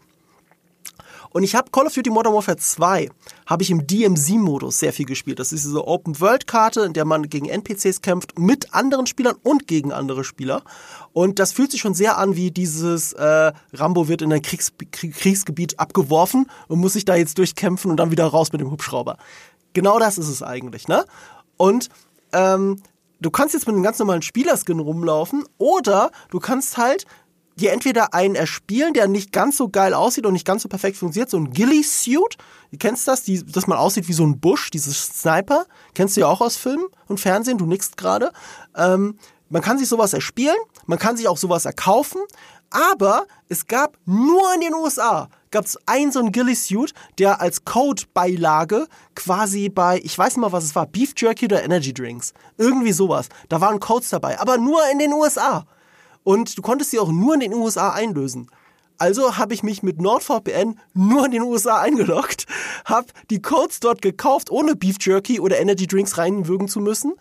Und 1.34 1.44
ich 1.44 1.56
habe 1.56 1.72
Call 1.72 1.88
of 1.88 1.94
Duty 1.94 2.10
Modern 2.10 2.34
Warfare 2.34 2.58
2 2.58 3.10
habe 3.46 3.64
ich 3.64 3.72
im 3.72 3.88
DMZ-Modus 3.88 4.80
sehr 4.80 4.92
viel 4.92 5.06
gespielt. 5.06 5.40
Das 5.40 5.54
ist 5.54 5.64
diese 5.64 5.88
Open-World-Karte, 5.88 6.82
in 6.82 6.94
der 6.94 7.06
man 7.06 7.30
gegen 7.30 7.48
NPCs 7.48 8.02
kämpft, 8.02 8.38
mit 8.38 8.74
anderen 8.74 9.08
Spielern 9.08 9.36
und 9.42 9.68
gegen 9.68 9.94
andere 9.94 10.24
Spieler. 10.26 10.62
Und 11.14 11.40
das 11.40 11.54
fühlt 11.54 11.72
sich 11.72 11.82
schon 11.82 11.94
sehr 11.94 12.18
an 12.18 12.36
wie 12.36 12.52
dieses 12.52 13.14
äh, 13.14 13.54
Rambo 13.74 14.08
wird 14.10 14.22
in 14.22 14.32
ein 14.34 14.42
Kriegs 14.42 14.74
Kriegsgebiet 14.92 15.80
abgeworfen 15.80 16.48
und 16.68 16.80
muss 16.80 16.94
sich 16.94 17.06
da 17.06 17.16
jetzt 17.16 17.38
durchkämpfen 17.38 17.92
und 17.92 17.98
dann 17.98 18.12
wieder 18.12 18.26
raus 18.26 18.52
mit 18.52 18.60
dem 18.60 18.72
Hubschrauber. 18.72 19.18
Genau 19.74 20.00
das 20.00 20.18
ist 20.18 20.28
es 20.28 20.44
eigentlich, 20.44 20.88
ne? 20.88 21.06
Und 21.58 21.90
ähm, 22.34 22.82
du 23.20 23.30
kannst 23.30 23.54
jetzt 23.54 23.68
mit 23.68 23.76
einem 23.76 23.84
ganz 23.84 24.00
normalen 24.00 24.22
Spielerskin 24.22 24.80
rumlaufen 24.80 25.46
oder 25.58 26.12
du 26.30 26.40
kannst 26.40 26.78
halt 26.78 27.06
dir 27.56 27.72
entweder 27.72 28.14
einen 28.14 28.36
erspielen, 28.36 28.94
der 28.94 29.08
nicht 29.08 29.32
ganz 29.32 29.58
so 29.58 29.70
geil 29.70 29.94
aussieht 29.94 30.26
und 30.26 30.34
nicht 30.34 30.48
ganz 30.48 30.64
so 30.64 30.70
perfekt 30.70 30.98
funktioniert, 30.98 31.30
so 31.30 31.38
ein 31.38 31.52
Ghillie-Suit. 31.52 32.38
Du 32.72 32.78
kennst 32.78 33.08
das, 33.08 33.24
die, 33.24 33.46
dass 33.46 33.68
man 33.68 33.78
aussieht 33.78 34.08
wie 34.08 34.14
so 34.14 34.26
ein 34.26 34.40
Busch, 34.40 34.72
dieses 34.72 35.06
Sniper. 35.06 35.66
Kennst 35.94 36.16
du 36.16 36.22
ja 36.22 36.28
auch 36.28 36.42
aus 36.42 36.58
Filmen 36.58 36.88
und 37.08 37.20
Fernsehen, 37.20 37.58
du 37.58 37.66
nickst 37.66 37.98
gerade. 37.98 38.32
Ähm, 38.76 39.18
man 39.50 39.62
kann 39.62 39.78
sich 39.78 39.90
sowas 39.90 40.14
erspielen, 40.14 40.56
man 40.86 40.98
kann 40.98 41.18
sich 41.18 41.28
auch 41.28 41.38
sowas 41.38 41.66
erkaufen, 41.66 42.22
aber 42.70 43.26
es 43.50 43.68
gab 43.68 43.98
nur 44.06 44.42
in 44.56 44.62
den 44.62 44.74
USA 44.74 45.28
gab 45.52 45.66
es 45.66 45.78
einen 45.86 46.12
so 46.12 46.20
einen 46.20 46.32
Ghillie-Suit, 46.32 46.94
der 47.20 47.42
als 47.42 47.66
Code-Beilage 47.66 48.88
quasi 49.16 49.70
bei, 49.70 50.00
ich 50.04 50.18
weiß 50.18 50.36
nicht 50.36 50.42
mal, 50.42 50.52
was 50.52 50.64
es 50.64 50.76
war, 50.76 50.88
Beef 50.88 51.14
Jerky 51.16 51.46
oder 51.46 51.64
Energy 51.64 51.94
Drinks. 51.94 52.34
Irgendwie 52.58 52.94
sowas. 52.94 53.30
Da 53.50 53.62
waren 53.62 53.80
Codes 53.80 54.10
dabei, 54.10 54.40
aber 54.40 54.58
nur 54.58 54.80
in 54.92 55.00
den 55.00 55.14
USA. 55.14 55.66
Und 56.24 56.58
du 56.58 56.62
konntest 56.62 56.92
sie 56.92 57.00
auch 57.00 57.12
nur 57.12 57.34
in 57.36 57.42
den 57.42 57.54
USA 57.54 57.92
einlösen. 57.92 58.50
Also 58.98 59.38
habe 59.38 59.56
ich 59.56 59.64
mich 59.64 59.82
mit 59.82 60.00
NordVPN 60.00 60.80
nur 60.94 61.26
in 61.26 61.32
den 61.32 61.42
USA 61.42 61.82
eingeloggt, 61.82 62.46
habe 62.86 63.08
die 63.32 63.42
Codes 63.42 63.80
dort 63.80 64.02
gekauft, 64.04 64.52
ohne 64.52 64.76
Beef 64.76 64.98
Jerky 65.00 65.40
oder 65.40 65.60
Energy 65.60 65.88
Drinks 65.88 66.20
reinwürgen 66.20 66.68
zu 66.68 66.80
müssen, 66.80 67.16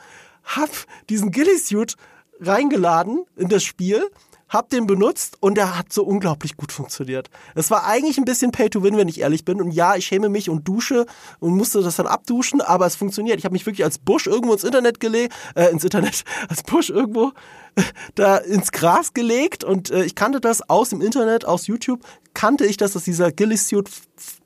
habe 0.45 0.73
diesen 1.09 1.31
Ghillie-Suit 1.31 1.97
reingeladen 2.39 3.25
in 3.37 3.49
das 3.49 3.65
Spiel 3.65 4.11
hab 4.51 4.69
den 4.69 4.87
benutzt 4.87 5.37
und 5.41 5.55
der 5.55 5.79
hat 5.79 5.93
so 5.93 6.05
unglaublich 6.05 6.57
gut 6.57 6.73
funktioniert. 6.73 7.31
Es 7.55 7.71
war 7.71 7.87
eigentlich 7.87 8.19
ein 8.19 8.25
bisschen 8.25 8.51
Pay 8.51 8.69
to 8.69 8.83
Win, 8.83 8.97
wenn 8.97 9.09
ich 9.09 9.21
ehrlich 9.21 9.45
bin. 9.45 9.63
Und 9.63 9.71
ja, 9.71 9.95
ich 9.95 10.07
schäme 10.07 10.29
mich 10.29 10.51
und 10.51 10.67
dusche 10.67 11.07
und 11.39 11.57
musste 11.57 11.81
das 11.83 11.97
dann 11.97 12.09
abduschen, 12.09 12.61
aber 12.61 12.85
es 12.85 12.97
funktioniert. 12.97 13.39
Ich 13.39 13.45
habe 13.45 13.53
mich 13.53 13.65
wirklich 13.65 13.85
als 13.85 13.99
Busch 13.99 14.27
irgendwo 14.27 14.53
ins 14.53 14.65
Internet 14.65 14.99
gelegt, 14.99 15.33
äh, 15.55 15.71
ins 15.71 15.85
Internet, 15.85 16.25
als 16.49 16.65
Busch 16.65 16.91
irgendwo 16.91 17.31
da 18.17 18.39
ins 18.39 18.73
Gras 18.73 19.15
gelegt 19.15 19.63
und 19.63 19.91
äh, 19.91 20.05
ich 20.05 20.17
kannte 20.17 20.41
das 20.41 20.69
aus 20.69 20.91
dem 20.91 21.01
Internet, 21.01 21.45
aus 21.45 21.69
YouTube, 21.69 22.01
kannte 22.35 22.67
ich 22.67 22.77
das, 22.77 22.93
dass 22.93 23.05
dieser 23.05 23.31
Ghillie-Suit 23.31 23.89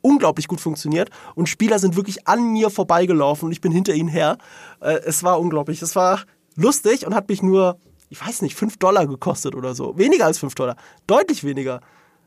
unglaublich 0.02 0.48
gut 0.48 0.60
funktioniert 0.60 1.08
und 1.34 1.48
Spieler 1.48 1.78
sind 1.78 1.96
wirklich 1.96 2.28
an 2.28 2.52
mir 2.52 2.68
vorbeigelaufen 2.68 3.46
und 3.46 3.52
ich 3.52 3.62
bin 3.62 3.72
hinter 3.72 3.94
ihnen 3.94 4.10
her. 4.10 4.36
Äh, 4.80 5.00
es 5.06 5.22
war 5.22 5.40
unglaublich. 5.40 5.80
Es 5.80 5.96
war 5.96 6.20
lustig 6.56 7.06
und 7.06 7.14
hat 7.14 7.28
mich 7.30 7.42
nur 7.42 7.78
ich 8.14 8.24
weiß 8.24 8.42
nicht, 8.42 8.54
5 8.54 8.76
Dollar 8.76 9.08
gekostet 9.08 9.56
oder 9.56 9.74
so. 9.74 9.98
Weniger 9.98 10.26
als 10.26 10.38
5 10.38 10.54
Dollar. 10.54 10.76
Deutlich 11.08 11.42
weniger. 11.42 11.80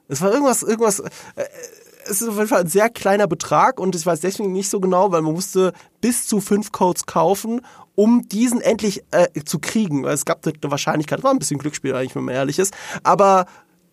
Es 0.10 0.22
war 0.22 0.32
irgendwas, 0.34 0.62
irgendwas, 0.62 1.00
äh, 1.00 1.06
es 2.04 2.22
ist 2.22 2.28
auf 2.28 2.36
jeden 2.36 2.50
Fall 2.50 2.62
ein 2.62 2.68
sehr 2.68 2.90
kleiner 2.90 3.26
Betrag 3.26 3.80
und 3.80 3.96
ich 3.96 4.06
weiß 4.06 4.20
deswegen 4.20 4.52
nicht 4.52 4.70
so 4.70 4.82
genau, 4.82 5.14
weil 5.14 5.22
man 5.22 5.34
musste 5.34 5.72
bis 6.02 6.28
zu 6.28 6.42
fünf 6.42 6.74
Codes 6.74 7.06
kaufen, 7.06 7.62
um 7.96 8.28
diesen 8.28 8.60
endlich 8.60 9.04
äh, 9.12 9.28
zu 9.46 9.60
kriegen. 9.60 10.04
Weil 10.04 10.14
es 10.14 10.26
gab 10.26 10.46
eine 10.46 10.72
Wahrscheinlichkeit, 10.72 11.24
war 11.24 11.32
ein 11.32 11.40
bisschen 11.40 11.58
Glücksspiel 11.58 11.96
eigentlich, 11.96 12.16
wenn 12.16 12.26
man 12.26 12.36
ehrlich 12.36 12.60
ist. 12.60 12.74
Aber 13.04 13.46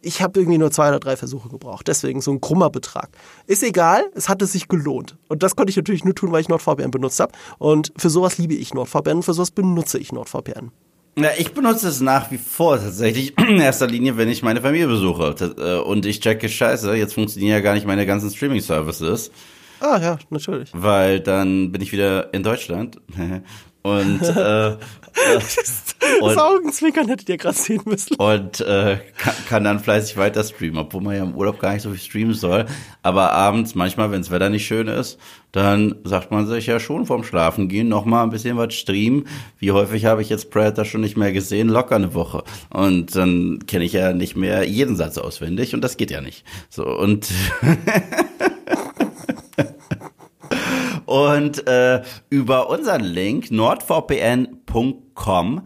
ich 0.02 0.20
habe 0.20 0.40
irgendwie 0.40 0.59
nur 0.59 0.72
zwei 0.72 0.88
oder 0.88 0.98
drei 0.98 1.16
Versuche 1.16 1.48
gebraucht. 1.48 1.87
Deswegen 1.87 2.20
so 2.20 2.33
ein 2.33 2.40
krummer 2.40 2.70
Betrag. 2.70 3.11
Ist 3.46 3.62
egal, 3.62 4.11
es 4.16 4.28
hat 4.28 4.42
es 4.42 4.50
sich 4.50 4.66
gelohnt. 4.66 5.16
Und 5.28 5.44
das 5.44 5.54
konnte 5.54 5.70
ich 5.70 5.76
natürlich 5.76 6.04
nur 6.04 6.14
tun, 6.14 6.33
weil 6.33 6.40
ich 6.40 6.48
NordVPN 6.48 6.90
benutzt 6.90 7.20
habe. 7.20 7.33
Und 7.59 7.92
für 7.96 8.11
sowas 8.11 8.37
liebe 8.37 8.54
ich 8.54 8.74
NordVPN, 8.74 9.22
für 9.22 9.33
sowas 9.33 9.52
benutze 9.52 9.98
ich 9.98 10.12
NordVPN. 10.12 10.72
Ja, 11.16 11.31
ich 11.38 11.53
benutze 11.53 11.88
es 11.88 12.00
nach 12.00 12.31
wie 12.31 12.38
vor 12.38 12.79
tatsächlich 12.79 13.38
in 13.48 13.61
erster 13.61 13.87
Linie, 13.87 14.16
wenn 14.16 14.29
ich 14.29 14.42
meine 14.42 14.61
Familie 14.61 14.88
besuche. 14.88 15.35
Äh, 15.59 15.77
und 15.83 16.07
ich 16.07 16.20
checke, 16.20 16.48
scheiße, 16.48 16.94
jetzt 16.94 17.14
funktionieren 17.14 17.53
ja 17.53 17.61
gar 17.61 17.74
nicht 17.74 17.87
meine 17.87 18.05
ganzen 18.07 18.31
Streaming-Services. 18.31 19.31
Ah 19.81 19.98
ja, 20.00 20.18
natürlich. 20.31 20.70
Weil 20.72 21.20
dann 21.20 21.70
bin 21.70 21.83
ich 21.83 21.92
wieder 21.92 22.33
in 22.33 22.42
Deutschland 22.42 22.98
und, 23.84 24.22
äh, 24.22 24.68
äh, 24.72 24.76
das 26.20 26.36
Augenzwinkern 26.38 27.06
hättet 27.06 27.28
ihr 27.28 27.36
gerade 27.36 27.56
sehen 27.56 27.82
müssen. 27.84 28.14
Und 28.16 28.62
äh, 28.62 28.98
kann, 29.18 29.34
kann 29.46 29.64
dann 29.64 29.78
fleißig 29.78 30.16
weiter 30.16 30.42
streamen, 30.42 30.78
obwohl 30.78 31.02
man 31.02 31.16
ja 31.16 31.22
im 31.22 31.34
Urlaub 31.34 31.60
gar 31.60 31.74
nicht 31.74 31.82
so 31.82 31.90
viel 31.90 31.98
streamen 31.98 32.34
soll. 32.34 32.64
Aber 33.02 33.32
abends, 33.32 33.74
manchmal, 33.74 34.10
wenn 34.10 34.22
das 34.22 34.30
Wetter 34.30 34.48
nicht 34.48 34.66
schön 34.66 34.88
ist, 34.88 35.18
dann 35.52 35.96
sagt 36.04 36.30
man 36.30 36.46
sich 36.46 36.66
ja 36.66 36.80
schon 36.80 37.04
vorm 37.04 37.24
Schlafen 37.24 37.68
gehen 37.68 37.88
noch 37.88 38.06
mal 38.06 38.22
ein 38.22 38.30
bisschen 38.30 38.56
was 38.56 38.72
streamen. 38.72 39.26
Wie 39.58 39.70
häufig 39.70 40.06
habe 40.06 40.22
ich 40.22 40.30
jetzt 40.30 40.50
Predator 40.50 40.86
schon 40.86 41.02
nicht 41.02 41.18
mehr 41.18 41.32
gesehen? 41.34 41.68
Locker 41.68 41.96
eine 41.96 42.14
Woche. 42.14 42.42
Und 42.70 43.14
dann 43.14 43.66
kenne 43.66 43.84
ich 43.84 43.92
ja 43.92 44.14
nicht 44.14 44.34
mehr 44.34 44.64
jeden 44.64 44.96
Satz 44.96 45.18
auswendig 45.18 45.74
und 45.74 45.82
das 45.82 45.98
geht 45.98 46.10
ja 46.10 46.22
nicht. 46.22 46.42
So 46.70 46.86
und 46.86 47.28
Und 51.06 51.66
äh, 51.66 52.02
über 52.30 52.70
unseren 52.70 53.02
Link 53.02 53.50
nordvpn.com 53.50 55.62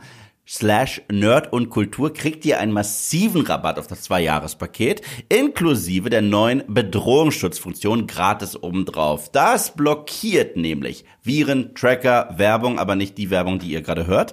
slash 0.49 1.03
Nerd 1.13 1.53
und 1.53 1.69
Kultur 1.69 2.15
kriegt 2.15 2.47
ihr 2.47 2.59
einen 2.59 2.73
massiven 2.73 3.43
Rabatt 3.43 3.79
auf 3.79 3.87
das 3.87 4.03
Zwei-Jahres-Paket, 4.03 5.03
inklusive 5.29 6.09
der 6.09 6.23
neuen 6.23 6.63
Bedrohungsschutzfunktion 6.67 8.07
gratis 8.07 8.61
obendrauf. 8.61 9.31
Das 9.31 9.75
blockiert 9.75 10.57
nämlich 10.57 11.05
Viren, 11.23 11.75
Tracker, 11.75 12.35
Werbung, 12.37 12.79
aber 12.79 12.97
nicht 12.97 13.19
die 13.19 13.29
Werbung, 13.29 13.59
die 13.59 13.69
ihr 13.69 13.83
gerade 13.83 14.07
hört, 14.07 14.33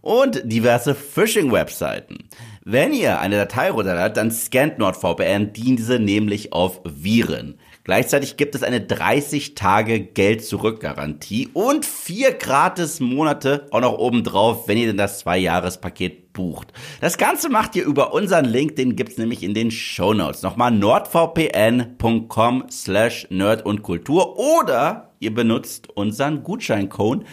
und 0.00 0.42
diverse 0.44 0.96
Phishing-Webseiten. 0.96 2.28
Wenn 2.64 2.92
ihr 2.92 3.20
eine 3.20 3.36
Datei 3.36 3.70
runterladet, 3.70 4.16
dann 4.16 4.32
scannt 4.32 4.78
NordVPN 4.78 5.52
diese 5.52 6.00
nämlich 6.00 6.52
auf 6.52 6.80
Viren. 6.84 7.58
Gleichzeitig 7.84 8.36
gibt 8.36 8.54
es 8.54 8.62
eine 8.62 8.80
30 8.80 9.56
Tage 9.56 10.00
Geld 10.00 10.44
zurück 10.44 10.80
Garantie 10.80 11.48
und 11.52 11.84
vier 11.84 12.32
gratis 12.32 13.00
Monate 13.00 13.66
auch 13.72 13.80
noch 13.80 13.98
obendrauf, 13.98 14.68
wenn 14.68 14.78
ihr 14.78 14.86
denn 14.86 14.96
das 14.96 15.18
Zwei-Jahres-Paket 15.18 16.32
bucht. 16.32 16.72
Das 17.00 17.18
Ganze 17.18 17.48
macht 17.48 17.74
ihr 17.74 17.84
über 17.84 18.14
unseren 18.14 18.44
Link, 18.44 18.76
den 18.76 18.94
gibt's 18.94 19.18
nämlich 19.18 19.42
in 19.42 19.54
den 19.54 19.72
Show 19.72 20.14
Notes. 20.14 20.42
Nochmal 20.42 20.70
nordvpn.com 20.70 22.64
slash 22.70 23.26
nerd 23.30 23.66
und 23.66 23.82
Kultur 23.82 24.38
oder 24.38 25.10
ihr 25.18 25.34
benutzt 25.34 25.88
unseren 25.94 26.44
Gutscheincode 26.44 27.24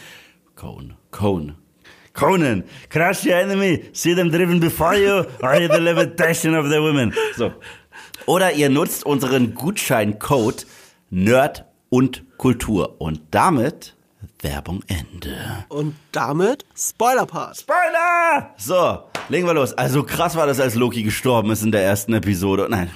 Cone, 0.55 0.97
Cone, 1.11 1.55
Conan, 2.13 2.65
crush 2.89 3.25
your 3.25 3.35
enemy, 3.35 3.85
see 3.93 4.13
them 4.13 4.29
driven 4.29 4.59
before 4.59 4.93
you, 4.95 5.25
or 5.41 5.59
the 5.59 5.79
levitation 5.79 6.53
of 6.53 6.69
the 6.69 6.81
women. 6.81 7.13
So, 7.37 7.53
oder 8.25 8.53
ihr 8.53 8.69
nutzt 8.69 9.05
unseren 9.05 9.55
Gutscheincode 9.55 10.65
Nerd 11.09 11.65
und 11.89 12.23
Kultur. 12.37 13.01
Und 13.01 13.21
damit 13.31 13.95
Werbung 14.41 14.83
Ende. 14.87 15.65
Und 15.69 15.95
damit 16.11 16.65
Spoiler-Part. 16.75 17.57
Spoiler! 17.57 18.53
So, 18.57 19.03
legen 19.29 19.47
wir 19.47 19.53
los. 19.53 19.73
Also 19.73 20.03
krass 20.03 20.35
war 20.35 20.47
das, 20.47 20.59
als 20.59 20.75
Loki 20.75 21.03
gestorben 21.03 21.51
ist 21.51 21.63
in 21.63 21.71
der 21.71 21.83
ersten 21.83 22.13
Episode. 22.13 22.67
Nein. 22.69 22.89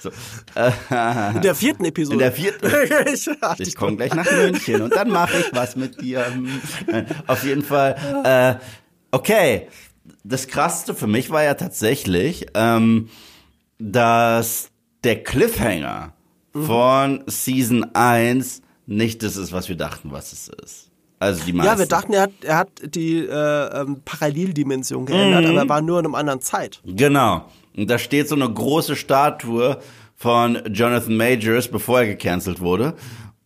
So. 0.00 0.10
In 1.34 1.42
der 1.42 1.54
vierten 1.54 1.84
Episode. 1.84 2.14
In 2.14 2.18
der 2.20 2.32
vierten. 2.32 2.70
ich, 3.12 3.28
Ich 3.58 3.76
komme 3.76 3.96
gleich 3.96 4.14
nach 4.14 4.30
München 4.30 4.80
und 4.80 4.96
dann 4.96 5.10
mache 5.10 5.38
ich 5.38 5.52
was 5.52 5.76
mit 5.76 6.00
dir. 6.00 6.24
Nein, 6.86 7.06
auf 7.26 7.44
jeden 7.44 7.62
Fall. 7.62 7.96
Äh, 8.24 8.64
okay, 9.10 9.68
das 10.24 10.48
Krasseste 10.48 10.94
für 10.94 11.06
mich 11.06 11.30
war 11.30 11.42
ja 11.42 11.52
tatsächlich, 11.54 12.46
ähm, 12.54 13.10
dass 13.80 14.70
der 15.04 15.22
Cliffhanger 15.22 16.12
von 16.52 17.22
Season 17.26 17.86
1 17.94 18.62
nicht 18.86 19.22
das 19.22 19.36
ist, 19.36 19.52
was 19.52 19.68
wir 19.68 19.76
dachten, 19.76 20.10
was 20.12 20.32
es 20.32 20.48
ist. 20.48 20.90
Also 21.18 21.44
die 21.44 21.52
meisten. 21.52 21.72
Ja, 21.72 21.78
wir 21.78 21.86
dachten, 21.86 22.12
er 22.12 22.22
hat, 22.22 22.30
er 22.42 22.56
hat 22.56 22.68
die 22.82 23.18
äh, 23.18 23.80
ähm, 23.80 24.00
Paralleldimension 24.04 25.04
geändert, 25.06 25.44
Mhm. 25.44 25.50
aber 25.50 25.58
er 25.62 25.68
war 25.68 25.82
nur 25.82 26.00
in 26.00 26.06
einer 26.06 26.16
anderen 26.16 26.40
Zeit. 26.40 26.80
Genau. 26.84 27.44
Und 27.76 27.88
da 27.90 27.98
steht 27.98 28.28
so 28.28 28.34
eine 28.34 28.50
große 28.50 28.96
Statue 28.96 29.78
von 30.16 30.58
Jonathan 30.72 31.16
Majors, 31.16 31.68
bevor 31.68 32.00
er 32.00 32.06
gecancelt 32.08 32.60
wurde. 32.60 32.94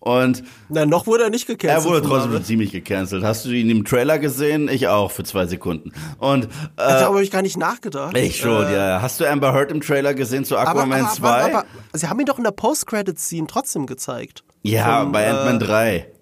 Und 0.05 0.43
Na, 0.69 0.85
noch 0.85 1.07
wurde 1.07 1.25
er 1.25 1.31
nicht 1.31 1.47
gecancelt. 1.47 1.83
er 1.83 1.91
wurde 1.91 2.07
trotzdem 2.07 2.45
ziemlich 2.45 2.73
gecancelt. 2.73 3.25
Hast 3.25 3.47
du 3.47 3.49
ihn 3.51 3.71
im 3.71 3.87
Trailer 3.87 4.19
gesehen? 4.19 4.69
Ich 4.69 4.87
auch, 4.89 5.11
für 5.11 5.25
zwei 5.25 5.47
Sekunden. 5.47 5.93
Und 6.19 6.45
äh, 6.45 6.49
Darüber 6.77 7.07
habe 7.15 7.23
ich 7.23 7.31
gar 7.31 7.41
nicht 7.41 7.57
nachgedacht. 7.57 8.15
ich 8.15 8.37
schon, 8.37 8.67
Äh, 8.67 8.75
ja. 8.75 9.01
Hast 9.01 9.19
du 9.21 9.25
Amber 9.27 9.55
Heard 9.55 9.71
im 9.71 9.81
Trailer 9.81 10.13
gesehen 10.13 10.45
zu 10.45 10.59
Aber, 10.59 10.73
Aquaman 10.81 11.01
aber, 11.07 11.11
2? 11.15 11.29
aber, 11.45 11.59
aber 11.61 11.67
sie 11.95 12.07
haben 12.07 12.21
ihn 12.21 12.27
doch 12.27 12.37
in 12.37 12.45
der 12.45 12.51
Post-Credit-Scene 12.51 13.47
trotzdem 13.47 13.87
gezeigt. 13.87 14.45
ja, 14.63 15.01
Von, 15.05 15.13
bei 15.13 15.27
Ant-Man 15.27 15.57
äh, 15.63 15.65
3. 15.65 16.13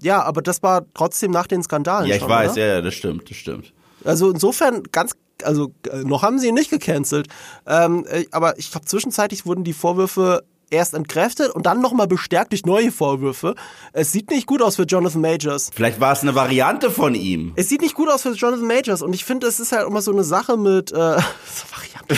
Ja, 0.00 0.22
aber 0.22 0.40
das 0.40 0.62
war 0.62 0.82
trotzdem 0.94 1.32
nach 1.32 1.48
den 1.48 1.64
Skandalen. 1.64 2.06
Ja, 2.08 2.14
ich 2.14 2.20
schon, 2.20 2.30
weiß, 2.30 2.52
oder? 2.52 2.60
ja, 2.60 2.74
ja, 2.74 2.80
das 2.82 2.94
stimmt, 2.94 3.28
das 3.30 3.36
stimmt. 3.36 3.72
Also 4.04 4.30
insofern 4.30 4.84
ganz, 4.92 5.14
also 5.42 5.72
äh, 5.90 6.04
noch 6.04 6.22
haben 6.22 6.38
sie 6.38 6.46
ihn 6.48 6.54
nicht 6.54 6.70
gecancelt. 6.70 7.26
Ähm, 7.66 8.06
äh, 8.08 8.26
aber 8.30 8.58
ich 8.60 8.70
glaube, 8.70 8.86
zwischenzeitlich 8.86 9.44
wurden 9.44 9.64
die 9.64 9.72
Vorwürfe 9.72 10.44
erst 10.74 10.94
entkräftet 10.94 11.50
und 11.50 11.66
dann 11.66 11.80
nochmal 11.80 12.06
bestärkt 12.06 12.52
durch 12.52 12.66
neue 12.66 12.92
Vorwürfe. 12.92 13.54
Es 13.92 14.12
sieht 14.12 14.30
nicht 14.30 14.46
gut 14.46 14.62
aus 14.62 14.76
für 14.76 14.84
Jonathan 14.84 15.20
Majors. 15.20 15.70
Vielleicht 15.74 16.00
war 16.00 16.12
es 16.12 16.22
eine 16.22 16.34
Variante 16.34 16.90
von 16.90 17.14
ihm. 17.14 17.52
Es 17.56 17.68
sieht 17.68 17.80
nicht 17.80 17.94
gut 17.94 18.08
aus 18.08 18.22
für 18.22 18.32
Jonathan 18.32 18.66
Majors 18.66 19.02
und 19.02 19.14
ich 19.14 19.24
finde, 19.24 19.46
es 19.46 19.60
ist 19.60 19.72
halt 19.72 19.86
immer 19.86 20.02
so 20.02 20.12
eine 20.12 20.24
Sache 20.24 20.56
mit 20.56 20.92
äh, 20.92 20.96
Variante. 20.96 22.16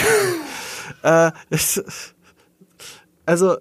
äh, 1.02 1.30
es, 1.50 1.82
also 3.24 3.56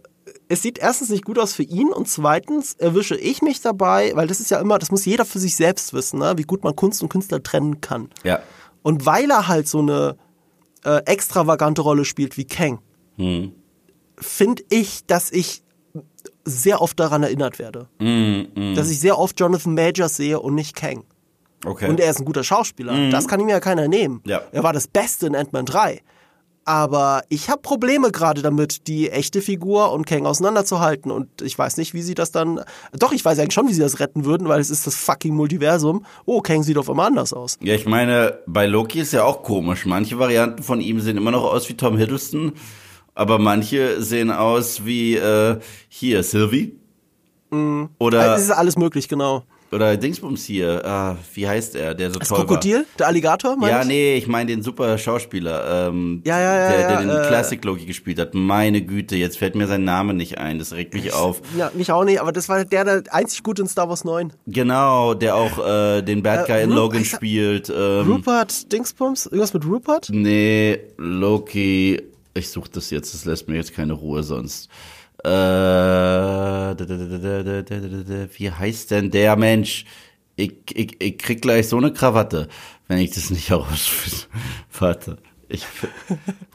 es 0.47 0.61
sieht 0.61 0.77
erstens 0.77 1.09
nicht 1.09 1.25
gut 1.25 1.39
aus 1.39 1.53
für 1.53 1.63
ihn 1.63 1.89
und 1.89 2.07
zweitens 2.07 2.73
erwische 2.73 3.15
ich 3.15 3.41
mich 3.41 3.61
dabei, 3.61 4.11
weil 4.15 4.27
das 4.27 4.39
ist 4.39 4.51
ja 4.51 4.59
immer, 4.59 4.79
das 4.79 4.91
muss 4.91 5.05
jeder 5.05 5.25
für 5.25 5.39
sich 5.39 5.55
selbst 5.55 5.93
wissen, 5.93 6.19
ne? 6.19 6.33
wie 6.37 6.43
gut 6.43 6.63
man 6.63 6.75
Kunst 6.75 7.01
und 7.01 7.09
Künstler 7.09 7.41
trennen 7.41 7.81
kann. 7.81 8.09
Ja. 8.23 8.39
Und 8.83 9.05
weil 9.05 9.29
er 9.31 9.47
halt 9.47 9.67
so 9.67 9.79
eine 9.79 10.17
äh, 10.83 10.97
extravagante 11.05 11.81
Rolle 11.81 12.05
spielt 12.05 12.37
wie 12.37 12.45
Kang, 12.45 12.79
Hm. 13.17 13.53
Finde 14.19 14.63
ich, 14.69 15.05
dass 15.05 15.31
ich 15.31 15.63
sehr 16.43 16.81
oft 16.81 16.99
daran 16.99 17.23
erinnert 17.23 17.59
werde. 17.59 17.87
Hm, 17.99 18.75
Dass 18.75 18.89
ich 18.89 18.99
sehr 18.99 19.17
oft 19.17 19.39
Jonathan 19.39 19.73
Majors 19.73 20.15
sehe 20.15 20.39
und 20.39 20.53
nicht 20.55 20.75
Kang. 20.75 21.03
Okay. 21.65 21.89
Und 21.89 21.99
er 21.99 22.11
ist 22.11 22.19
ein 22.19 22.25
guter 22.25 22.43
Schauspieler. 22.43 23.09
Das 23.09 23.27
kann 23.27 23.39
ihm 23.39 23.49
ja 23.49 23.59
keiner 23.59 23.87
nehmen. 23.87 24.21
Ja. 24.25 24.41
Er 24.51 24.63
war 24.63 24.71
das 24.71 24.87
Beste 24.87 25.25
in 25.25 25.35
Ant-Man 25.35 25.65
3. 25.65 26.01
Aber 26.67 27.21
ich 27.29 27.49
habe 27.51 27.61
Probleme 27.61 28.09
gerade 28.11 28.41
damit, 28.41 28.87
die 28.87 29.11
echte 29.11 29.41
Figur 29.41 29.91
und 29.91 30.07
Kang 30.07 30.25
auseinanderzuhalten. 30.25 31.11
Und 31.11 31.43
ich 31.43 31.57
weiß 31.57 31.77
nicht, 31.77 31.93
wie 31.93 32.01
sie 32.01 32.15
das 32.15 32.31
dann. 32.31 32.59
Doch, 32.91 33.11
ich 33.11 33.23
weiß 33.23 33.37
eigentlich 33.37 33.53
schon, 33.53 33.67
wie 33.67 33.73
sie 33.73 33.81
das 33.81 33.99
retten 33.99 34.25
würden, 34.25 34.47
weil 34.47 34.59
es 34.59 34.71
ist 34.71 34.87
das 34.87 34.95
fucking 34.95 35.35
Multiversum. 35.35 36.05
Oh, 36.25 36.41
Kang 36.41 36.63
sieht 36.63 36.77
auf 36.77 36.89
einmal 36.89 37.05
anders 37.07 37.33
aus. 37.33 37.59
Ja, 37.61 37.75
ich 37.75 37.85
meine, 37.85 38.39
bei 38.47 38.65
Loki 38.65 38.99
ist 38.99 39.13
ja 39.13 39.23
auch 39.23 39.43
komisch. 39.43 39.85
Manche 39.85 40.17
Varianten 40.17 40.63
von 40.63 40.81
ihm 40.81 40.99
sehen 41.01 41.17
immer 41.17 41.31
noch 41.31 41.43
aus 41.43 41.69
wie 41.69 41.77
Tom 41.77 41.97
Hiddleston, 41.97 42.53
aber 43.15 43.39
manche 43.39 44.01
sehen 44.01 44.29
aus 44.31 44.85
wie 44.85 45.15
äh, 45.15 45.57
hier 45.89 46.21
Sylvie. 46.23 46.77
Oder, 47.99 48.19
Also, 48.19 48.35
es 48.35 48.41
ist 48.43 48.51
alles 48.51 48.77
möglich, 48.77 49.07
genau. 49.07 49.43
oder 49.71 49.95
Dingsbums 49.95 50.43
hier. 50.43 50.85
Ah, 50.85 51.15
wie 51.33 51.47
heißt 51.47 51.75
er, 51.75 51.93
der 51.95 52.11
so 52.11 52.19
Das 52.19 52.27
toll 52.27 52.39
Krokodil, 52.39 52.85
der 52.99 53.07
Alligator, 53.07 53.51
war? 53.51 53.57
meinst 53.57 53.71
Ja, 53.71 53.83
nee, 53.85 54.15
ich 54.17 54.27
meine 54.27 54.47
den 54.51 54.61
super 54.61 54.97
Schauspieler, 54.97 55.87
ähm, 55.87 56.21
Ja, 56.25 56.39
ja, 56.39 56.53
ja, 56.59 56.69
der, 56.69 56.77
der 56.79 56.91
ja, 56.91 57.01
den 57.01 57.09
äh, 57.23 57.27
Classic 57.27 57.63
Loki 57.63 57.85
gespielt 57.85 58.19
hat. 58.19 58.33
Meine 58.33 58.81
Güte, 58.81 59.15
jetzt 59.15 59.37
fällt 59.37 59.55
mir 59.55 59.67
sein 59.67 59.85
Name 59.85 60.13
nicht 60.13 60.37
ein. 60.37 60.59
Das 60.59 60.73
regt 60.73 60.93
mich 60.95 61.13
auf. 61.13 61.41
Ja, 61.57 61.71
mich 61.73 61.91
auch 61.93 62.03
nicht, 62.03 62.19
aber 62.19 62.31
das 62.33 62.49
war 62.49 62.65
der, 62.65 62.83
der 62.83 63.03
einzig 63.11 63.41
gut 63.43 63.59
in 63.59 63.67
Star 63.67 63.87
Wars 63.87 64.03
9. 64.03 64.33
Genau, 64.47 65.13
der 65.13 65.35
auch 65.37 65.65
äh, 65.65 66.01
den 66.01 66.21
Bad 66.23 66.47
Guy 66.47 66.61
in 66.63 66.71
Ru- 66.71 66.75
Logan 66.75 67.05
spielt. 67.05 67.69
Ähm, 67.69 68.11
Rupert 68.11 68.69
Dingsbums? 68.73 69.27
Irgendwas 69.27 69.53
mit 69.53 69.65
Rupert? 69.65 70.09
Nee, 70.11 70.79
Loki 70.97 72.01
ich 72.35 72.49
suche 72.49 72.69
das 72.69 72.89
jetzt, 72.91 73.13
das 73.13 73.25
lässt 73.25 73.47
mir 73.47 73.55
jetzt 73.55 73.73
keine 73.73 73.93
Ruhe 73.93 74.21
sonst. 74.23 74.69
Äh, 75.23 75.29
wie 78.37 78.51
heißt 78.51 78.91
denn 78.91 79.09
der 79.09 79.35
Mensch? 79.37 79.85
Ich, 80.35 80.53
ich, 80.73 81.01
ich 81.01 81.17
krieg 81.17 81.41
gleich 81.41 81.69
so 81.69 81.77
eine 81.77 81.93
Krawatte, 81.93 82.49
wenn 82.87 82.99
ich 82.99 83.11
das 83.11 83.29
nicht 83.29 83.49
herausfinde. 83.51 84.25
Warte. 84.77 85.17
Ich, 85.47 85.63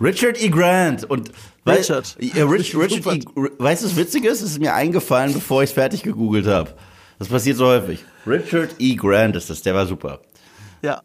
Richard 0.00 0.42
E. 0.42 0.48
Grant 0.48 1.04
und 1.04 1.30
Richard. 1.66 2.16
Weil, 2.18 2.36
äh, 2.36 2.42
Rich, 2.42 2.76
Richard 2.76 3.06
E. 3.16 3.22
Weißt 3.58 3.82
du, 3.82 3.86
was 3.86 3.96
witzig 3.96 4.24
ist? 4.24 4.42
Es 4.42 4.50
ist 4.50 4.58
mir 4.58 4.74
eingefallen, 4.74 5.32
bevor 5.32 5.62
ich 5.62 5.70
es 5.70 5.74
fertig 5.74 6.02
gegoogelt 6.02 6.46
habe. 6.46 6.74
Das 7.18 7.28
passiert 7.28 7.56
so 7.56 7.66
häufig. 7.66 8.04
Richard 8.26 8.74
E. 8.78 8.94
Grant 8.96 9.36
ist 9.36 9.48
das, 9.48 9.62
der 9.62 9.74
war 9.74 9.86
super. 9.86 10.20
Ja. 10.82 11.02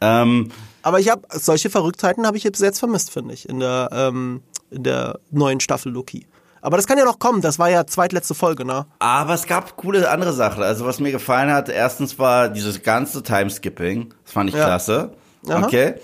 Ähm, 0.00 0.50
aber 0.82 0.98
ich 1.00 1.10
habe 1.10 1.22
solche 1.32 1.70
Verrücktheiten 1.70 2.26
habe 2.26 2.36
ich 2.36 2.44
bis 2.44 2.60
jetzt 2.60 2.78
vermisst, 2.78 3.10
finde 3.10 3.34
ich, 3.34 3.48
in 3.48 3.60
der, 3.60 3.88
ähm, 3.92 4.42
in 4.70 4.82
der 4.82 5.18
neuen 5.30 5.60
Staffel 5.60 5.92
Loki. 5.92 6.26
Aber 6.62 6.76
das 6.76 6.86
kann 6.86 6.98
ja 6.98 7.04
noch 7.06 7.18
kommen, 7.18 7.40
das 7.40 7.58
war 7.58 7.70
ja 7.70 7.86
zweitletzte 7.86 8.34
Folge, 8.34 8.64
ne? 8.66 8.86
Aber 8.98 9.32
es 9.34 9.46
gab 9.46 9.76
coole 9.78 10.08
andere 10.10 10.32
Sachen. 10.34 10.62
Also 10.62 10.84
was 10.84 11.00
mir 11.00 11.10
gefallen 11.12 11.50
hat, 11.50 11.68
erstens 11.70 12.18
war 12.18 12.48
dieses 12.50 12.82
ganze 12.82 13.22
Timeskipping. 13.22 14.12
Das 14.24 14.32
fand 14.32 14.50
ich 14.50 14.56
Ja. 14.56 14.64
klasse. 14.66 15.12
Aha. 15.48 15.64
Okay. 15.64 15.94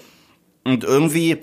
Und 0.65 0.83
irgendwie, 0.83 1.43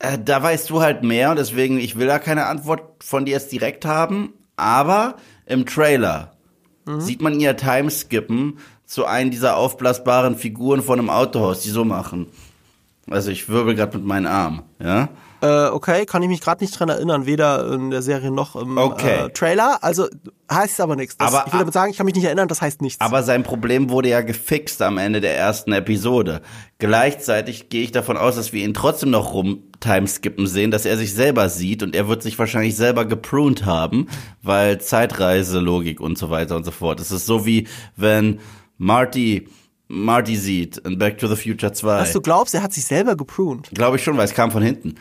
äh, 0.00 0.18
da 0.22 0.42
weißt 0.42 0.68
du 0.70 0.80
halt 0.80 1.04
mehr 1.04 1.34
deswegen, 1.36 1.78
ich 1.78 1.96
will 1.96 2.08
da 2.08 2.18
keine 2.18 2.46
Antwort 2.46 3.04
von 3.04 3.24
dir 3.24 3.32
jetzt 3.32 3.52
direkt 3.52 3.84
haben. 3.84 4.32
Aber 4.56 5.14
im 5.46 5.64
Trailer 5.64 6.32
Mhm. 6.86 7.00
sieht 7.00 7.22
man 7.22 7.38
ihr 7.38 7.56
Timeskippen 7.56 8.58
zu 8.88 9.04
einem 9.04 9.30
dieser 9.30 9.56
aufblasbaren 9.56 10.34
Figuren 10.36 10.82
von 10.82 10.98
einem 10.98 11.10
Autohaus, 11.10 11.60
die 11.60 11.68
so 11.70 11.84
machen. 11.84 12.26
Also 13.08 13.30
ich 13.30 13.48
wirbel 13.48 13.74
gerade 13.76 13.96
mit 13.98 14.06
meinen 14.06 14.26
Armen, 14.26 14.62
ja. 14.82 15.08
Äh, 15.40 15.68
okay, 15.68 16.04
kann 16.04 16.20
ich 16.22 16.28
mich 16.28 16.40
gerade 16.40 16.64
nicht 16.64 16.72
dran 16.76 16.88
erinnern, 16.88 17.24
weder 17.24 17.72
in 17.72 17.90
der 17.92 18.02
Serie 18.02 18.32
noch 18.32 18.56
im 18.56 18.76
Okay. 18.76 19.26
äh, 19.26 19.30
Trailer. 19.30 19.78
Also 19.82 20.08
heißt 20.50 20.80
aber 20.80 20.96
nichts. 20.96 21.16
Das- 21.16 21.32
Aber- 21.32 21.46
ich 21.46 21.52
will 21.52 21.60
damit 21.60 21.74
sagen, 21.74 21.92
ich 21.92 21.96
kann 21.96 22.06
mich 22.06 22.16
nicht 22.16 22.24
erinnern, 22.24 22.48
das 22.48 22.60
heißt 22.60 22.82
nichts. 22.82 23.00
Aber 23.00 23.22
sein 23.22 23.44
Problem 23.44 23.88
wurde 23.88 24.08
ja 24.08 24.20
gefixt 24.22 24.82
am 24.82 24.98
Ende 24.98 25.20
der 25.20 25.36
ersten 25.38 25.70
Episode. 25.72 26.40
Gleichzeitig 26.80 27.68
gehe 27.68 27.84
ich 27.84 27.92
davon 27.92 28.16
aus, 28.16 28.34
dass 28.34 28.52
wir 28.52 28.64
ihn 28.64 28.74
trotzdem 28.74 29.10
noch 29.10 29.32
rum 29.32 29.62
timeskippen 29.78 30.48
sehen, 30.48 30.72
dass 30.72 30.84
er 30.86 30.96
sich 30.96 31.14
selber 31.14 31.48
sieht 31.48 31.84
und 31.84 31.94
er 31.94 32.08
wird 32.08 32.22
sich 32.24 32.36
wahrscheinlich 32.38 32.74
selber 32.74 33.04
gepruned 33.04 33.64
haben, 33.64 34.08
weil 34.42 34.80
Zeitreiselogik 34.80 36.00
und 36.00 36.18
so 36.18 36.30
weiter 36.30 36.56
und 36.56 36.64
so 36.64 36.72
fort. 36.72 36.98
Es 36.98 37.12
ist 37.12 37.26
so 37.26 37.46
wie 37.46 37.68
wenn 37.94 38.40
Marty 38.78 39.48
Marty 39.88 40.36
sieht 40.36 40.76
in 40.78 40.98
Back 40.98 41.18
to 41.18 41.26
the 41.28 41.36
Future 41.36 41.72
2. 41.72 42.00
Was 42.00 42.12
du 42.12 42.20
glaubst, 42.20 42.54
er 42.54 42.62
hat 42.62 42.72
sich 42.72 42.84
selber 42.84 43.16
gepruned. 43.16 43.70
Glaube 43.72 43.96
ich 43.96 44.04
schon, 44.04 44.16
weil 44.16 44.24
es 44.26 44.34
kam 44.34 44.50
von 44.50 44.62
hinten. 44.62 44.94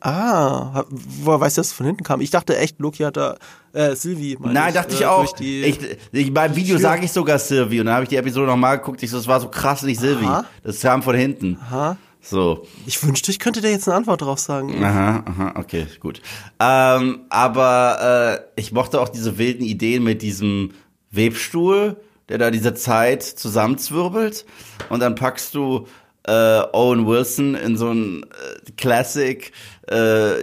Ah, 0.00 0.84
woher 0.90 1.40
weißt 1.40 1.56
du, 1.56 1.60
dass 1.60 1.68
es 1.68 1.72
von 1.72 1.84
hinten 1.86 2.04
kam? 2.04 2.20
Ich 2.20 2.30
dachte 2.30 2.56
echt, 2.56 2.78
Loki 2.78 3.02
hat 3.02 3.16
da, 3.16 3.36
äh, 3.72 3.96
Sylvie. 3.96 4.38
Nein, 4.40 4.72
dachte 4.72 4.94
ich 4.94 5.00
äh, 5.02 5.06
auch. 5.06 5.32
die- 5.34 5.62
Ich, 5.64 5.78
ich, 6.12 6.32
beim 6.32 6.54
Video 6.54 6.78
sage 6.78 7.04
ich 7.04 7.10
sogar 7.10 7.40
Sylvie 7.40 7.80
und 7.80 7.86
dann 7.86 7.96
habe 7.96 8.04
ich 8.04 8.08
die 8.08 8.16
Episode 8.16 8.46
nochmal 8.46 8.78
geguckt. 8.78 9.02
Ich 9.02 9.10
so, 9.10 9.16
das 9.16 9.26
war 9.26 9.40
so 9.40 9.48
krass 9.48 9.82
nicht 9.82 9.98
Sylvie. 9.98 10.24
Aha. 10.26 10.44
Das 10.62 10.80
kam 10.80 11.02
von 11.02 11.16
hinten. 11.16 11.58
Aha. 11.62 11.96
So. 12.20 12.64
Ich 12.86 13.02
wünschte, 13.02 13.32
ich 13.32 13.40
könnte 13.40 13.60
dir 13.60 13.70
jetzt 13.72 13.88
eine 13.88 13.96
Antwort 13.96 14.22
drauf 14.22 14.38
sagen. 14.38 14.84
Aha, 14.84 15.24
aha, 15.26 15.54
okay, 15.56 15.86
gut. 15.98 16.20
Ähm, 16.60 17.20
aber 17.28 18.44
äh, 18.56 18.60
ich 18.60 18.70
mochte 18.70 19.00
auch 19.00 19.08
diese 19.08 19.36
wilden 19.36 19.64
Ideen 19.64 20.04
mit 20.04 20.22
diesem 20.22 20.70
Webstuhl, 21.10 21.96
der 22.28 22.38
da 22.38 22.50
diese 22.50 22.74
Zeit 22.74 23.22
zusammenzwirbelt. 23.22 24.44
Und 24.88 25.00
dann 25.00 25.14
packst 25.14 25.54
du 25.54 25.86
äh, 26.24 26.62
Owen 26.72 27.06
Wilson 27.06 27.54
in 27.54 27.76
so 27.76 27.90
einen 27.90 28.22
äh, 28.22 28.70
Classic 28.76 29.52
äh, 29.86 30.42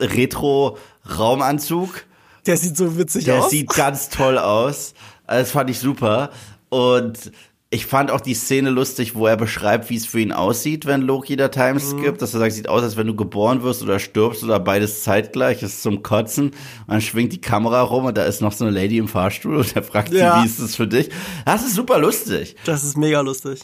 Retro-Raumanzug. 0.00 2.04
Der 2.46 2.56
sieht 2.56 2.76
so 2.76 2.96
witzig 2.96 3.26
Der 3.26 3.40
aus. 3.40 3.50
sieht 3.50 3.68
ganz 3.70 4.08
toll 4.08 4.38
aus. 4.38 4.94
Das 5.26 5.50
fand 5.50 5.70
ich 5.70 5.78
super. 5.78 6.30
Und 6.70 7.32
Ich 7.70 7.84
fand 7.84 8.10
auch 8.10 8.22
die 8.22 8.32
Szene 8.32 8.70
lustig, 8.70 9.14
wo 9.14 9.26
er 9.26 9.36
beschreibt, 9.36 9.90
wie 9.90 9.96
es 9.96 10.06
für 10.06 10.20
ihn 10.20 10.32
aussieht, 10.32 10.86
wenn 10.86 11.02
Loki 11.02 11.36
da 11.36 11.48
Timeskip. 11.48 12.14
Mhm. 12.14 12.18
Dass 12.18 12.32
er 12.32 12.40
sagt, 12.40 12.54
sieht 12.54 12.68
aus, 12.68 12.82
als 12.82 12.96
wenn 12.96 13.06
du 13.06 13.14
geboren 13.14 13.62
wirst 13.62 13.82
oder 13.82 13.98
stirbst 13.98 14.42
oder 14.42 14.58
beides 14.58 15.02
zeitgleich. 15.02 15.60
Das 15.60 15.74
ist 15.74 15.82
zum 15.82 16.02
Kotzen. 16.02 16.46
Und 16.46 16.54
dann 16.86 17.02
schwingt 17.02 17.34
die 17.34 17.42
Kamera 17.42 17.82
rum 17.82 18.06
und 18.06 18.16
da 18.16 18.24
ist 18.24 18.40
noch 18.40 18.52
so 18.52 18.64
eine 18.64 18.72
Lady 18.72 18.96
im 18.96 19.06
Fahrstuhl 19.06 19.56
und 19.56 19.76
er 19.76 19.82
fragt 19.82 20.14
ja. 20.14 20.36
sie, 20.36 20.42
wie 20.42 20.46
ist 20.46 20.62
das 20.62 20.76
für 20.76 20.86
dich? 20.86 21.10
Das 21.44 21.62
ist 21.62 21.74
super 21.74 21.98
lustig. 21.98 22.56
Das 22.64 22.84
ist 22.84 22.96
mega 22.96 23.20
lustig. 23.20 23.60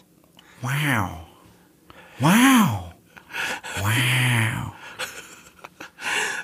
Wow. 0.61 1.11
Wow. 2.20 2.92
Wow. 3.80 4.72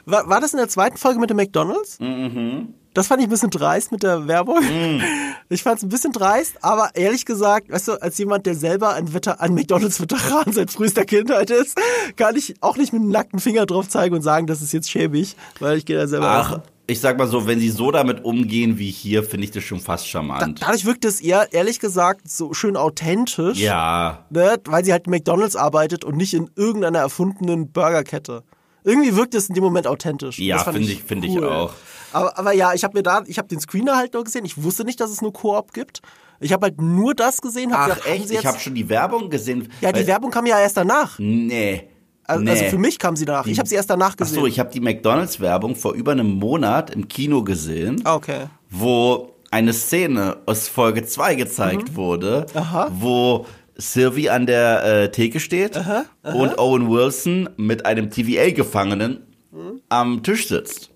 War, 0.07 0.29
war 0.29 0.41
das 0.41 0.53
in 0.53 0.59
der 0.59 0.69
zweiten 0.69 0.97
Folge 0.97 1.21
mit 1.21 1.29
dem 1.29 1.37
McDonalds? 1.37 2.01
Mhm. 2.01 2.75
Das 2.93 3.07
fand 3.07 3.21
ich 3.21 3.29
ein 3.29 3.31
bisschen 3.31 3.51
dreist 3.51 3.93
mit 3.93 4.03
der 4.03 4.27
Werbung. 4.27 4.61
Mm. 4.61 5.01
Ich 5.53 5.65
fand 5.65 5.79
es 5.79 5.83
ein 5.83 5.89
bisschen 5.89 6.13
dreist, 6.13 6.63
aber 6.63 6.91
ehrlich 6.95 7.25
gesagt, 7.25 7.73
weißt 7.73 7.89
du, 7.89 7.93
als 8.01 8.17
jemand, 8.19 8.47
der 8.47 8.55
selber 8.55 8.95
ein, 8.95 9.11
ein 9.39 9.55
McDonalds-Veteran 9.55 10.45
seit 10.53 10.71
frühester 10.71 11.05
Kindheit 11.05 11.51
ist, 11.51 11.77
kann 12.15 12.37
ich 12.37 12.55
auch 12.61 12.77
nicht 12.77 12.93
mit 12.93 13.03
einem 13.03 13.11
nackten 13.11 13.41
Finger 13.41 13.67
drauf 13.67 13.89
zeigen 13.89 14.15
und 14.15 14.23
sagen, 14.23 14.47
das 14.47 14.63
ist 14.63 14.73
jetzt 14.73 14.89
schäbig, 14.89 15.35
weil 15.59 15.77
ich 15.77 15.87
gehe 15.87 15.97
da 15.97 16.07
selber 16.07 16.31
Ach, 16.31 16.53
auch. 16.53 16.61
ich 16.87 17.01
sag 17.01 17.19
mal 17.19 17.27
so, 17.27 17.49
wenn 17.49 17.59
sie 17.59 17.71
so 17.71 17.91
damit 17.91 18.25
umgehen 18.25 18.79
wie 18.79 18.93
hier, 18.93 19.25
finde 19.25 19.43
ich 19.43 19.51
das 19.51 19.65
schon 19.65 19.81
fast 19.81 20.07
charmant. 20.07 20.63
Da, 20.63 20.67
dadurch 20.67 20.85
wirkt 20.85 21.05
es 21.05 21.21
eher, 21.21 21.53
ehrlich 21.53 21.81
gesagt, 21.81 22.31
so 22.31 22.55
schön 22.55 22.77
authentisch. 22.77 23.59
Ja. 23.59 24.25
Ne, 24.31 24.57
weil 24.67 24.85
sie 24.85 24.93
halt 24.93 25.07
in 25.07 25.11
McDonalds 25.11 25.57
arbeitet 25.57 26.05
und 26.05 26.17
nicht 26.17 26.33
in 26.33 26.49
irgendeiner 26.55 27.01
erfundenen 27.01 27.73
Burgerkette. 27.73 28.45
Irgendwie 28.85 29.17
wirkt 29.17 29.35
es 29.35 29.49
in 29.49 29.57
dem 29.57 29.65
Moment 29.65 29.89
authentisch. 29.89 30.39
Ja, 30.39 30.63
finde 30.63 30.93
ich, 30.93 31.03
finde 31.03 31.27
cool. 31.27 31.39
ich 31.39 31.45
auch. 31.45 31.73
Aber, 32.13 32.39
aber 32.39 32.53
ja, 32.53 32.75
ich 32.75 32.85
habe 32.85 32.99
mir 32.99 33.03
da, 33.03 33.23
ich 33.27 33.39
habe 33.39 33.49
den 33.49 33.61
Screener 33.61 33.97
halt 33.97 34.15
noch 34.15 34.25
gesehen. 34.25 34.45
Ich 34.45 34.63
wusste 34.63 34.85
nicht, 34.85 35.01
dass 35.01 35.11
es 35.11 35.23
nur 35.23 35.33
Koop 35.33 35.73
gibt. 35.73 36.03
Ich 36.41 36.53
habe 36.53 36.67
halt 36.67 36.81
nur 36.81 37.15
das 37.15 37.41
gesehen. 37.41 37.73
Hab 37.73 37.81
Ach 37.81 37.89
gedacht, 37.89 38.07
echt? 38.07 38.31
Ich 38.31 38.47
habe 38.47 38.59
schon 38.59 38.75
die 38.75 38.89
Werbung 38.89 39.29
gesehen. 39.29 39.69
Ja, 39.81 39.93
die 39.93 40.07
Werbung 40.07 40.31
kam 40.31 40.47
ja 40.47 40.59
erst 40.59 40.77
danach. 40.77 41.19
Nee. 41.19 41.89
Also, 42.25 42.45
nee. 42.45 42.51
also 42.51 42.65
für 42.65 42.79
mich 42.79 42.99
kam 42.99 43.17
sie 43.17 43.25
danach. 43.25 43.47
Ich 43.47 43.59
habe 43.59 43.69
sie 43.69 43.75
erst 43.75 43.91
danach 43.91 44.17
gesehen. 44.17 44.37
Ach 44.37 44.41
so, 44.41 44.47
ich 44.47 44.59
habe 44.59 44.71
die 44.71 44.81
McDonalds-Werbung 44.81 45.75
vor 45.77 45.95
über 45.95 46.13
einem 46.13 46.31
Monat 46.31 46.91
im 46.91 47.09
Kino 47.09 47.43
gesehen. 47.43 48.01
Ah, 48.05 48.15
okay. 48.15 48.47
Wo 48.71 49.35
eine 49.51 49.73
Szene 49.73 50.39
aus 50.47 50.69
Folge 50.69 51.05
2 51.05 51.35
gezeigt 51.35 51.91
mhm. 51.91 51.97
wurde, 51.97 52.47
Aha. 52.55 52.91
wo 52.93 53.47
Sylvie 53.77 54.31
an 54.31 54.47
der 54.47 54.85
äh, 54.85 55.11
Theke 55.11 55.41
steht 55.41 55.77
aha, 55.77 56.05
aha. 56.23 56.33
und 56.35 56.59
Owen 56.59 56.89
Wilson 56.89 57.49
mit 57.57 57.85
einem 57.85 58.11
TVA-Gefangenen 58.11 59.27
mhm. 59.51 59.81
am 59.89 60.23
Tisch 60.23 60.49
sitzt. 60.49 60.90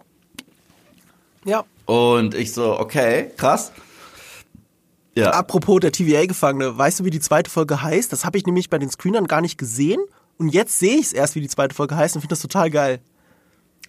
Ja. 1.44 1.64
Und 1.86 2.34
ich 2.34 2.52
so, 2.52 2.78
okay, 2.78 3.30
krass. 3.36 3.72
Ja. 5.16 5.30
Apropos 5.30 5.80
der 5.80 5.92
TVA-Gefangene, 5.92 6.76
weißt 6.76 7.00
du, 7.00 7.04
wie 7.04 7.10
die 7.10 7.20
zweite 7.20 7.50
Folge 7.50 7.82
heißt? 7.82 8.12
Das 8.12 8.24
habe 8.24 8.36
ich 8.36 8.46
nämlich 8.46 8.68
bei 8.68 8.78
den 8.78 8.90
Screenern 8.90 9.26
gar 9.26 9.40
nicht 9.40 9.58
gesehen. 9.58 10.00
Und 10.38 10.48
jetzt 10.48 10.78
sehe 10.78 10.96
ich 10.96 11.06
es 11.06 11.12
erst, 11.12 11.36
wie 11.36 11.40
die 11.40 11.48
zweite 11.48 11.74
Folge 11.74 11.96
heißt 11.96 12.16
und 12.16 12.22
finde 12.22 12.32
das 12.32 12.42
total 12.42 12.70
geil. 12.70 13.00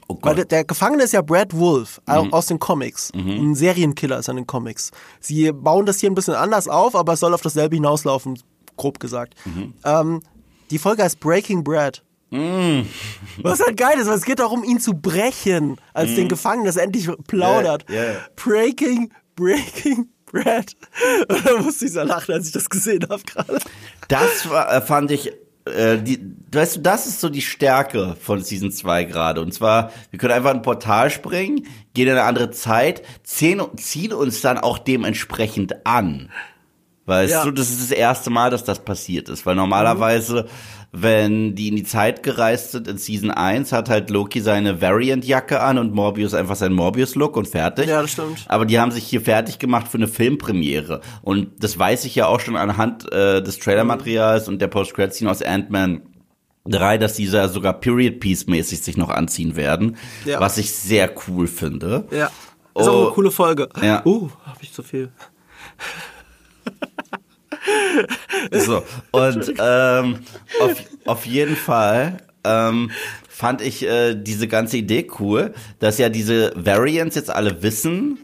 Oh 0.07 0.17
Weil 0.21 0.35
der, 0.35 0.45
der, 0.45 0.63
Gefangene 0.65 1.03
ist 1.03 1.13
ja 1.13 1.21
Brad 1.23 1.57
Wolf 1.57 1.99
mhm. 2.07 2.31
aus 2.31 2.45
den 2.45 2.59
Comics. 2.59 3.11
Mhm. 3.15 3.51
Ein 3.51 3.55
Serienkiller 3.55 4.19
ist 4.19 4.29
an 4.29 4.35
den 4.35 4.45
Comics. 4.45 4.91
Sie 5.19 5.51
bauen 5.51 5.87
das 5.87 5.99
hier 5.99 6.11
ein 6.11 6.15
bisschen 6.15 6.35
anders 6.35 6.67
auf, 6.67 6.95
aber 6.95 7.13
es 7.13 7.19
soll 7.19 7.33
auf 7.33 7.41
dasselbe 7.41 7.75
hinauslaufen, 7.75 8.39
grob 8.77 8.99
gesagt. 8.99 9.33
Mhm. 9.45 9.73
Ähm, 9.83 10.21
die 10.69 10.77
Folge 10.77 11.03
heißt 11.03 11.19
Breaking 11.19 11.63
Brad. 11.63 12.03
Mm. 12.35 12.85
Was 13.41 13.59
halt 13.59 13.77
geil 13.77 13.97
ist, 13.97 14.07
weil 14.07 14.17
es 14.17 14.25
geht 14.25 14.39
darum, 14.39 14.63
ihn 14.63 14.79
zu 14.79 14.93
brechen, 14.93 15.77
als 15.93 16.11
mm. 16.11 16.15
den 16.15 16.27
Gefangenen, 16.27 16.65
dass 16.65 16.77
er 16.77 16.83
endlich 16.83 17.09
plaudert. 17.27 17.85
Yeah, 17.89 18.03
yeah. 18.03 18.15
Breaking, 18.35 19.11
breaking 19.35 20.09
Brad. 20.25 20.73
Und 21.29 21.45
da 21.45 21.57
musste 21.61 21.85
ich 21.85 21.93
so 21.93 22.01
lachen, 22.01 22.33
als 22.33 22.47
ich 22.47 22.53
das 22.53 22.69
gesehen 22.69 23.05
habe 23.09 23.23
gerade. 23.23 23.59
Das 24.07 24.49
war, 24.49 24.73
äh, 24.73 24.81
fand 24.81 25.11
ich 25.11 25.31
äh, 25.65 25.97
die, 25.97 26.19
weißt 26.51 26.77
du, 26.77 26.81
das 26.81 27.07
ist 27.07 27.21
so 27.21 27.29
die 27.29 27.41
Stärke 27.41 28.15
von 28.19 28.41
Season 28.41 28.71
2 28.71 29.05
gerade. 29.05 29.41
Und 29.41 29.53
zwar, 29.53 29.91
wir 30.11 30.19
können 30.19 30.33
einfach 30.33 30.51
ein 30.51 30.61
Portal 30.61 31.09
springen, 31.09 31.65
gehen 31.93 32.07
in 32.07 32.13
eine 32.13 32.23
andere 32.23 32.51
Zeit, 32.51 33.01
ziehen, 33.23 33.61
ziehen 33.77 34.13
uns 34.13 34.41
dann 34.41 34.57
auch 34.57 34.77
dementsprechend 34.77 35.85
an. 35.85 36.29
Weißt 37.07 37.33
ja. 37.33 37.43
du, 37.43 37.51
das 37.51 37.69
ist 37.69 37.81
das 37.81 37.91
erste 37.91 38.29
Mal, 38.31 38.49
dass 38.49 38.63
das 38.63 38.83
passiert 38.83 39.29
ist, 39.29 39.45
weil 39.45 39.55
normalerweise, 39.55 40.47
wenn 41.01 41.55
die 41.55 41.67
in 41.67 41.75
die 41.75 41.83
Zeit 41.83 42.23
gereist 42.23 42.71
sind 42.71 42.87
in 42.87 42.97
Season 42.97 43.31
1, 43.31 43.71
hat 43.71 43.89
halt 43.89 44.09
Loki 44.09 44.39
seine 44.39 44.81
Variant-Jacke 44.81 45.59
an 45.61 45.77
und 45.77 45.93
Morbius 45.93 46.33
einfach 46.33 46.55
seinen 46.55 46.75
Morbius-Look 46.75 47.35
und 47.35 47.47
fertig. 47.47 47.87
Ja, 47.87 48.01
das 48.01 48.11
stimmt. 48.11 48.45
Aber 48.47 48.65
die 48.65 48.79
haben 48.79 48.91
sich 48.91 49.05
hier 49.05 49.21
fertig 49.21 49.59
gemacht 49.59 49.87
für 49.87 49.97
eine 49.97 50.07
Filmpremiere. 50.07 51.01
Und 51.21 51.63
das 51.63 51.77
weiß 51.77 52.05
ich 52.05 52.15
ja 52.15 52.27
auch 52.27 52.39
schon 52.39 52.55
anhand 52.55 53.11
äh, 53.11 53.43
des 53.43 53.59
Trailermaterials 53.59 54.47
und 54.47 54.61
der 54.61 54.67
Post-Credit-Scene 54.67 55.29
aus 55.29 55.41
Ant-Man 55.41 56.01
3, 56.65 56.97
dass 56.97 57.13
diese 57.13 57.47
sogar 57.49 57.73
Period-Piece-mäßig 57.73 58.81
sich 58.81 58.97
noch 58.97 59.09
anziehen 59.09 59.55
werden. 59.55 59.97
Ja. 60.23 60.39
Was 60.39 60.57
ich 60.57 60.71
sehr 60.71 61.13
cool 61.27 61.47
finde. 61.47 62.07
Ja. 62.11 62.27
Ist 62.27 62.31
oh, 62.87 62.91
auch 62.91 63.05
eine 63.05 63.11
coole 63.11 63.31
Folge. 63.31 63.69
Ja. 63.81 64.05
Uh, 64.05 64.29
hab 64.45 64.61
ich 64.61 64.73
zu 64.73 64.83
viel. 64.83 65.11
so, 68.51 68.83
und 69.11 69.53
ähm, 69.59 70.19
auf, 70.61 70.83
auf 71.05 71.25
jeden 71.25 71.55
Fall 71.55 72.17
ähm, 72.43 72.91
fand 73.27 73.61
ich 73.61 73.85
äh, 73.85 74.15
diese 74.15 74.47
ganze 74.47 74.77
Idee 74.77 75.07
cool, 75.19 75.53
dass 75.79 75.97
ja 75.97 76.09
diese 76.09 76.53
Variants 76.55 77.15
jetzt 77.15 77.29
alle 77.29 77.61
wissen, 77.63 78.19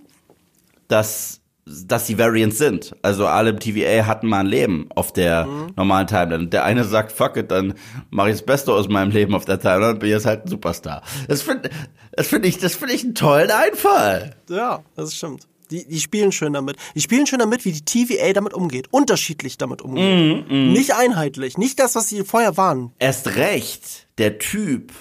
dass 0.88 1.42
dass 1.66 2.08
die 2.08 2.18
Variants 2.18 2.58
sind. 2.58 2.96
Also 3.02 3.28
alle 3.28 3.52
im 3.52 3.60
TVA 3.60 4.08
hatten 4.08 4.28
mal 4.28 4.40
ein 4.40 4.48
Leben 4.48 4.90
auf 4.96 5.14
der 5.14 5.46
mhm. 5.46 5.74
normalen 5.76 6.08
Timeline. 6.08 6.48
Der 6.48 6.64
eine 6.66 6.84
sagt, 6.84 7.12
fuck 7.12 7.38
it, 7.38 7.52
dann 7.52 7.76
mache 8.10 8.30
ich 8.30 8.38
das 8.38 8.46
Beste 8.46 8.74
aus 8.74 8.90
meinem 8.90 9.12
Leben 9.12 9.36
auf 9.36 9.46
der 9.46 9.60
Timeline 9.60 9.94
und 9.94 10.00
bin 10.00 10.10
jetzt 10.10 10.26
halt 10.26 10.46
ein 10.46 10.50
Superstar. 10.50 11.04
Das 11.28 11.44
finde 11.44 11.70
das 12.14 12.28
find 12.28 12.46
ich, 12.46 12.58
das 12.58 12.76
finde 12.76 12.96
ich 12.96 13.04
einen 13.04 13.16
tollen 13.16 13.52
Einfall. 13.52 14.36
Ja, 14.50 14.84
das 14.96 15.16
stimmt. 15.16 15.48
Die, 15.72 15.88
die 15.88 16.00
spielen 16.00 16.32
schön 16.32 16.54
damit. 16.54 16.78
Die 16.96 17.02
spielen 17.02 17.26
schön 17.26 17.40
damit, 17.40 17.66
wie 17.66 17.72
die 17.72 17.86
TVA 17.86 18.34
damit 18.34 18.54
umgeht. 18.54 18.88
Unterschiedlich 18.92 19.58
damit 19.58 19.82
umgeht. 19.82 20.48
Mm, 20.50 20.54
mm. 20.54 20.74
Nicht 20.74 20.94
einheitlich. 20.94 21.58
Nicht 21.58 21.80
das, 21.80 21.96
was 21.96 22.10
sie 22.10 22.24
vorher 22.24 22.58
waren. 22.58 22.92
Erst 23.00 23.36
recht, 23.36 24.08
der 24.18 24.38
Typ 24.38 24.92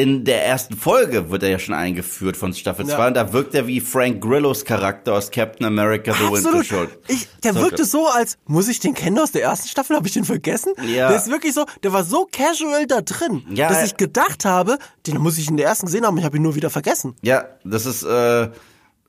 in 0.00 0.24
der 0.24 0.46
ersten 0.46 0.76
Folge 0.76 1.30
wird 1.30 1.42
er 1.42 1.50
ja 1.50 1.58
schon 1.58 1.74
eingeführt 1.74 2.36
von 2.36 2.54
Staffel 2.54 2.86
2 2.86 2.92
ja. 2.92 3.06
und 3.08 3.14
da 3.14 3.32
wirkt 3.32 3.54
er 3.54 3.66
wie 3.66 3.80
Frank 3.80 4.22
Grillos 4.22 4.64
Charakter 4.64 5.14
aus 5.14 5.30
Captain 5.30 5.66
America 5.66 6.14
The 6.14 6.24
Absolut. 6.24 6.44
Winter 6.44 6.64
Soldier. 6.64 6.96
Ich, 7.08 7.28
der 7.42 7.54
so 7.54 7.60
wirkte 7.60 7.84
so, 7.84 8.06
als 8.06 8.38
muss 8.46 8.68
ich 8.68 8.78
den 8.78 8.94
kennen 8.94 9.18
aus 9.18 9.32
der 9.32 9.42
ersten 9.42 9.68
Staffel, 9.68 9.96
habe 9.96 10.06
ich 10.06 10.14
den 10.14 10.24
vergessen? 10.24 10.72
Ja. 10.86 11.08
Der 11.08 11.18
ist 11.18 11.28
wirklich 11.30 11.52
so, 11.52 11.66
der 11.82 11.92
war 11.92 12.04
so 12.04 12.26
casual 12.30 12.86
da 12.86 13.02
drin, 13.02 13.42
ja, 13.50 13.68
dass 13.68 13.84
ich 13.84 13.96
gedacht 13.96 14.44
habe, 14.44 14.78
den 15.06 15.18
muss 15.18 15.38
ich 15.38 15.48
in 15.48 15.56
der 15.56 15.66
ersten 15.66 15.86
gesehen 15.86 16.06
haben, 16.06 16.16
ich 16.16 16.24
habe 16.24 16.36
ihn 16.36 16.44
nur 16.44 16.54
wieder 16.54 16.70
vergessen. 16.70 17.16
Ja, 17.20 17.44
das 17.64 17.84
ist 17.84 18.04
äh, 18.04 18.48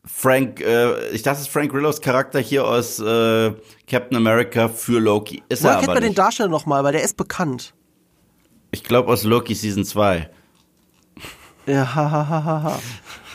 Frank, 0.03 0.61
äh, 0.61 1.09
ich 1.09 1.21
dachte, 1.21 1.37
es 1.37 1.47
ist 1.47 1.53
Frank 1.53 1.71
Grillos 1.71 2.01
Charakter 2.01 2.39
hier 2.39 2.65
aus 2.65 2.99
äh, 2.99 3.53
Captain 3.87 4.17
America 4.17 4.67
für 4.67 4.99
Loki. 4.99 5.43
Ist 5.49 5.63
Woher 5.63 5.75
er 5.75 5.79
kennt 5.81 5.93
man 5.93 6.03
den 6.03 6.15
Darsteller 6.15 6.49
nochmal, 6.49 6.83
weil 6.83 6.93
der 6.93 7.03
ist 7.03 7.17
bekannt. 7.17 7.73
Ich 8.71 8.83
glaube 8.83 9.11
aus 9.11 9.23
Loki 9.23 9.53
Season 9.53 9.85
2. 9.85 10.29
Ja, 11.67 11.75
hahaha. 11.95 12.43
Ha, 12.43 12.63
ha, 12.63 12.79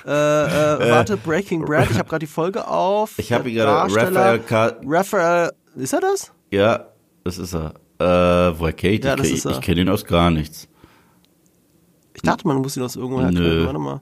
äh, 0.07 0.11
äh, 0.11 0.91
warte, 0.91 1.17
Breaking 1.17 1.65
Brad, 1.65 1.91
ich 1.91 1.99
habe 1.99 2.09
gerade 2.09 2.25
die 2.27 2.31
Folge 2.31 2.67
auf. 2.67 3.19
Ich 3.19 3.33
habe 3.33 3.49
hier 3.49 3.65
gerade 3.65 3.93
Raphael 3.93 4.39
Ka 4.39 4.73
Raphael, 4.85 5.53
ist 5.75 5.93
er 5.93 6.01
das? 6.01 6.33
Ja, 6.53 6.87
das 7.25 7.39
ist 7.39 7.55
er. 7.55 7.75
Äh, 7.99 8.59
woher 8.59 8.73
kenne 8.73 8.95
ich 8.95 9.05
ja, 9.05 9.19
Ich, 9.19 9.45
ich 9.45 9.61
kenne 9.61 9.81
ihn 9.81 9.89
aus 9.89 10.05
gar 10.05 10.31
nichts. 10.31 10.69
Ich 12.15 12.23
dachte, 12.23 12.47
man 12.47 12.59
muss 12.59 12.77
ihn 12.77 12.83
aus 12.83 12.97
irgendwoher 12.97 13.29
kennen. 13.29 13.67
Warte 13.67 13.79
mal. 13.79 14.01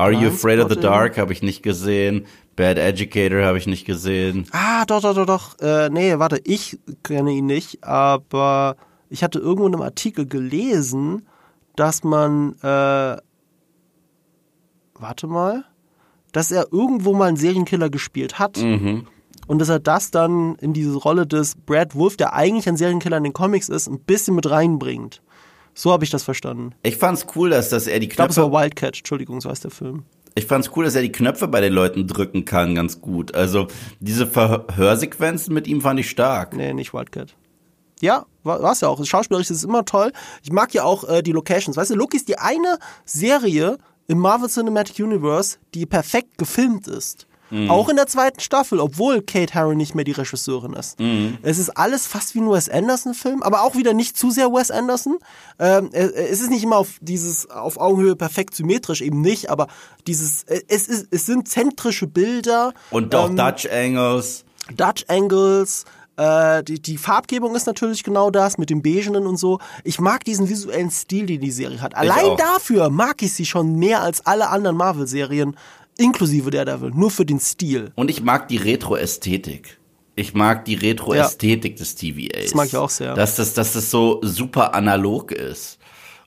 Are 0.00 0.12
You 0.12 0.28
Afraid 0.28 0.60
of 0.60 0.70
the 0.70 0.80
Dark 0.80 1.18
habe 1.18 1.34
ich 1.34 1.42
nicht 1.42 1.62
gesehen. 1.62 2.24
Bad 2.56 2.78
Educator 2.78 3.44
habe 3.44 3.58
ich 3.58 3.66
nicht 3.66 3.84
gesehen. 3.84 4.46
Ah, 4.50 4.86
doch, 4.86 5.02
doch, 5.02 5.14
doch, 5.14 5.26
doch. 5.26 5.58
Äh, 5.60 5.90
nee, 5.90 6.18
warte, 6.18 6.40
ich 6.44 6.78
kenne 7.02 7.32
ihn 7.32 7.44
nicht, 7.44 7.84
aber 7.84 8.76
ich 9.10 9.22
hatte 9.22 9.38
irgendwo 9.40 9.66
in 9.66 9.74
einem 9.74 9.82
Artikel 9.82 10.26
gelesen, 10.26 11.26
dass 11.76 12.02
man, 12.02 12.54
äh, 12.62 13.18
warte 14.94 15.26
mal, 15.26 15.64
dass 16.32 16.50
er 16.50 16.68
irgendwo 16.72 17.12
mal 17.12 17.28
einen 17.28 17.36
Serienkiller 17.36 17.90
gespielt 17.90 18.38
hat. 18.38 18.56
Mhm. 18.56 19.06
Und 19.48 19.58
dass 19.58 19.68
er 19.68 19.80
das 19.80 20.10
dann 20.10 20.54
in 20.56 20.72
diese 20.72 20.96
Rolle 20.96 21.26
des 21.26 21.56
Brad 21.56 21.94
Wolf, 21.94 22.16
der 22.16 22.32
eigentlich 22.32 22.66
ein 22.68 22.78
Serienkiller 22.78 23.18
in 23.18 23.24
den 23.24 23.32
Comics 23.34 23.68
ist, 23.68 23.86
ein 23.86 24.00
bisschen 24.00 24.34
mit 24.34 24.48
reinbringt. 24.48 25.20
So 25.74 25.92
habe 25.92 26.04
ich 26.04 26.10
das 26.10 26.22
verstanden. 26.22 26.74
Ich 26.82 26.96
fand's 26.96 27.26
cool, 27.34 27.50
dass, 27.50 27.68
dass 27.68 27.86
er 27.86 28.00
die 28.00 28.08
Knöpfe. 28.08 28.30
Ich 28.30 28.34
glaube, 28.34 28.48
es 28.48 28.52
war 28.52 28.62
Wildcat, 28.62 28.98
Entschuldigung, 28.98 29.40
so 29.40 29.50
heißt 29.50 29.64
der 29.64 29.70
Film. 29.70 30.04
Ich 30.34 30.46
fand's 30.46 30.70
cool, 30.76 30.84
dass 30.84 30.94
er 30.94 31.02
die 31.02 31.12
Knöpfe 31.12 31.48
bei 31.48 31.60
den 31.60 31.72
Leuten 31.72 32.06
drücken 32.06 32.44
kann, 32.44 32.74
ganz 32.74 33.00
gut. 33.00 33.34
Also 33.34 33.66
diese 33.98 34.26
Verhörsequenzen 34.26 35.52
mit 35.52 35.66
ihm 35.66 35.80
fand 35.80 36.00
ich 36.00 36.08
stark. 36.08 36.54
Nee, 36.54 36.72
nicht 36.72 36.94
Wildcat. 36.94 37.34
Ja, 38.00 38.24
war 38.44 38.72
es 38.72 38.80
ja 38.80 38.88
auch. 38.88 39.04
Schauspielerisch 39.04 39.50
ist 39.50 39.58
es 39.58 39.64
immer 39.64 39.84
toll. 39.84 40.12
Ich 40.42 40.52
mag 40.52 40.72
ja 40.72 40.84
auch 40.84 41.04
äh, 41.04 41.22
die 41.22 41.32
Locations. 41.32 41.76
Weißt 41.76 41.90
du, 41.90 41.96
Loki 41.96 42.16
ist 42.16 42.28
die 42.28 42.38
eine 42.38 42.78
Serie 43.04 43.76
im 44.06 44.18
Marvel 44.18 44.48
Cinematic 44.48 44.98
Universe, 45.04 45.58
die 45.74 45.84
perfekt 45.86 46.38
gefilmt 46.38 46.88
ist. 46.88 47.26
Auch 47.68 47.88
in 47.88 47.96
der 47.96 48.06
zweiten 48.06 48.40
Staffel, 48.40 48.80
obwohl 48.80 49.22
Kate 49.22 49.54
Herron 49.54 49.76
nicht 49.76 49.94
mehr 49.94 50.04
die 50.04 50.12
Regisseurin 50.12 50.72
ist. 50.74 50.98
Es 51.42 51.58
ist 51.58 51.70
alles 51.70 52.06
fast 52.06 52.34
wie 52.34 52.40
ein 52.40 52.50
Wes 52.50 52.68
Anderson-Film, 52.68 53.42
aber 53.42 53.62
auch 53.62 53.74
wieder 53.74 53.92
nicht 53.92 54.16
zu 54.16 54.30
sehr 54.30 54.52
Wes 54.52 54.70
Anderson. 54.70 55.18
Ähm, 55.58 55.90
äh, 55.92 56.06
es 56.06 56.40
ist 56.40 56.50
nicht 56.50 56.62
immer 56.62 56.76
auf 56.76 56.98
dieses 57.00 57.50
auf 57.50 57.78
Augenhöhe 57.78 58.16
perfekt 58.16 58.54
symmetrisch, 58.54 59.00
eben 59.00 59.20
nicht, 59.20 59.50
aber 59.50 59.66
dieses 60.06 60.44
äh, 60.44 60.60
es 60.68 60.86
ist 60.86 61.08
es 61.10 61.26
sind 61.26 61.48
zentrische 61.48 62.06
Bilder. 62.06 62.72
Und 62.90 63.14
auch 63.14 63.30
ähm, 63.30 63.36
Dutch 63.36 63.66
Angles. 63.70 64.44
Dutch 64.76 65.04
Angles, 65.08 65.84
äh, 66.16 66.62
die, 66.62 66.80
die 66.80 66.98
Farbgebung 66.98 67.54
ist 67.54 67.66
natürlich 67.66 68.04
genau 68.04 68.30
das, 68.30 68.58
mit 68.58 68.70
dem 68.70 68.82
Beigenen 68.82 69.26
und 69.26 69.38
so. 69.38 69.58
Ich 69.84 70.00
mag 70.00 70.24
diesen 70.24 70.48
visuellen 70.48 70.90
Stil, 70.90 71.26
den 71.26 71.40
die 71.40 71.50
Serie 71.50 71.80
hat. 71.80 71.96
Allein 71.96 72.36
dafür 72.36 72.90
mag 72.90 73.22
ich 73.22 73.32
sie 73.32 73.46
schon 73.46 73.76
mehr 73.76 74.02
als 74.02 74.26
alle 74.26 74.48
anderen 74.48 74.76
Marvel-Serien, 74.76 75.56
inklusive 75.98 76.50
Daredevil, 76.50 76.90
nur 76.90 77.10
für 77.10 77.24
den 77.26 77.40
Stil. 77.40 77.92
Und 77.94 78.10
ich 78.10 78.22
mag 78.22 78.48
die 78.48 78.56
Retro-Ästhetik. 78.56 79.78
Ich 80.16 80.34
mag 80.34 80.64
die 80.64 80.74
Retro-Ästhetik 80.74 81.76
des 81.76 81.94
TVAs. 81.94 82.44
Das 82.44 82.54
mag 82.54 82.66
ich 82.66 82.76
auch 82.76 82.90
sehr. 82.90 83.14
Dass 83.14 83.36
das, 83.36 83.54
dass 83.54 83.72
das 83.72 83.90
so 83.90 84.20
super 84.22 84.74
analog 84.74 85.32
ist. 85.32 85.78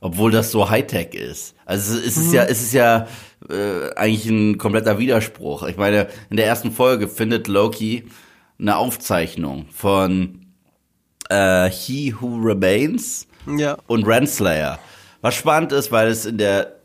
Obwohl 0.02 0.32
das 0.32 0.52
so 0.52 0.70
Hightech 0.70 1.14
ist. 1.14 1.56
Also 1.66 1.98
es 1.98 2.18
ist 2.18 2.28
Mhm. 2.28 2.34
ja, 2.34 2.44
es 2.44 2.62
ist 2.62 2.74
ja 2.74 3.08
äh, 3.50 3.94
eigentlich 3.96 4.26
ein 4.26 4.58
kompletter 4.58 5.00
Widerspruch. 5.00 5.64
Ich 5.64 5.78
meine, 5.78 6.08
in 6.30 6.38
der 6.38 6.46
ersten 6.46 6.72
Folge 6.72 7.08
findet 7.08 7.48
Loki 7.48 8.06
eine 8.60 8.76
Aufzeichnung 8.78 9.66
von 9.72 10.46
äh, 11.30 11.70
He 11.70 12.14
Who 12.20 12.36
Remains 12.38 13.28
Ja. 13.48 13.78
und 13.88 14.06
Renslayer. 14.06 14.78
Was 15.22 15.36
spannend 15.36 15.72
ist, 15.72 15.92
weil 15.92 16.10
es 16.10 16.26
in 16.26 16.38
der 16.38 16.76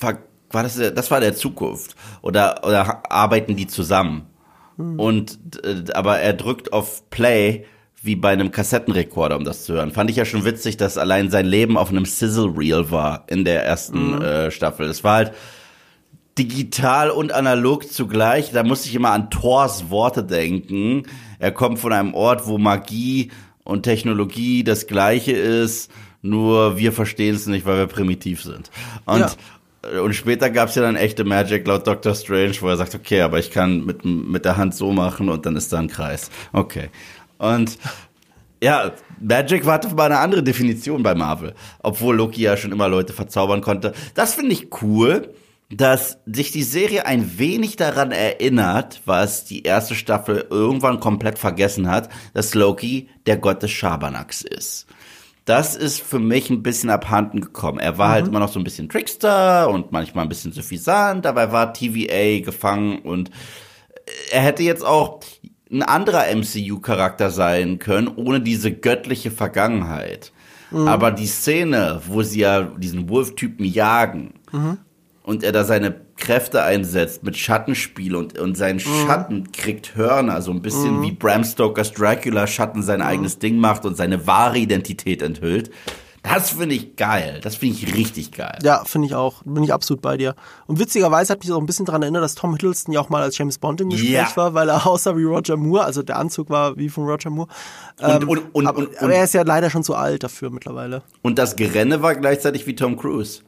Ver 0.00 0.18
war 0.54 0.62
das, 0.62 0.76
der- 0.76 0.90
das 0.92 1.10
war 1.10 1.20
der 1.20 1.34
Zukunft 1.34 1.96
oder 2.22 2.60
oder 2.64 3.02
arbeiten 3.10 3.56
die 3.56 3.66
zusammen 3.66 4.22
und 4.76 5.38
äh, 5.64 5.92
aber 5.92 6.18
er 6.20 6.32
drückt 6.32 6.72
auf 6.72 7.08
Play 7.10 7.64
wie 8.02 8.16
bei 8.16 8.30
einem 8.30 8.50
Kassettenrekorder, 8.50 9.36
um 9.36 9.44
das 9.44 9.64
zu 9.64 9.72
hören. 9.74 9.92
Fand 9.92 10.10
ich 10.10 10.16
ja 10.16 10.24
schon 10.24 10.44
witzig, 10.44 10.76
dass 10.76 10.98
allein 10.98 11.30
sein 11.30 11.46
Leben 11.46 11.78
auf 11.78 11.90
einem 11.90 12.04
Sizzle 12.04 12.52
Reel 12.56 12.90
war 12.90 13.24
in 13.28 13.44
der 13.44 13.64
ersten 13.64 14.20
äh, 14.20 14.50
Staffel. 14.50 14.86
Es 14.88 15.02
war 15.04 15.14
halt 15.16 15.32
digital 16.38 17.10
und 17.10 17.32
analog 17.32 17.90
zugleich. 17.90 18.50
Da 18.52 18.62
musste 18.64 18.88
ich 18.88 18.94
immer 18.94 19.10
an 19.10 19.30
Thors 19.30 19.90
Worte 19.90 20.24
denken. 20.24 21.04
Er 21.38 21.52
kommt 21.52 21.78
von 21.78 21.92
einem 21.92 22.14
Ort, 22.14 22.46
wo 22.46 22.58
Magie 22.58 23.30
und 23.62 23.84
Technologie 23.84 24.64
das 24.64 24.86
gleiche 24.86 25.32
ist, 25.32 25.90
nur 26.22 26.76
wir 26.76 26.92
verstehen 26.92 27.34
es 27.34 27.46
nicht, 27.46 27.64
weil 27.64 27.78
wir 27.78 27.86
primitiv 27.86 28.42
sind. 28.42 28.70
Und 29.06 29.20
Ja. 29.20 29.30
Und 30.02 30.14
später 30.14 30.50
gab 30.50 30.68
es 30.68 30.74
ja 30.74 30.82
dann 30.82 30.96
echte 30.96 31.24
Magic 31.24 31.66
laut 31.66 31.86
Doctor 31.86 32.14
Strange, 32.14 32.54
wo 32.60 32.68
er 32.68 32.76
sagt, 32.76 32.94
okay, 32.94 33.20
aber 33.20 33.38
ich 33.38 33.50
kann 33.50 33.84
mit, 33.84 34.04
mit 34.04 34.44
der 34.44 34.56
Hand 34.56 34.74
so 34.74 34.92
machen 34.92 35.28
und 35.28 35.46
dann 35.46 35.56
ist 35.56 35.72
da 35.72 35.78
ein 35.78 35.88
Kreis. 35.88 36.30
Okay. 36.52 36.90
Und 37.38 37.78
ja, 38.62 38.92
Magic 39.20 39.66
hatte 39.66 39.94
mal 39.94 40.06
eine 40.06 40.18
andere 40.18 40.42
Definition 40.42 41.02
bei 41.02 41.14
Marvel, 41.14 41.54
obwohl 41.82 42.16
Loki 42.16 42.42
ja 42.42 42.56
schon 42.56 42.72
immer 42.72 42.88
Leute 42.88 43.12
verzaubern 43.12 43.60
konnte. 43.60 43.92
Das 44.14 44.34
finde 44.34 44.52
ich 44.52 44.68
cool, 44.82 45.34
dass 45.70 46.18
sich 46.26 46.52
die 46.52 46.62
Serie 46.62 47.06
ein 47.06 47.38
wenig 47.38 47.76
daran 47.76 48.12
erinnert, 48.12 49.00
was 49.06 49.44
die 49.44 49.62
erste 49.62 49.94
Staffel 49.94 50.46
irgendwann 50.50 51.00
komplett 51.00 51.38
vergessen 51.38 51.90
hat, 51.90 52.08
dass 52.32 52.54
Loki 52.54 53.08
der 53.26 53.38
Gott 53.38 53.62
des 53.62 53.70
Schabernacks 53.70 54.42
ist. 54.42 54.86
Das 55.44 55.76
ist 55.76 56.00
für 56.00 56.18
mich 56.18 56.48
ein 56.48 56.62
bisschen 56.62 56.88
abhanden 56.88 57.40
gekommen. 57.40 57.78
Er 57.78 57.98
war 57.98 58.10
halt 58.10 58.28
immer 58.28 58.40
noch 58.40 58.50
so 58.50 58.58
ein 58.58 58.64
bisschen 58.64 58.88
Trickster 58.88 59.68
und 59.68 59.92
manchmal 59.92 60.24
ein 60.24 60.28
bisschen 60.28 60.52
suffisant, 60.52 61.26
aber 61.26 61.42
er 61.42 61.52
war 61.52 61.74
TVA 61.74 62.40
gefangen 62.40 63.00
und 63.00 63.30
er 64.30 64.40
hätte 64.40 64.62
jetzt 64.62 64.84
auch 64.84 65.20
ein 65.70 65.82
anderer 65.82 66.24
MCU-Charakter 66.34 67.30
sein 67.30 67.78
können, 67.78 68.08
ohne 68.08 68.40
diese 68.40 68.72
göttliche 68.72 69.30
Vergangenheit. 69.30 70.32
Aber 70.72 71.10
die 71.10 71.26
Szene, 71.26 72.00
wo 72.08 72.22
sie 72.22 72.40
ja 72.40 72.62
diesen 72.62 73.08
Wolf-Typen 73.08 73.64
jagen 73.64 74.34
und 75.24 75.42
er 75.42 75.50
da 75.52 75.64
seine 75.64 75.94
Kräfte 76.16 76.62
einsetzt 76.62 77.24
mit 77.24 77.36
Schattenspiel 77.36 78.14
und, 78.14 78.38
und 78.38 78.56
sein 78.56 78.78
Schatten 78.78 79.50
kriegt 79.52 79.96
Hörner, 79.96 80.40
so 80.42 80.52
ein 80.52 80.62
bisschen 80.62 81.02
wie 81.02 81.10
Bram 81.12 81.42
Stokers 81.44 81.92
Dracula 81.92 82.46
Schatten 82.46 82.82
sein 82.82 83.02
eigenes 83.02 83.38
Ding 83.40 83.56
macht 83.58 83.84
und 83.86 83.96
seine 83.96 84.26
wahre 84.26 84.58
Identität 84.58 85.22
enthüllt. 85.22 85.70
Das 86.22 86.50
finde 86.52 86.74
ich 86.74 86.96
geil. 86.96 87.40
Das 87.42 87.56
finde 87.56 87.76
ich 87.76 87.94
richtig 87.94 88.32
geil. 88.32 88.58
Ja, 88.62 88.82
finde 88.84 89.08
ich 89.08 89.14
auch. 89.14 89.42
Bin 89.44 89.62
ich 89.62 89.74
absolut 89.74 90.00
bei 90.00 90.16
dir. 90.16 90.34
Und 90.66 90.78
witzigerweise 90.78 91.32
hat 91.34 91.40
mich 91.40 91.52
auch 91.52 91.58
ein 91.58 91.66
bisschen 91.66 91.84
daran 91.84 92.00
erinnert, 92.00 92.22
dass 92.22 92.34
Tom 92.34 92.52
Hiddleston 92.52 92.94
ja 92.94 93.00
auch 93.00 93.10
mal 93.10 93.22
als 93.22 93.36
James 93.36 93.58
Bond 93.58 93.82
im 93.82 93.90
Gespräch 93.90 94.10
Ja. 94.12 94.32
war, 94.36 94.54
weil 94.54 94.70
er 94.70 94.86
aussah 94.86 95.16
wie 95.18 95.24
Roger 95.24 95.58
Moore, 95.58 95.84
also 95.84 96.02
der 96.02 96.16
Anzug 96.16 96.48
war 96.48 96.78
wie 96.78 96.88
von 96.88 97.04
Roger 97.04 97.28
Moore. 97.28 97.48
Ähm, 98.00 98.26
und, 98.26 98.54
und, 98.54 98.66
aber, 98.66 98.78
und, 98.78 98.96
aber 98.96 99.06
und, 99.06 99.10
er 99.12 99.24
ist 99.24 99.34
ja 99.34 99.42
leider 99.42 99.68
schon 99.68 99.84
zu 99.84 99.94
alt 99.94 100.22
dafür 100.22 100.48
mittlerweile. 100.50 101.02
und 101.20 101.38
das 101.38 101.56
Gerenne 101.56 102.00
war 102.00 102.14
gleichzeitig 102.14 102.66
wie 102.66 102.74
Tom 102.74 102.96
Cruise. 102.96 103.40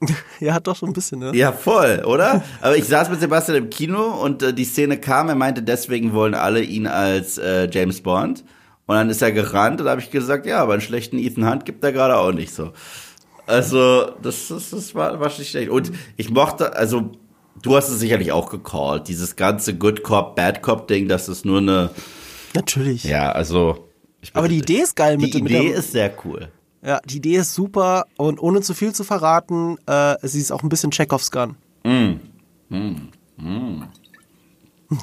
Ja, 0.40 0.54
hat 0.54 0.66
doch 0.66 0.76
schon 0.76 0.90
ein 0.90 0.94
bisschen, 0.94 1.18
ne? 1.18 1.32
Ja, 1.34 1.52
voll, 1.52 2.02
oder? 2.06 2.42
Aber 2.62 2.76
ich 2.76 2.86
saß 2.86 3.10
mit 3.10 3.20
Sebastian 3.20 3.58
im 3.58 3.70
Kino 3.70 4.22
und 4.22 4.42
äh, 4.42 4.54
die 4.54 4.64
Szene 4.64 4.98
kam, 4.98 5.28
er 5.28 5.34
meinte, 5.34 5.62
deswegen 5.62 6.14
wollen 6.14 6.34
alle 6.34 6.62
ihn 6.62 6.86
als 6.86 7.36
äh, 7.36 7.68
James 7.70 8.00
Bond. 8.00 8.44
Und 8.86 8.96
dann 8.96 9.10
ist 9.10 9.22
er 9.22 9.30
gerannt 9.30 9.80
und 9.80 9.84
da 9.84 9.92
habe 9.92 10.00
ich 10.00 10.10
gesagt, 10.10 10.46
ja, 10.46 10.62
aber 10.62 10.72
einen 10.72 10.82
schlechten 10.82 11.18
Ethan 11.18 11.48
Hunt 11.48 11.64
gibt 11.64 11.84
er 11.84 11.92
gerade 11.92 12.16
auch 12.16 12.32
nicht 12.32 12.52
so. 12.52 12.72
Also, 13.46 14.12
das, 14.22 14.48
das, 14.48 14.70
das 14.70 14.94
war, 14.94 15.20
war 15.20 15.28
nicht 15.28 15.50
schlecht. 15.50 15.70
Und 15.70 15.92
ich 16.16 16.30
mochte, 16.30 16.74
also, 16.74 17.12
du 17.62 17.76
hast 17.76 17.88
es 17.88 18.00
sicherlich 18.00 18.32
auch 18.32 18.50
gecallt, 18.50 19.08
dieses 19.08 19.36
ganze 19.36 19.74
Good 19.74 20.02
Cop, 20.02 20.34
Bad 20.34 20.62
Cop 20.62 20.88
Ding, 20.88 21.06
das 21.06 21.28
ist 21.28 21.44
nur 21.44 21.58
eine, 21.58 21.90
Natürlich. 22.54 23.04
ja, 23.04 23.30
also. 23.30 23.88
Ich 24.22 24.34
Aber 24.34 24.48
die 24.48 24.58
Idee 24.58 24.80
ist 24.80 24.96
geil 24.96 25.16
die 25.16 25.26
mit, 25.26 25.34
mit 25.34 25.50
Idee 25.52 25.68
der, 25.68 25.78
ist 25.78 25.92
sehr 25.92 26.12
cool. 26.24 26.48
Ja, 26.82 27.00
die 27.04 27.18
Idee 27.18 27.36
ist 27.36 27.54
super 27.54 28.06
und 28.16 28.40
ohne 28.40 28.62
zu 28.62 28.72
viel 28.74 28.94
zu 28.94 29.04
verraten, 29.04 29.76
äh, 29.86 30.16
sie 30.22 30.40
ist 30.40 30.50
auch 30.50 30.62
ein 30.62 30.68
bisschen 30.70 30.90
Chekhovs 30.90 31.30
Gun. 31.30 31.56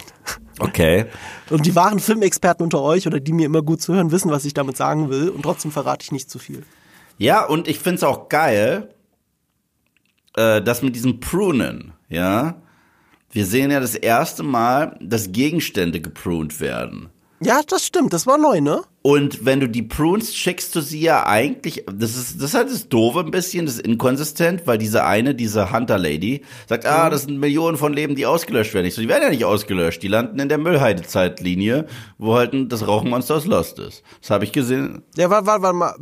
Okay. 0.59 1.05
Und 1.51 1.67
die 1.67 1.75
wahren 1.75 1.99
Filmexperten 1.99 2.63
unter 2.63 2.81
euch 2.81 3.05
oder 3.05 3.19
die 3.19 3.31
mir 3.31 3.45
immer 3.45 3.61
gut 3.61 3.79
zuhören, 3.79 4.11
wissen, 4.11 4.31
was 4.31 4.43
ich 4.43 4.55
damit 4.55 4.75
sagen 4.75 5.09
will 5.09 5.29
und 5.29 5.43
trotzdem 5.43 5.71
verrate 5.71 6.03
ich 6.03 6.11
nicht 6.11 6.31
zu 6.31 6.39
viel. 6.39 6.63
Ja, 7.19 7.45
und 7.45 7.67
ich 7.67 7.77
find's 7.79 8.03
auch 8.03 8.27
geil, 8.27 8.89
äh, 10.35 10.61
das 10.61 10.81
mit 10.81 10.95
diesem 10.95 11.19
Prunen, 11.19 11.93
ja. 12.09 12.55
Wir 13.29 13.45
sehen 13.45 13.69
ja 13.69 13.79
das 13.79 13.93
erste 13.93 14.41
Mal, 14.41 14.97
dass 14.99 15.31
Gegenstände 15.31 16.01
gepruned 16.01 16.59
werden. 16.59 17.09
Ja, 17.39 17.61
das 17.67 17.85
stimmt, 17.85 18.13
das 18.13 18.25
war 18.25 18.37
neu, 18.37 18.61
ne? 18.61 18.81
Und 19.03 19.45
wenn 19.45 19.61
du 19.61 19.69
die 19.69 19.83
Prunes 19.83 20.35
schickst 20.35 20.75
du 20.75 20.81
sie 20.81 20.99
ja 20.99 21.25
eigentlich, 21.25 21.85
das 21.89 22.17
ist, 22.17 22.41
das 22.41 22.49
ist 22.49 22.53
halt 22.55 22.69
das 22.69 22.89
Doofe 22.89 23.19
ein 23.19 23.31
bisschen, 23.31 23.65
das 23.65 23.75
ist 23.75 23.87
inkonsistent, 23.87 24.63
weil 24.67 24.77
diese 24.77 25.05
eine, 25.05 25.33
diese 25.33 25.71
Hunter-Lady, 25.71 26.41
sagt, 26.67 26.85
ah, 26.85 27.09
das 27.09 27.21
sind 27.23 27.39
Millionen 27.39 27.77
von 27.77 27.93
Leben, 27.93 28.15
die 28.15 28.25
ausgelöscht 28.25 28.73
werden. 28.73 28.85
Ich 28.85 28.95
so, 28.95 29.01
die 29.01 29.07
werden 29.07 29.23
ja 29.23 29.29
nicht 29.29 29.45
ausgelöscht, 29.45 30.03
die 30.03 30.09
landen 30.09 30.39
in 30.39 30.49
der 30.49 30.57
Müllheide-Zeitlinie, 30.57 31.85
wo 32.17 32.35
halt 32.35 32.53
das 32.71 32.85
Rauchenmonster 32.85 33.35
aus 33.35 33.45
Lost 33.45 33.79
ist. 33.79 34.03
Das 34.19 34.29
habe 34.29 34.43
ich 34.43 34.51
gesehen. 34.51 35.03
Ja, 35.15 35.29
warte, 35.29 35.45
warte, 35.47 35.63
warte 35.63 35.75
mal, 35.77 35.95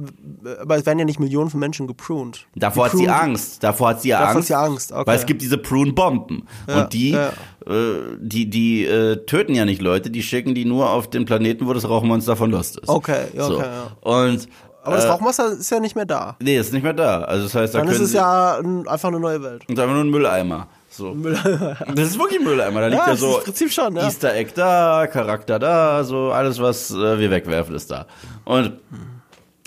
aber 0.62 0.78
es 0.78 0.86
werden 0.88 0.98
ja 0.98 1.06
nicht 1.06 1.20
Millionen 1.20 1.52
von 1.52 1.60
Menschen 1.60 1.86
gepruned. 1.86 2.48
Davor 2.56 2.86
hat 2.86 2.94
sie 2.94 3.06
Gepruned- 3.06 3.22
Angst. 3.22 3.64
Davor 3.64 3.90
hat 3.90 4.02
sie 4.02 4.10
ja 4.10 4.18
Davor 4.18 4.30
hat 4.30 4.36
Angst. 4.38 4.48
sie 4.48 4.56
Angst, 4.56 4.92
okay. 4.92 5.04
Weil 5.06 5.18
es 5.20 5.26
gibt 5.28 5.42
diese 5.44 5.60
Prune-Bomben. 5.60 6.48
Ja, 6.68 6.82
und 6.82 6.94
die, 6.94 7.12
ja. 7.12 7.30
äh, 7.68 8.18
die, 8.20 8.50
die 8.50 8.86
äh, 8.86 9.26
töten 9.26 9.54
ja 9.54 9.66
nicht 9.66 9.82
Leute, 9.82 10.10
die 10.10 10.24
schicken 10.24 10.56
die 10.56 10.66
nur 10.66 10.90
auf 10.90 11.08
den 11.10 11.26
Planeten, 11.26 11.68
wo 11.68 11.74
das 11.74 11.88
Rauchmonster 11.88 12.36
von 12.36 12.50
Lost 12.50 12.80
ist. 12.80 12.90
Okay, 12.96 13.26
ja, 13.34 13.44
so. 13.44 13.58
okay, 13.58 13.66
ja. 13.66 13.92
Und 14.10 14.48
Aber 14.84 14.96
das 14.96 15.04
äh, 15.04 15.08
Rauchmonster 15.10 15.52
ist 15.52 15.70
ja 15.70 15.82
nicht 15.82 15.98
mehr 15.98 16.06
da. 16.06 16.38
Nee, 16.40 16.58
ist 16.58 16.72
nicht 16.72 16.84
mehr 16.84 16.94
da. 16.94 17.24
Also 17.24 17.44
das 17.44 17.54
heißt, 17.54 17.76
da 17.76 17.80
Dann 17.80 17.90
ist 17.90 18.00
es 18.00 18.14
ja 18.14 18.58
ein, 18.58 18.88
einfach 18.88 19.10
eine 19.10 19.20
neue 19.20 19.44
Welt. 19.44 19.64
ist 19.68 19.78
einfach 19.78 19.94
nur 19.94 20.06
ein 20.06 20.10
Mülleimer. 20.10 20.68
So. 20.90 21.14
Das 21.14 22.08
ist 22.08 22.18
wirklich 22.18 22.40
ein 22.40 22.46
Mülleimer. 22.46 22.80
Da 22.80 22.88
liegt 22.88 23.02
Ja, 23.02 23.10
ja, 23.10 23.16
so 23.18 23.42
Prinzip 23.44 23.70
schon, 23.70 23.98
ja. 23.98 24.06
Easter 24.06 24.34
Egg 24.34 24.54
da, 24.56 25.08
Charakter 25.08 25.60
da, 25.60 26.06
so 26.06 26.32
alles, 26.32 26.62
was 26.62 26.90
äh, 26.92 27.20
wir 27.20 27.30
wegwerfen, 27.32 27.76
ist 27.76 27.92
da. 27.92 28.06
Und 28.46 28.80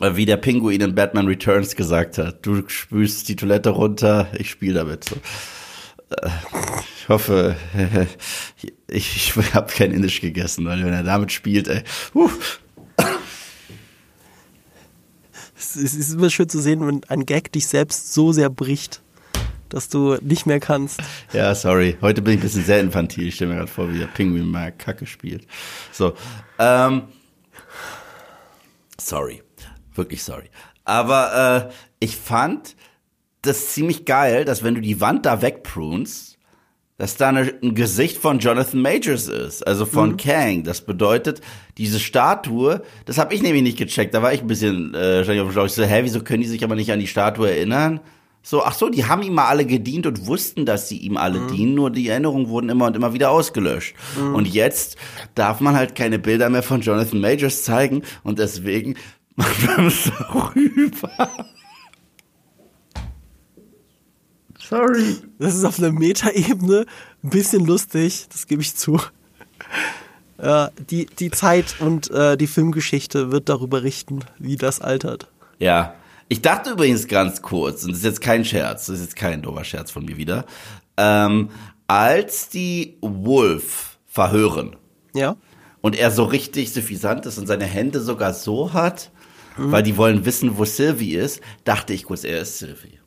äh, 0.00 0.16
wie 0.16 0.24
der 0.24 0.38
Pinguin 0.38 0.80
in 0.80 0.94
Batman 0.94 1.26
Returns 1.26 1.76
gesagt 1.76 2.16
hat, 2.16 2.46
du 2.46 2.66
spülst 2.66 3.28
die 3.28 3.36
Toilette 3.36 3.68
runter, 3.68 4.28
ich 4.38 4.48
spiele 4.48 4.72
damit. 4.78 5.04
So. 5.04 5.16
Äh, 6.16 6.30
Ich 7.02 7.08
hoffe, 7.10 7.56
ich, 8.88 9.34
ich 9.36 9.54
habe 9.54 9.72
kein 9.72 9.92
Indisch 9.92 10.20
gegessen, 10.20 10.66
weil 10.66 10.84
wenn 10.84 10.92
er 10.92 11.02
damit 11.02 11.32
spielt, 11.32 11.68
ey. 11.68 11.82
Uh. 12.14 12.30
Es 15.58 15.74
ist, 15.74 16.14
immer 16.14 16.30
schön 16.30 16.48
zu 16.48 16.60
sehen, 16.60 16.86
wenn 16.86 17.00
ein 17.08 17.26
Gag 17.26 17.50
dich 17.52 17.66
selbst 17.66 18.14
so 18.14 18.32
sehr 18.32 18.48
bricht, 18.48 19.02
dass 19.68 19.88
du 19.88 20.16
nicht 20.22 20.46
mehr 20.46 20.60
kannst. 20.60 21.00
Ja, 21.32 21.54
sorry. 21.54 21.98
Heute 22.00 22.22
bin 22.22 22.34
ich 22.34 22.38
ein 22.38 22.42
bisschen 22.42 22.64
sehr 22.64 22.80
infantil. 22.80 23.26
Ich 23.26 23.34
stelle 23.34 23.50
mir 23.50 23.56
gerade 23.58 23.70
vor, 23.70 23.92
wie 23.92 23.98
der 23.98 24.06
Pinguin 24.06 24.46
mal 24.46 24.70
Kacke 24.70 25.06
spielt. 25.06 25.46
So. 25.92 26.14
Ähm, 26.60 27.02
sorry. 29.00 29.42
Wirklich 29.94 30.22
sorry. 30.22 30.48
Aber 30.84 31.70
äh, 31.70 31.74
ich 31.98 32.16
fand 32.16 32.76
das 33.42 33.72
ziemlich 33.72 34.04
geil, 34.04 34.44
dass 34.44 34.62
wenn 34.62 34.76
du 34.76 34.80
die 34.80 35.00
Wand 35.00 35.26
da 35.26 35.42
wegprunst, 35.42 36.37
dass 36.98 37.16
da 37.16 37.28
eine, 37.28 37.54
ein 37.62 37.74
Gesicht 37.74 38.18
von 38.18 38.40
Jonathan 38.40 38.82
Majors 38.82 39.28
ist, 39.28 39.66
also 39.66 39.86
von 39.86 40.16
Kang. 40.16 40.64
Das 40.64 40.80
bedeutet, 40.80 41.40
diese 41.78 42.00
Statue, 42.00 42.82
das 43.06 43.18
habe 43.18 43.34
ich 43.34 43.42
nämlich 43.42 43.62
nicht 43.62 43.78
gecheckt, 43.78 44.12
da 44.14 44.22
war 44.22 44.32
ich 44.32 44.42
ein 44.42 44.48
bisschen 44.48 44.94
äh, 44.94 45.20
auf 45.20 45.26
dem 45.26 45.52
Schlauch. 45.52 45.66
Ich 45.66 45.72
so, 45.72 45.84
hä, 45.84 46.00
wieso 46.02 46.22
können 46.22 46.42
die 46.42 46.48
sich 46.48 46.64
aber 46.64 46.74
nicht 46.74 46.90
an 46.92 46.98
die 46.98 47.06
Statue 47.06 47.48
erinnern? 47.48 48.00
So, 48.42 48.64
ach 48.64 48.72
so, 48.72 48.88
die 48.88 49.04
haben 49.04 49.22
ihm 49.22 49.34
mal 49.34 49.46
alle 49.46 49.64
gedient 49.64 50.06
und 50.06 50.26
wussten, 50.26 50.64
dass 50.64 50.88
sie 50.88 50.98
ihm 50.98 51.16
alle 51.16 51.46
dienen, 51.48 51.74
nur 51.74 51.90
die 51.90 52.08
Erinnerungen 52.08 52.48
wurden 52.48 52.68
immer 52.68 52.86
und 52.86 52.96
immer 52.96 53.12
wieder 53.12 53.30
ausgelöscht. 53.30 53.94
Und 54.32 54.48
jetzt 54.48 54.96
darf 55.34 55.60
man 55.60 55.76
halt 55.76 55.94
keine 55.94 56.18
Bilder 56.18 56.48
mehr 56.48 56.62
von 56.62 56.80
Jonathan 56.80 57.20
Majors 57.20 57.64
zeigen 57.64 58.02
und 58.22 58.38
deswegen 58.38 58.94
macht 59.36 59.66
man 59.66 59.86
es 59.86 60.10
darüber. 60.18 61.30
Sorry. 64.68 65.16
Das 65.38 65.54
ist 65.54 65.64
auf 65.64 65.78
einer 65.78 65.92
Metaebene 65.92 66.84
ein 67.22 67.30
bisschen 67.30 67.64
lustig, 67.64 68.26
das 68.30 68.46
gebe 68.46 68.62
ich 68.62 68.74
zu. 68.76 69.00
Ja, 70.42 70.70
die, 70.90 71.06
die 71.06 71.30
Zeit 71.30 71.76
und 71.80 72.10
äh, 72.10 72.36
die 72.36 72.46
Filmgeschichte 72.46 73.32
wird 73.32 73.48
darüber 73.48 73.82
richten, 73.82 74.20
wie 74.38 74.56
das 74.56 74.80
altert. 74.80 75.28
Ja. 75.58 75.94
Ich 76.28 76.42
dachte 76.42 76.72
übrigens 76.72 77.08
ganz 77.08 77.40
kurz, 77.40 77.84
und 77.84 77.92
das 77.92 77.98
ist 78.00 78.04
jetzt 78.04 78.20
kein 78.20 78.44
Scherz, 78.44 78.86
das 78.86 78.96
ist 78.96 79.02
jetzt 79.02 79.16
kein 79.16 79.40
dober 79.40 79.64
Scherz 79.64 79.90
von 79.90 80.04
mir 80.04 80.18
wieder, 80.18 80.44
ähm, 80.98 81.48
als 81.86 82.50
die 82.50 82.98
Wolf 83.00 83.98
verhören 84.06 84.76
Ja? 85.14 85.36
und 85.80 85.96
er 85.96 86.10
so 86.10 86.24
richtig 86.24 86.72
suffisant 86.72 87.24
ist 87.24 87.38
und 87.38 87.46
seine 87.46 87.64
Hände 87.64 88.00
sogar 88.00 88.34
so 88.34 88.74
hat, 88.74 89.10
weil 89.56 89.82
die 89.82 89.96
wollen 89.96 90.24
wissen, 90.26 90.58
wo 90.58 90.64
Sylvie 90.66 91.14
ist, 91.14 91.40
dachte 91.64 91.94
ich 91.94 92.04
kurz, 92.04 92.24
er 92.24 92.42
ist 92.42 92.58
Sylvie. 92.58 92.97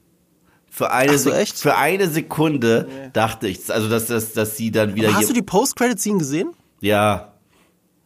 Für 0.73 0.89
eine, 0.91 1.17
so? 1.17 1.31
Für 1.55 1.75
eine 1.75 2.07
Sekunde 2.07 2.87
dachte 3.11 3.49
ich, 3.49 3.69
also 3.71 3.89
dass, 3.89 4.05
dass, 4.07 4.31
dass 4.31 4.55
sie 4.55 4.71
dann 4.71 4.95
wieder 4.95 5.09
Aber 5.09 5.17
hast 5.17 5.29
du 5.29 5.33
die 5.33 5.41
Post-Credit-Scene 5.41 6.17
gesehen? 6.17 6.51
ja, 6.79 7.33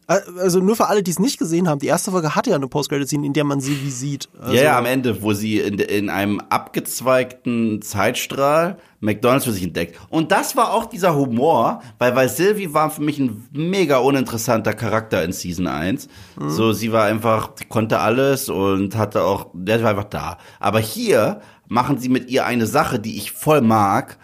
Also 0.08 0.58
nur 0.58 0.74
für 0.74 0.88
alle, 0.88 1.02
die 1.04 1.12
es 1.12 1.20
nicht 1.20 1.38
gesehen 1.38 1.68
haben, 1.68 1.78
die 1.78 1.86
erste 1.86 2.10
Folge 2.10 2.34
hatte 2.34 2.50
ja 2.50 2.56
eine 2.56 2.66
Post-Credit-Scene, 2.66 3.24
in 3.24 3.32
der 3.32 3.44
man 3.44 3.60
sie 3.60 3.80
wie 3.84 3.90
sieht. 3.90 4.28
Also, 4.40 4.54
ja, 4.54 4.62
ja, 4.62 4.78
am 4.78 4.84
Ende, 4.84 5.22
wo 5.22 5.32
sie 5.32 5.60
in, 5.60 5.78
in 5.78 6.10
einem 6.10 6.40
abgezweigten 6.40 7.82
Zeitstrahl 7.82 8.78
McDonalds 9.00 9.44
für 9.44 9.52
sich 9.52 9.62
entdeckt. 9.62 9.98
Und 10.08 10.32
das 10.32 10.56
war 10.56 10.72
auch 10.72 10.86
dieser 10.86 11.14
Humor, 11.14 11.82
weil, 11.98 12.16
weil 12.16 12.28
Sylvie 12.28 12.72
war 12.74 12.90
für 12.90 13.02
mich 13.02 13.18
ein 13.18 13.46
mega 13.52 13.98
uninteressanter 13.98 14.72
Charakter 14.74 15.22
in 15.22 15.32
Season 15.32 15.66
1. 15.66 16.08
So, 16.48 16.72
sie 16.72 16.92
war 16.92 17.04
einfach, 17.04 17.50
konnte 17.68 18.00
alles 18.00 18.48
und 18.48 18.96
hatte 18.96 19.22
auch, 19.22 19.50
der 19.54 19.82
war 19.82 19.90
einfach 19.90 20.04
da. 20.04 20.38
Aber 20.58 20.80
hier 20.80 21.40
machen 21.68 21.98
sie 21.98 22.08
mit 22.08 22.30
ihr 22.30 22.44
eine 22.46 22.66
Sache, 22.66 22.98
die 22.98 23.16
ich 23.16 23.32
voll 23.32 23.60
mag, 23.60 24.18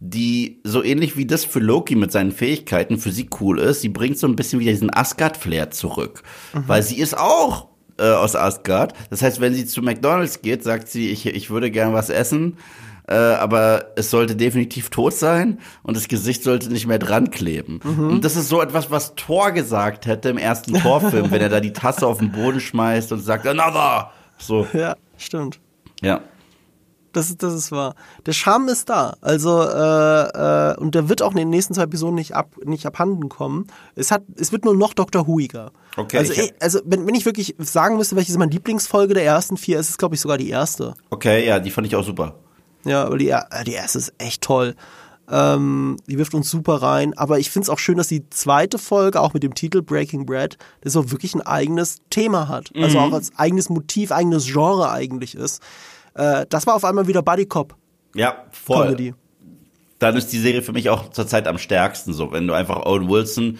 die 0.00 0.60
so 0.64 0.82
ähnlich 0.84 1.16
wie 1.16 1.26
das 1.26 1.44
für 1.44 1.58
Loki 1.58 1.96
mit 1.96 2.12
seinen 2.12 2.30
Fähigkeiten 2.32 2.98
für 2.98 3.10
sie 3.10 3.28
cool 3.40 3.58
ist. 3.58 3.80
Sie 3.80 3.88
bringt 3.88 4.18
so 4.18 4.26
ein 4.28 4.36
bisschen 4.36 4.60
wieder 4.60 4.70
diesen 4.72 4.94
Asgard-Flair 4.94 5.70
zurück. 5.72 6.22
Weil 6.52 6.82
sie 6.82 6.98
ist 6.98 7.18
auch 7.18 7.68
äh, 7.98 8.10
aus 8.12 8.36
Asgard. 8.36 8.92
Das 9.10 9.22
heißt, 9.22 9.40
wenn 9.40 9.54
sie 9.54 9.66
zu 9.66 9.82
McDonalds 9.82 10.40
geht, 10.42 10.62
sagt 10.62 10.88
sie, 10.88 11.10
ich, 11.10 11.26
ich 11.26 11.50
würde 11.50 11.70
gern 11.72 11.94
was 11.94 12.10
essen, 12.10 12.58
äh, 13.08 13.14
aber 13.14 13.86
es 13.96 14.10
sollte 14.10 14.36
definitiv 14.36 14.90
tot 14.90 15.14
sein 15.14 15.58
und 15.82 15.96
das 15.96 16.06
Gesicht 16.06 16.44
sollte 16.44 16.70
nicht 16.72 16.86
mehr 16.86 17.00
dran 17.00 17.30
kleben. 17.30 17.80
Und 17.82 18.24
das 18.24 18.36
ist 18.36 18.48
so 18.50 18.60
etwas, 18.62 18.90
was 18.92 19.14
Thor 19.16 19.50
gesagt 19.50 20.06
hätte 20.06 20.28
im 20.28 20.38
ersten 20.38 20.74
Torfilm, 20.74 21.28
wenn 21.32 21.40
er 21.40 21.48
da 21.48 21.58
die 21.58 21.72
Tasse 21.72 22.06
auf 22.06 22.18
den 22.18 22.30
Boden 22.30 22.60
schmeißt 22.60 23.10
und 23.12 23.20
sagt, 23.20 23.46
another! 23.48 24.12
So, 24.36 24.68
Ja, 24.74 24.94
stimmt. 25.16 25.58
ja. 26.02 26.20
Das 27.12 27.30
ist, 27.30 27.42
das 27.42 27.54
ist 27.54 27.72
wahr. 27.72 27.94
Der 28.26 28.32
Charme 28.32 28.68
ist 28.68 28.88
da. 28.90 29.16
Also, 29.22 29.62
äh, 29.62 30.72
äh, 30.72 30.76
und 30.76 30.94
der 30.94 31.08
wird 31.08 31.22
auch 31.22 31.30
in 31.30 31.38
den 31.38 31.50
nächsten 31.50 31.72
zwei 31.74 31.82
Episoden 31.84 32.14
nicht, 32.16 32.34
ab, 32.36 32.54
nicht 32.64 32.84
abhanden 32.86 33.28
kommen. 33.28 33.66
Es, 33.94 34.10
hat, 34.10 34.22
es 34.36 34.52
wird 34.52 34.64
nur 34.64 34.76
noch 34.76 34.92
Dr. 34.94 35.26
Huiger. 35.26 35.72
Okay, 35.96 36.18
Also, 36.18 36.32
ich- 36.34 36.38
eh, 36.38 36.52
also 36.60 36.80
wenn, 36.84 37.06
wenn 37.06 37.14
ich 37.14 37.24
wirklich 37.24 37.54
sagen 37.58 37.96
müsste, 37.96 38.14
welche 38.16 38.30
ist 38.30 38.38
meine 38.38 38.52
Lieblingsfolge 38.52 39.14
der 39.14 39.24
ersten 39.24 39.56
vier, 39.56 39.78
ist 39.80 39.88
es, 39.90 39.98
glaube 39.98 40.14
ich, 40.16 40.20
sogar 40.20 40.36
die 40.38 40.50
erste. 40.50 40.94
Okay, 41.10 41.46
ja, 41.46 41.58
die 41.60 41.70
fand 41.70 41.86
ich 41.86 41.96
auch 41.96 42.04
super. 42.04 42.34
Ja, 42.84 43.04
aber 43.04 43.16
die, 43.18 43.30
äh, 43.30 43.40
die 43.66 43.72
erste 43.72 43.98
ist 43.98 44.12
echt 44.18 44.42
toll. 44.42 44.74
Ähm, 45.30 45.96
die 46.06 46.16
wirft 46.16 46.32
uns 46.34 46.50
super 46.50 46.76
rein. 46.80 47.16
Aber 47.18 47.38
ich 47.38 47.50
finde 47.50 47.64
es 47.64 47.68
auch 47.70 47.78
schön, 47.78 47.98
dass 47.98 48.08
die 48.08 48.28
zweite 48.30 48.78
Folge, 48.78 49.20
auch 49.20 49.34
mit 49.34 49.42
dem 49.42 49.54
Titel 49.54 49.82
Breaking 49.82 50.24
Bread, 50.24 50.56
das 50.80 50.96
auch 50.96 51.10
wirklich 51.10 51.34
ein 51.34 51.42
eigenes 51.42 51.98
Thema 52.10 52.48
hat. 52.48 52.70
Also 52.74 52.98
auch 52.98 53.12
als 53.12 53.32
eigenes 53.36 53.68
Motiv, 53.68 54.10
eigenes 54.10 54.46
Genre 54.46 54.90
eigentlich 54.90 55.34
ist. 55.34 55.60
Äh, 56.18 56.44
das 56.50 56.66
war 56.66 56.74
auf 56.74 56.84
einmal 56.84 57.06
wieder 57.06 57.22
Buddy 57.22 57.46
Cop 57.46 57.74
Ja, 58.14 58.44
voll. 58.50 58.86
Comedy. 58.88 59.14
dann 59.98 60.16
ist 60.16 60.32
die 60.32 60.38
Serie 60.38 60.60
für 60.62 60.72
mich 60.72 60.90
auch 60.90 61.10
zurzeit 61.10 61.46
am 61.48 61.56
stärksten 61.58 62.12
so, 62.12 62.30
wenn 62.32 62.46
du 62.46 62.52
einfach 62.54 62.84
Owen 62.84 63.08
Wilson 63.08 63.58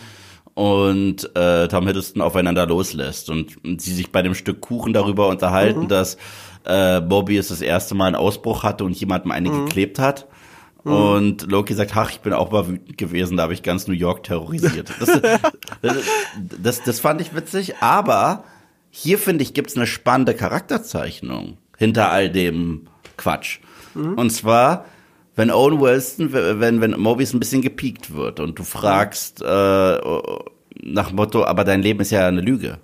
und 0.54 1.34
äh, 1.36 1.68
Tom 1.68 1.86
Hiddleston 1.86 2.20
aufeinander 2.20 2.66
loslässt 2.66 3.30
und, 3.30 3.64
und 3.64 3.80
sie 3.80 3.94
sich 3.94 4.10
bei 4.12 4.22
dem 4.22 4.34
Stück 4.34 4.60
Kuchen 4.60 4.92
darüber 4.92 5.28
unterhalten, 5.28 5.82
Mhm. 5.84 5.88
dass 5.88 6.16
äh, 6.64 7.00
Bobby 7.00 7.36
es 7.38 7.48
das 7.48 7.60
erste 7.60 7.94
Mal 7.94 8.06
einen 8.06 8.16
Ausbruch 8.16 8.64
hatte 8.64 8.84
und 8.84 8.98
jemandem 8.98 9.30
eine 9.30 9.48
Mhm. 9.50 9.64
geklebt 9.66 9.98
hat. 9.98 10.26
Und 10.84 11.50
Loki 11.50 11.74
sagt, 11.74 11.94
ach, 11.96 12.10
ich 12.10 12.20
bin 12.20 12.32
auch 12.32 12.50
mal 12.50 12.66
wütend 12.66 12.96
gewesen, 12.96 13.36
da 13.36 13.42
habe 13.42 13.52
ich 13.52 13.62
ganz 13.62 13.88
New 13.88 13.94
York 13.94 14.22
terrorisiert. 14.22 14.90
Das, 15.00 15.08
das, 15.82 15.96
das, 16.62 16.82
das 16.82 17.00
fand 17.00 17.20
ich 17.20 17.34
witzig, 17.34 17.74
aber 17.80 18.44
hier 18.90 19.18
finde 19.18 19.42
ich, 19.42 19.52
gibt's 19.54 19.76
eine 19.76 19.86
spannende 19.86 20.34
Charakterzeichnung 20.34 21.58
hinter 21.78 22.10
all 22.10 22.28
dem 22.30 22.82
Quatsch. 23.16 23.60
Und 23.94 24.30
zwar, 24.30 24.84
wenn 25.34 25.50
Owen 25.50 25.80
Wilson, 25.80 26.32
wenn, 26.32 26.80
wenn 26.80 26.90
Mobius 27.00 27.32
ein 27.32 27.40
bisschen 27.40 27.62
gepiekt 27.62 28.14
wird 28.14 28.38
und 28.38 28.58
du 28.58 28.62
fragst 28.64 29.40
äh, 29.40 29.98
nach 30.82 31.12
Motto, 31.12 31.44
aber 31.44 31.64
dein 31.64 31.82
Leben 31.82 32.00
ist 32.00 32.10
ja 32.10 32.28
eine 32.28 32.40
Lüge. 32.42 32.78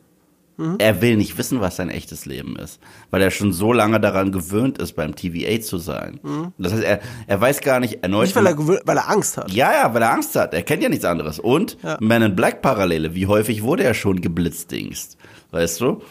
Er 0.78 1.02
will 1.02 1.16
nicht 1.16 1.36
wissen, 1.36 1.60
was 1.60 1.74
sein 1.74 1.90
echtes 1.90 2.26
Leben 2.26 2.54
ist, 2.54 2.78
weil 3.10 3.20
er 3.20 3.32
schon 3.32 3.52
so 3.52 3.72
lange 3.72 3.98
daran 3.98 4.30
gewöhnt 4.30 4.78
ist, 4.78 4.92
beim 4.92 5.16
TVA 5.16 5.60
zu 5.60 5.78
sein. 5.78 6.20
Das 6.58 6.72
heißt, 6.72 6.84
er, 6.84 7.00
er 7.26 7.40
weiß 7.40 7.60
gar 7.60 7.80
nicht 7.80 8.04
erneut. 8.04 8.22
Nicht, 8.26 8.36
weil 8.36 8.46
er, 8.46 8.56
weil 8.56 8.96
er 8.96 9.10
Angst 9.10 9.36
hat. 9.36 9.50
ja, 9.50 9.72
ja, 9.72 9.92
weil 9.92 10.02
er 10.02 10.12
Angst 10.12 10.36
hat. 10.36 10.54
Er 10.54 10.62
kennt 10.62 10.80
ja 10.84 10.88
nichts 10.88 11.04
anderes. 11.04 11.40
Und 11.40 11.76
Ja. 11.82 11.96
Man 12.00 12.22
in 12.22 12.36
Black 12.36 12.62
Parallele, 12.62 13.16
wie 13.16 13.26
häufig 13.26 13.64
wurde 13.64 13.82
er 13.82 13.94
schon 13.94 14.20
geblitzdingst? 14.20 15.16
Weißt 15.50 15.80
du? 15.80 16.02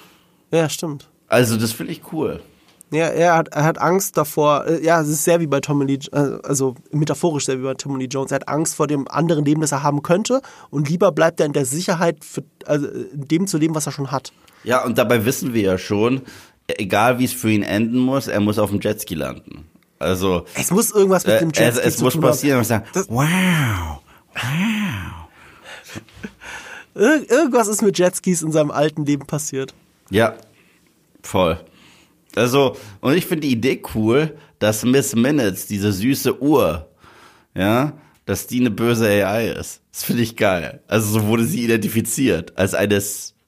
Ja, 0.51 0.67
stimmt. 0.67 1.09
Also, 1.29 1.55
das 1.55 1.71
finde 1.71 1.93
ich 1.93 2.01
cool. 2.11 2.41
Ja, 2.93 3.07
er 3.07 3.35
hat, 3.35 3.47
er 3.49 3.63
hat 3.63 3.79
Angst 3.81 4.17
davor, 4.17 4.65
äh, 4.67 4.83
ja, 4.85 5.01
es 5.01 5.07
ist 5.07 5.23
sehr 5.23 5.39
wie 5.39 5.47
bei 5.47 5.59
Tommy 5.59 5.85
Lee, 5.85 5.99
äh, 6.11 6.37
also 6.43 6.75
metaphorisch 6.91 7.45
sehr 7.45 7.57
wie 7.59 7.63
bei 7.63 7.73
Tommy 7.73 7.99
Lee 7.99 8.07
Jones. 8.09 8.31
Er 8.31 8.35
hat 8.35 8.47
Angst 8.47 8.75
vor 8.75 8.87
dem 8.87 9.07
anderen 9.07 9.45
Leben, 9.45 9.61
das 9.61 9.71
er 9.71 9.83
haben 9.83 10.03
könnte 10.03 10.41
und 10.69 10.89
lieber 10.89 11.11
bleibt 11.11 11.39
er 11.39 11.45
in 11.47 11.53
der 11.53 11.65
Sicherheit, 11.65 12.23
für, 12.23 12.43
also 12.65 12.87
in 12.87 13.27
dem 13.27 13.47
zu 13.47 13.57
leben, 13.57 13.73
was 13.75 13.85
er 13.87 13.91
schon 13.91 14.11
hat. 14.11 14.31
Ja, 14.63 14.83
und 14.85 14.97
dabei 14.97 15.25
wissen 15.25 15.53
wir 15.53 15.61
ja 15.61 15.77
schon, 15.77 16.21
egal 16.67 17.19
wie 17.19 17.25
es 17.25 17.33
für 17.33 17.49
ihn 17.49 17.63
enden 17.63 17.97
muss, 17.99 18.27
er 18.27 18.39
muss 18.39 18.59
auf 18.59 18.69
dem 18.69 18.79
Jetski 18.79 19.15
landen. 19.15 19.65
Also, 19.99 20.45
Es 20.55 20.71
muss 20.71 20.91
irgendwas 20.91 21.25
mit 21.25 21.35
äh, 21.35 21.39
dem 21.39 21.49
es, 21.51 21.59
Jetski 21.59 21.87
es 21.87 21.97
zu 21.97 22.03
muss 22.03 22.13
tun 22.13 22.21
passieren. 22.21 22.57
haben. 22.59 22.65
Sagen, 22.65 22.85
Das- 22.93 23.09
wow. 23.09 23.99
Ir 26.95 27.29
irgendwas 27.31 27.67
ist 27.67 27.81
mit 27.81 27.97
Jetskis 27.97 28.41
in 28.43 28.51
seinem 28.51 28.71
alten 28.71 29.05
Leben 29.05 29.25
passiert. 29.25 29.73
Ja, 30.09 30.35
voll. 31.23 31.59
Also, 32.35 32.75
und 33.01 33.15
ich 33.15 33.25
finde 33.25 33.47
die 33.47 33.53
Idee 33.53 33.81
cool, 33.95 34.37
dass 34.59 34.83
Miss 34.83 35.15
Minutes, 35.15 35.67
diese 35.67 35.91
süße 35.91 36.41
Uhr, 36.41 36.89
ja, 37.55 37.93
dass 38.25 38.47
die 38.47 38.59
eine 38.59 38.71
böse 38.71 39.07
AI 39.07 39.49
ist. 39.49 39.81
Das 39.91 40.03
finde 40.03 40.23
ich 40.23 40.35
geil. 40.35 40.81
Also 40.87 41.19
so 41.19 41.27
wurde 41.27 41.45
sie 41.45 41.63
identifiziert 41.63 42.57
als 42.57 42.73
eine 42.73 43.01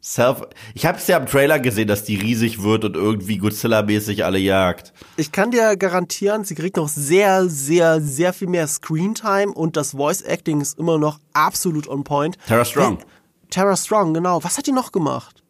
Self. 0.06 0.44
Ich 0.76 0.86
habe 0.86 1.00
es 1.00 1.08
ja 1.08 1.18
im 1.18 1.26
Trailer 1.26 1.58
gesehen, 1.60 1.88
dass 1.88 2.04
die 2.04 2.16
riesig 2.16 2.62
wird 2.62 2.86
und 2.86 2.96
irgendwie 2.96 3.40
Godzilla-mäßig 3.40 4.24
alle 4.24 4.38
jagt. 4.38 4.94
Ich 5.18 5.32
kann 5.32 5.50
dir 5.50 5.76
garantieren, 5.78 6.44
sie 6.44 6.54
kriegt 6.54 6.78
noch 6.78 6.90
sehr, 6.90 7.50
sehr, 7.50 8.00
sehr 8.02 8.32
viel 8.32 8.48
mehr 8.48 8.68
Screentime 8.68 9.52
und 9.52 9.76
das 9.76 9.92
Voice 9.94 10.22
Acting 10.22 10.62
ist 10.62 10.78
immer 10.78 11.00
noch 11.00 11.20
absolut 11.34 11.88
on 11.88 12.04
point. 12.04 12.38
Tara 12.48 12.64
Strong. 12.64 12.98
Hey, 13.00 13.06
Tara 13.50 13.76
Strong, 13.76 14.14
genau. 14.14 14.44
Was 14.44 14.60
hat 14.60 14.68
die 14.68 14.72
noch 14.74 14.92
gemacht? 14.92 15.42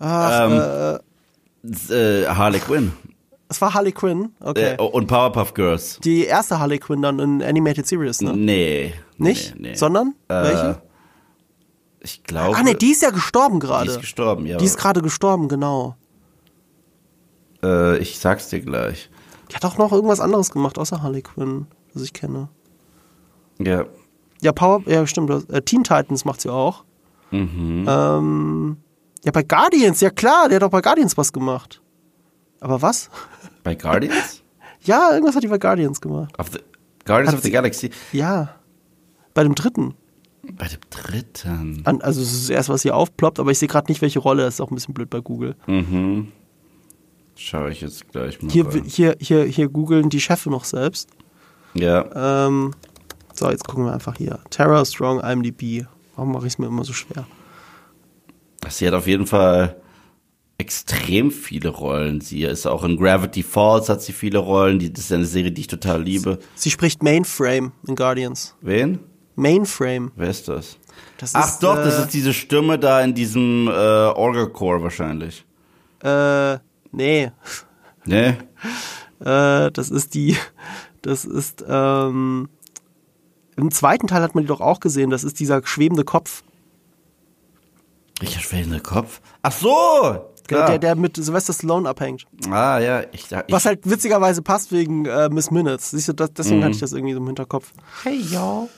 Ähm, 0.00 0.52
äh, 0.52 0.98
Harley 2.28 2.60
Quinn 2.60 2.92
Es 3.48 3.60
war 3.60 3.72
Harley 3.74 3.92
Quinn, 3.92 4.30
okay. 4.40 4.74
äh, 4.78 4.82
und 4.82 5.06
Powerpuff 5.06 5.54
Girls. 5.54 5.98
Die 6.04 6.24
erste 6.24 6.58
Harley 6.58 6.78
Quinn 6.78 7.02
dann 7.02 7.18
in 7.18 7.42
Animated 7.42 7.86
Series, 7.86 8.20
ne? 8.20 8.34
Nee. 8.36 8.94
Nicht? 9.16 9.54
Nee, 9.56 9.70
nee. 9.70 9.74
Sondern? 9.74 10.14
Äh, 10.28 10.34
Welche? 10.42 10.82
Ich 12.00 12.22
glaube. 12.24 12.56
Ah, 12.56 12.62
ne, 12.62 12.74
die 12.74 12.90
ist 12.90 13.02
ja 13.02 13.10
gestorben 13.10 13.60
gerade. 13.60 13.84
die 13.86 13.90
ist 13.92 14.00
gestorben, 14.00 14.44
ja. 14.46 14.58
Die 14.58 14.64
ist 14.66 14.76
gerade 14.76 15.00
gestorben, 15.00 15.48
genau. 15.48 15.96
äh, 17.62 17.96
ich 17.98 18.18
sag's 18.18 18.48
dir 18.48 18.60
gleich. 18.60 19.08
Die 19.50 19.54
hat 19.56 19.64
auch 19.64 19.78
noch 19.78 19.92
irgendwas 19.92 20.20
anderes 20.20 20.50
gemacht, 20.50 20.78
außer 20.78 21.02
Harley 21.02 21.22
Quinn, 21.22 21.66
was 21.92 22.02
ich 22.02 22.12
kenne. 22.12 22.48
Ja. 23.58 23.86
Ja, 24.42 24.52
Power, 24.52 24.82
ja, 24.86 25.06
stimmt. 25.06 25.30
das- 25.30 25.44
Äh, 25.46 25.62
Teen 25.62 25.84
Titans 25.84 26.24
macht 26.24 26.40
sie 26.42 26.50
auch. 26.52 26.84
Mhm. 27.30 27.86
Ähm, 27.88 28.76
ja, 29.24 29.32
bei 29.32 29.42
Guardians, 29.42 30.00
ja 30.00 30.10
klar, 30.10 30.48
der 30.48 30.56
hat 30.56 30.62
auch 30.62 30.70
bei 30.70 30.80
Guardians 30.80 31.16
was 31.16 31.32
gemacht. 31.32 31.80
Aber 32.60 32.80
was? 32.82 33.10
Bei 33.62 33.74
Guardians? 33.74 34.40
Ja, 34.86 35.12
irgendwas 35.12 35.34
hat 35.34 35.42
die 35.42 35.48
bei 35.48 35.56
Guardians 35.56 35.98
gemacht. 35.98 36.38
Of 36.38 36.48
the, 36.52 36.58
Guardians 37.06 37.32
Hat 37.32 37.38
of 37.38 37.42
the 37.42 37.50
Galaxy. 37.50 37.90
Ja. 38.12 38.54
Bei 39.32 39.42
dem 39.42 39.54
dritten. 39.54 39.94
Bei 40.42 40.68
dem 40.68 40.80
dritten. 40.90 41.80
An, 41.84 42.02
also 42.02 42.20
es 42.20 42.34
ist 42.34 42.42
das 42.42 42.50
erste, 42.50 42.72
was 42.74 42.82
hier 42.82 42.94
aufploppt, 42.94 43.40
aber 43.40 43.50
ich 43.50 43.58
sehe 43.58 43.68
gerade 43.68 43.90
nicht, 43.90 44.02
welche 44.02 44.18
Rolle. 44.18 44.42
Das 44.42 44.54
ist 44.54 44.60
auch 44.60 44.70
ein 44.70 44.74
bisschen 44.74 44.92
blöd 44.92 45.08
bei 45.08 45.20
Google. 45.20 45.56
Mhm. 45.66 46.32
Schau 47.34 47.66
ich 47.68 47.80
jetzt 47.80 48.10
gleich 48.12 48.42
mal. 48.42 48.52
Hier, 48.52 48.66
rein. 48.66 48.84
hier, 48.84 49.16
hier, 49.18 49.44
hier 49.44 49.68
googeln 49.70 50.10
die 50.10 50.20
Chefe 50.20 50.50
noch 50.50 50.64
selbst. 50.64 51.08
Ja. 51.72 52.46
Ähm, 52.46 52.72
so, 53.32 53.50
jetzt 53.50 53.66
gucken 53.66 53.86
wir 53.86 53.94
einfach 53.94 54.16
hier. 54.18 54.38
Terra 54.50 54.84
Strong 54.84 55.20
IMDb. 55.20 55.86
Warum 56.14 56.32
mache 56.32 56.46
ich 56.46 56.52
es 56.52 56.58
mir 56.58 56.66
immer 56.66 56.84
so 56.84 56.92
schwer? 56.92 57.26
Sie 58.68 58.86
hat 58.86 58.94
auf 58.94 59.06
jeden 59.06 59.26
Fall 59.26 59.80
extrem 60.58 61.30
viele 61.30 61.68
Rollen. 61.68 62.20
Sie 62.20 62.42
ist 62.44 62.66
auch 62.66 62.84
in 62.84 62.96
Gravity 62.96 63.42
Falls 63.42 63.88
hat 63.88 64.02
sie 64.02 64.12
viele 64.12 64.38
Rollen. 64.38 64.78
Die, 64.78 64.92
das 64.92 65.04
ist 65.04 65.12
eine 65.12 65.26
Serie, 65.26 65.52
die 65.52 65.62
ich 65.62 65.66
total 65.66 66.02
liebe. 66.02 66.38
Sie 66.54 66.70
spricht 66.70 67.02
Mainframe 67.02 67.72
in 67.86 67.96
Guardians. 67.96 68.54
Wen? 68.60 69.00
Mainframe. 69.36 70.12
Wer 70.16 70.30
ist 70.30 70.48
das? 70.48 70.78
Das 71.18 71.34
Ach 71.34 71.48
ist, 71.48 71.62
doch, 71.62 71.78
äh, 71.78 71.84
das 71.84 71.98
ist 71.98 72.14
diese 72.14 72.32
Stimme 72.32 72.78
da 72.78 73.00
in 73.02 73.14
diesem 73.14 73.68
äh, 73.68 73.70
Orgelchor 73.70 74.82
wahrscheinlich. 74.82 75.44
Äh, 76.02 76.58
nee. 76.92 77.30
Ne? 78.04 78.38
Äh, 79.20 79.70
das 79.70 79.90
ist 79.90 80.14
die, 80.14 80.36
das 81.00 81.24
ist, 81.24 81.64
ähm, 81.66 82.48
im 83.56 83.70
zweiten 83.70 84.08
Teil 84.08 84.20
hat 84.20 84.34
man 84.34 84.44
die 84.44 84.48
doch 84.48 84.60
auch 84.60 84.80
gesehen, 84.80 85.08
das 85.08 85.24
ist 85.24 85.38
dieser 85.40 85.64
schwebende 85.64 86.04
Kopf, 86.04 86.42
Ich 88.22 88.40
schwellende 88.40 88.80
Kopf. 88.80 89.20
Ach 89.42 89.52
so! 89.52 89.70
der, 90.50 90.56
Klar. 90.58 90.66
der, 90.70 90.78
der 90.78 90.94
mit 90.94 91.16
Sylvester 91.16 91.52
Stallone 91.54 91.88
abhängt. 91.88 92.26
ah 92.50 92.78
ja, 92.78 93.00
ich, 93.12 93.26
ich 93.32 93.36
Was 93.48 93.64
halt 93.64 93.80
witzigerweise 93.88 94.42
passt 94.42 94.72
wegen 94.72 95.06
äh, 95.06 95.28
Miss 95.30 95.50
Minutes. 95.50 95.90
Siehst 95.90 96.08
du, 96.08 96.12
das, 96.12 96.32
deswegen 96.34 96.58
Mhm. 96.60 96.64
hatte 96.64 96.74
ich 96.74 96.80
das 96.80 96.92
irgendwie 96.92 97.14
so 97.14 97.20
im 97.20 97.26
Hinterkopf. 97.26 97.72
Hey, 98.02 98.20
yo. 98.20 98.68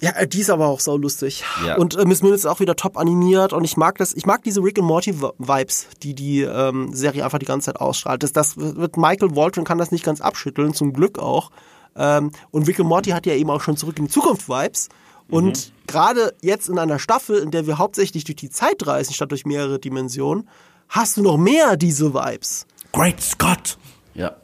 Ja, 0.00 0.10
äh, 0.12 0.26
die 0.28 0.40
ist 0.40 0.50
aber 0.50 0.66
auch 0.68 0.78
sau 0.80 0.96
lustig. 0.96 1.42
Ja. 1.66 1.76
Und 1.76 1.96
äh, 1.96 2.04
Miss 2.04 2.22
Minutes 2.22 2.44
ist 2.44 2.46
auch 2.50 2.60
wieder 2.60 2.76
top 2.76 2.96
animiert 2.96 3.52
und 3.52 3.64
ich 3.64 3.76
mag 3.76 3.98
das, 3.98 4.12
ich 4.14 4.24
mag 4.26 4.42
diese 4.44 4.62
Rick 4.62 4.78
and 4.78 4.86
Morty 4.86 5.12
Vi- 5.20 5.32
Vibes, 5.38 5.86
die 6.02 6.14
die 6.14 6.42
ähm, 6.42 6.92
Serie 6.94 7.24
einfach 7.24 7.38
die 7.40 7.46
ganze 7.46 7.66
Zeit 7.66 7.80
ausstrahlt. 7.80 8.22
Das, 8.22 8.32
das 8.32 8.56
wird 8.56 8.96
Michael 8.96 9.34
Waldron 9.34 9.64
kann 9.64 9.78
das 9.78 9.90
nicht 9.90 10.04
ganz 10.04 10.20
abschütteln, 10.20 10.74
zum 10.74 10.92
Glück 10.92 11.18
auch. 11.18 11.50
Ähm, 11.96 12.30
und 12.52 12.66
Rick 12.68 12.78
and 12.80 12.88
Morty 12.88 13.10
hat 13.10 13.26
ja 13.26 13.34
eben 13.34 13.50
auch 13.50 13.60
schon 13.60 13.76
zurück 13.76 13.98
in 13.98 14.06
die 14.06 14.10
Zukunft 14.10 14.48
Vibes. 14.48 14.88
Und 15.28 15.72
gerade 15.86 16.34
jetzt 16.42 16.68
in 16.68 16.78
einer 16.78 16.98
Staffel, 16.98 17.38
in 17.38 17.50
der 17.50 17.66
wir 17.66 17.78
hauptsächlich 17.78 18.24
durch 18.24 18.36
die 18.36 18.50
Zeit 18.50 18.86
reisen, 18.86 19.14
statt 19.14 19.30
durch 19.30 19.46
mehrere 19.46 19.78
Dimensionen, 19.78 20.48
hast 20.88 21.16
du 21.16 21.22
noch 21.22 21.36
mehr 21.36 21.76
diese 21.76 22.14
Vibes. 22.14 22.66
Great 22.92 23.20
Scott! 23.20 23.78
Ja. 24.14 24.36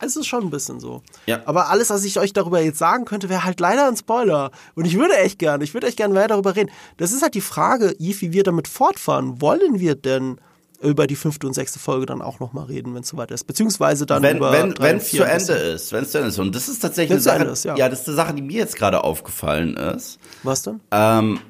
Es 0.00 0.16
ist 0.16 0.26
schon 0.26 0.44
ein 0.44 0.50
bisschen 0.50 0.80
so. 0.80 1.02
Ja. 1.26 1.40
Aber 1.46 1.70
alles, 1.70 1.90
was 1.90 2.04
ich 2.04 2.18
euch 2.18 2.32
darüber 2.32 2.60
jetzt 2.60 2.78
sagen 2.78 3.04
könnte, 3.04 3.28
wäre 3.28 3.44
halt 3.44 3.58
leider 3.60 3.88
ein 3.88 3.96
Spoiler. 3.96 4.50
Und 4.74 4.84
ich 4.86 4.98
würde 4.98 5.16
echt 5.16 5.38
gerne, 5.38 5.64
ich 5.64 5.72
würde 5.72 5.86
echt 5.86 5.96
gerne 5.96 6.12
mehr 6.12 6.28
darüber 6.28 6.54
reden. 6.54 6.70
Das 6.98 7.12
ist 7.12 7.22
halt 7.22 7.34
die 7.34 7.40
Frage, 7.40 7.94
Yves, 7.98 8.20
wie 8.20 8.32
wir 8.32 8.42
damit 8.42 8.68
fortfahren. 8.68 9.40
Wollen 9.40 9.80
wir 9.80 9.94
denn 9.94 10.38
über 10.84 11.06
die 11.06 11.16
fünfte 11.16 11.46
und 11.46 11.54
sechste 11.54 11.78
Folge 11.78 12.06
dann 12.06 12.22
auch 12.22 12.38
nochmal 12.40 12.66
reden, 12.66 12.94
wenn 12.94 13.02
es 13.02 13.08
soweit 13.08 13.30
ist? 13.30 13.44
Beziehungsweise 13.44 14.06
dann 14.06 14.22
Wenn 14.22 14.36
über 14.36 14.52
wenn 14.52 14.72
drei 14.74 14.92
es 14.92 15.08
vier 15.08 15.22
zu 15.24 15.30
Ende 15.30 15.52
ist, 15.54 15.92
wenn 15.92 16.02
es 16.04 16.10
zu 16.12 16.18
Ende 16.18 16.28
ist. 16.30 16.38
Und 16.38 16.54
das 16.54 16.68
ist 16.68 16.80
tatsächlich 16.80 17.10
eine 17.12 17.24
Wenn's 17.44 17.62
Sache, 17.62 17.72
ist, 17.72 17.78
ja. 17.78 17.88
das 17.88 18.00
ist 18.02 18.08
eine 18.08 18.16
Sache, 18.16 18.34
die 18.34 18.42
mir 18.42 18.58
jetzt 18.58 18.76
gerade 18.76 19.02
aufgefallen 19.02 19.76
ist. 19.76 20.18
Was 20.42 20.62
denn? 20.62 20.80
Ähm, 20.90 21.40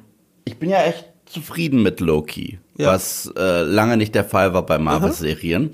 ich 0.45 0.57
bin 0.59 0.71
ja 0.71 0.83
echt 0.83 1.05
zufrieden 1.27 1.83
mit 1.83 2.01
Loki, 2.01 2.59
Ja. 2.79 2.89
was 2.93 3.31
äh, 3.37 3.63
lange 3.63 3.97
nicht 3.97 4.15
der 4.15 4.25
Fall 4.25 4.55
war 4.55 4.65
bei 4.65 4.79
Marvel-Serien. 4.79 5.71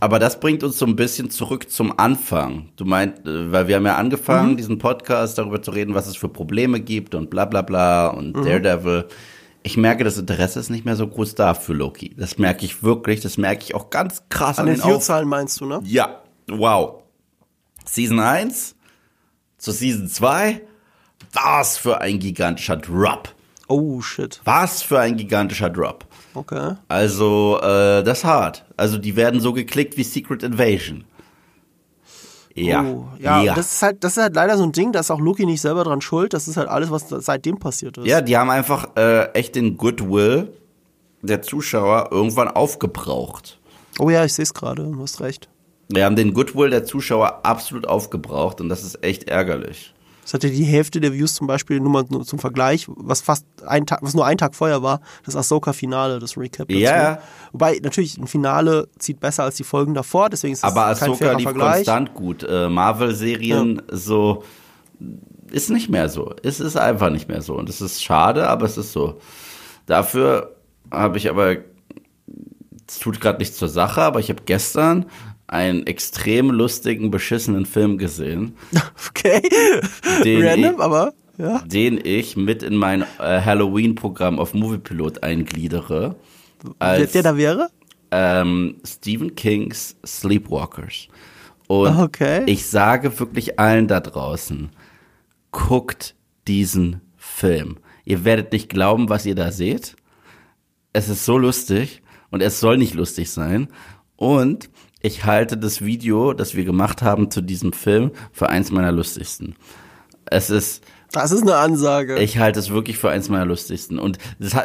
Aber 0.00 0.18
das 0.18 0.40
bringt 0.40 0.62
uns 0.64 0.76
so 0.78 0.84
ein 0.86 0.96
bisschen 0.96 1.30
zurück 1.30 1.70
zum 1.70 1.98
Anfang. 1.98 2.68
Du 2.76 2.84
meint, 2.84 3.20
äh, 3.26 3.52
weil 3.52 3.68
wir 3.68 3.76
haben 3.76 3.86
ja 3.86 3.94
angefangen, 3.96 4.52
Mhm. 4.52 4.56
diesen 4.56 4.78
Podcast 4.78 5.38
darüber 5.38 5.62
zu 5.62 5.70
reden, 5.70 5.94
was 5.94 6.06
es 6.08 6.16
für 6.16 6.28
Probleme 6.28 6.80
gibt 6.80 7.14
und 7.14 7.30
bla 7.30 7.44
bla 7.44 7.62
bla 7.62 8.08
und 8.08 8.36
Mhm. 8.36 8.44
Daredevil. 8.44 9.04
Ich 9.66 9.78
merke, 9.78 10.04
das 10.04 10.18
Interesse 10.18 10.60
ist 10.60 10.68
nicht 10.68 10.84
mehr 10.84 10.94
so 10.94 11.08
groß 11.08 11.34
da 11.36 11.54
für 11.54 11.72
Loki. 11.72 12.14
Das 12.18 12.36
merke 12.36 12.66
ich 12.66 12.82
wirklich, 12.82 13.20
das 13.20 13.38
merke 13.38 13.64
ich 13.64 13.74
auch 13.74 13.88
ganz 13.88 14.22
krass 14.28 14.58
An 14.58 14.68
an, 14.68 14.74
den 14.74 14.84
View-Zahlen 14.84 15.26
meinst 15.26 15.58
du, 15.60 15.64
ne? 15.64 15.80
ja, 15.84 16.22
wow. 16.46 17.02
Season 17.86 18.20
1 18.20 18.76
zu 19.56 19.72
Season 19.72 20.06
2, 20.06 20.60
was 21.32 21.78
für 21.78 22.02
ein 22.02 22.18
gigantischer 22.18 22.76
Drop. 22.76 23.34
Oh, 23.66 24.02
shit. 24.02 24.42
Was 24.44 24.82
für 24.82 25.00
ein 25.00 25.16
gigantischer 25.16 25.70
Drop. 25.70 26.04
Okay. 26.34 26.74
Also, 26.88 27.58
äh, 27.62 28.02
das 28.02 28.18
ist 28.18 28.24
hart. 28.24 28.66
Also, 28.76 28.98
die 28.98 29.16
werden 29.16 29.40
so 29.40 29.54
geklickt 29.54 29.96
wie 29.96 30.04
Secret 30.04 30.42
Invasion. 30.42 31.04
Ja. 32.54 32.84
Oh, 32.84 33.08
ja, 33.18 33.54
Das, 33.54 33.72
ist 33.74 33.82
halt, 33.82 34.04
das 34.04 34.16
ist 34.16 34.22
halt 34.22 34.34
leider 34.36 34.56
so 34.56 34.62
ein 34.62 34.72
Ding, 34.72 34.92
da 34.92 35.00
ist 35.00 35.10
auch 35.10 35.20
Loki 35.20 35.44
nicht 35.44 35.60
selber 35.60 35.84
dran 35.84 36.00
schuld. 36.00 36.32
Das 36.32 36.46
ist 36.46 36.56
halt 36.56 36.68
alles, 36.68 36.90
was 36.90 37.08
seitdem 37.08 37.58
passiert 37.58 37.98
ist. 37.98 38.06
ja, 38.06 38.20
die 38.20 38.36
haben 38.36 38.50
einfach 38.50 38.96
äh, 38.96 39.32
echt 39.32 39.56
den 39.56 39.76
Goodwill 39.76 40.52
der 41.22 41.42
Zuschauer 41.42 42.08
irgendwann 42.12 42.48
aufgebraucht. 42.48 43.58
Oh 43.98 44.10
ja, 44.10 44.24
ich 44.24 44.34
sehe 44.34 44.42
es 44.42 44.54
gerade, 44.54 44.84
du 44.84 45.02
hast 45.02 45.20
recht. 45.20 45.48
Wir 45.88 46.04
haben 46.04 46.16
den 46.16 46.32
Goodwill 46.34 46.70
der 46.70 46.84
Zuschauer 46.84 47.40
absolut 47.44 47.86
aufgebraucht 47.86 48.60
und 48.60 48.68
das 48.68 48.84
ist 48.84 49.02
echt 49.04 49.24
ärgerlich. 49.28 49.93
Das 50.24 50.34
hatte 50.34 50.50
die 50.50 50.64
Hälfte 50.64 51.00
der 51.00 51.12
Views 51.12 51.34
zum 51.34 51.46
Beispiel, 51.46 51.80
nur 51.80 51.90
mal 51.90 52.24
zum 52.24 52.38
Vergleich, 52.38 52.86
was 52.88 53.20
fast 53.20 53.46
ein 53.66 53.86
Tag, 53.86 54.00
was 54.02 54.14
nur 54.14 54.26
ein 54.26 54.38
Tag 54.38 54.54
vorher 54.54 54.82
war, 54.82 55.00
das 55.24 55.36
Ahsoka-Finale, 55.36 56.18
das 56.18 56.36
Recap. 56.36 56.70
Ja. 56.70 57.20
Wobei, 57.52 57.78
natürlich, 57.82 58.18
ein 58.18 58.26
Finale 58.26 58.88
zieht 58.98 59.20
besser 59.20 59.44
als 59.44 59.56
die 59.56 59.64
Folgen 59.64 59.94
davor, 59.94 60.30
deswegen 60.30 60.54
ist 60.54 60.64
das 60.64 60.72
Aber 60.72 60.86
Ahsoka 60.86 61.32
lief 61.32 61.44
Vergleich. 61.44 61.74
konstant 61.74 62.14
gut. 62.14 62.42
Äh, 62.42 62.68
Marvel-Serien 62.68 63.82
so 63.90 64.42
ist 65.50 65.70
nicht 65.70 65.88
mehr 65.88 66.08
so. 66.08 66.34
Es 66.42 66.58
ist 66.60 66.76
einfach 66.76 67.10
nicht 67.10 67.28
mehr 67.28 67.42
so. 67.42 67.54
Und 67.54 67.68
es 67.68 67.80
ist 67.80 68.02
schade, 68.02 68.48
aber 68.48 68.66
es 68.66 68.76
ist 68.76 68.92
so. 68.92 69.20
Dafür 69.86 70.56
habe 70.90 71.18
ich 71.18 71.28
aber, 71.30 71.56
es 72.88 72.98
tut 72.98 73.20
gerade 73.20 73.38
nichts 73.38 73.56
zur 73.56 73.68
Sache, 73.68 74.02
aber 74.02 74.20
ich 74.20 74.30
habe 74.30 74.42
gestern 74.46 75.06
einen 75.54 75.86
extrem 75.86 76.50
lustigen, 76.50 77.10
beschissenen 77.10 77.64
Film 77.66 77.96
gesehen, 77.98 78.56
Okay. 79.08 79.40
Den 80.24 80.46
Random, 80.46 80.74
ich- 80.74 80.80
aber, 80.80 81.14
ja. 81.38 81.58
den 81.66 82.00
ich 82.04 82.36
mit 82.36 82.62
in 82.62 82.76
mein 82.76 83.02
äh, 83.18 83.40
Halloween-Programm 83.40 84.38
auf 84.38 84.52
Moviepilot 84.54 85.22
eingliedere. 85.22 86.16
Der, 86.62 86.72
Als, 86.78 87.12
der 87.12 87.22
da 87.22 87.36
wäre? 87.36 87.68
ähm, 88.10 88.76
Stephen 88.86 89.34
Kings 89.34 89.96
Sleepwalkers. 90.06 91.08
Und 91.66 91.88
Ah, 91.88 92.02
Okay. 92.04 92.42
ich 92.46 92.66
sage 92.66 93.18
wirklich 93.18 93.58
allen 93.58 93.88
da 93.88 94.00
draußen, 94.00 94.68
guckt 95.50 96.14
diesen 96.46 97.00
Film. 97.16 97.78
Ihr 98.04 98.24
werdet 98.24 98.52
nicht 98.52 98.68
glauben, 98.68 99.08
was 99.08 99.24
ihr 99.26 99.34
da 99.34 99.50
seht. 99.50 99.96
Es 100.92 101.08
ist 101.08 101.24
so 101.24 101.38
lustig 101.38 102.02
und 102.30 102.42
es 102.42 102.60
soll 102.60 102.76
nicht 102.76 102.94
lustig 102.94 103.30
sein. 103.30 103.68
Und 104.16 104.68
ich 105.04 105.26
halte 105.26 105.58
das 105.58 105.84
Video, 105.84 106.32
das 106.32 106.54
wir 106.54 106.64
gemacht 106.64 107.02
haben 107.02 107.30
zu 107.30 107.42
diesem 107.42 107.74
Film, 107.74 108.12
für 108.32 108.48
eins 108.48 108.70
meiner 108.70 108.90
lustigsten. 108.90 109.54
Es 110.24 110.48
ist, 110.48 110.82
Das 111.12 111.30
ist 111.30 111.42
eine 111.42 111.56
Ansage. 111.56 112.18
ich 112.18 112.38
halte 112.38 112.58
es 112.58 112.70
wirklich 112.70 112.96
für 112.96 113.10
eins 113.10 113.28
meiner 113.28 113.44
lustigsten. 113.44 113.98
Und 113.98 114.16
das 114.38 114.56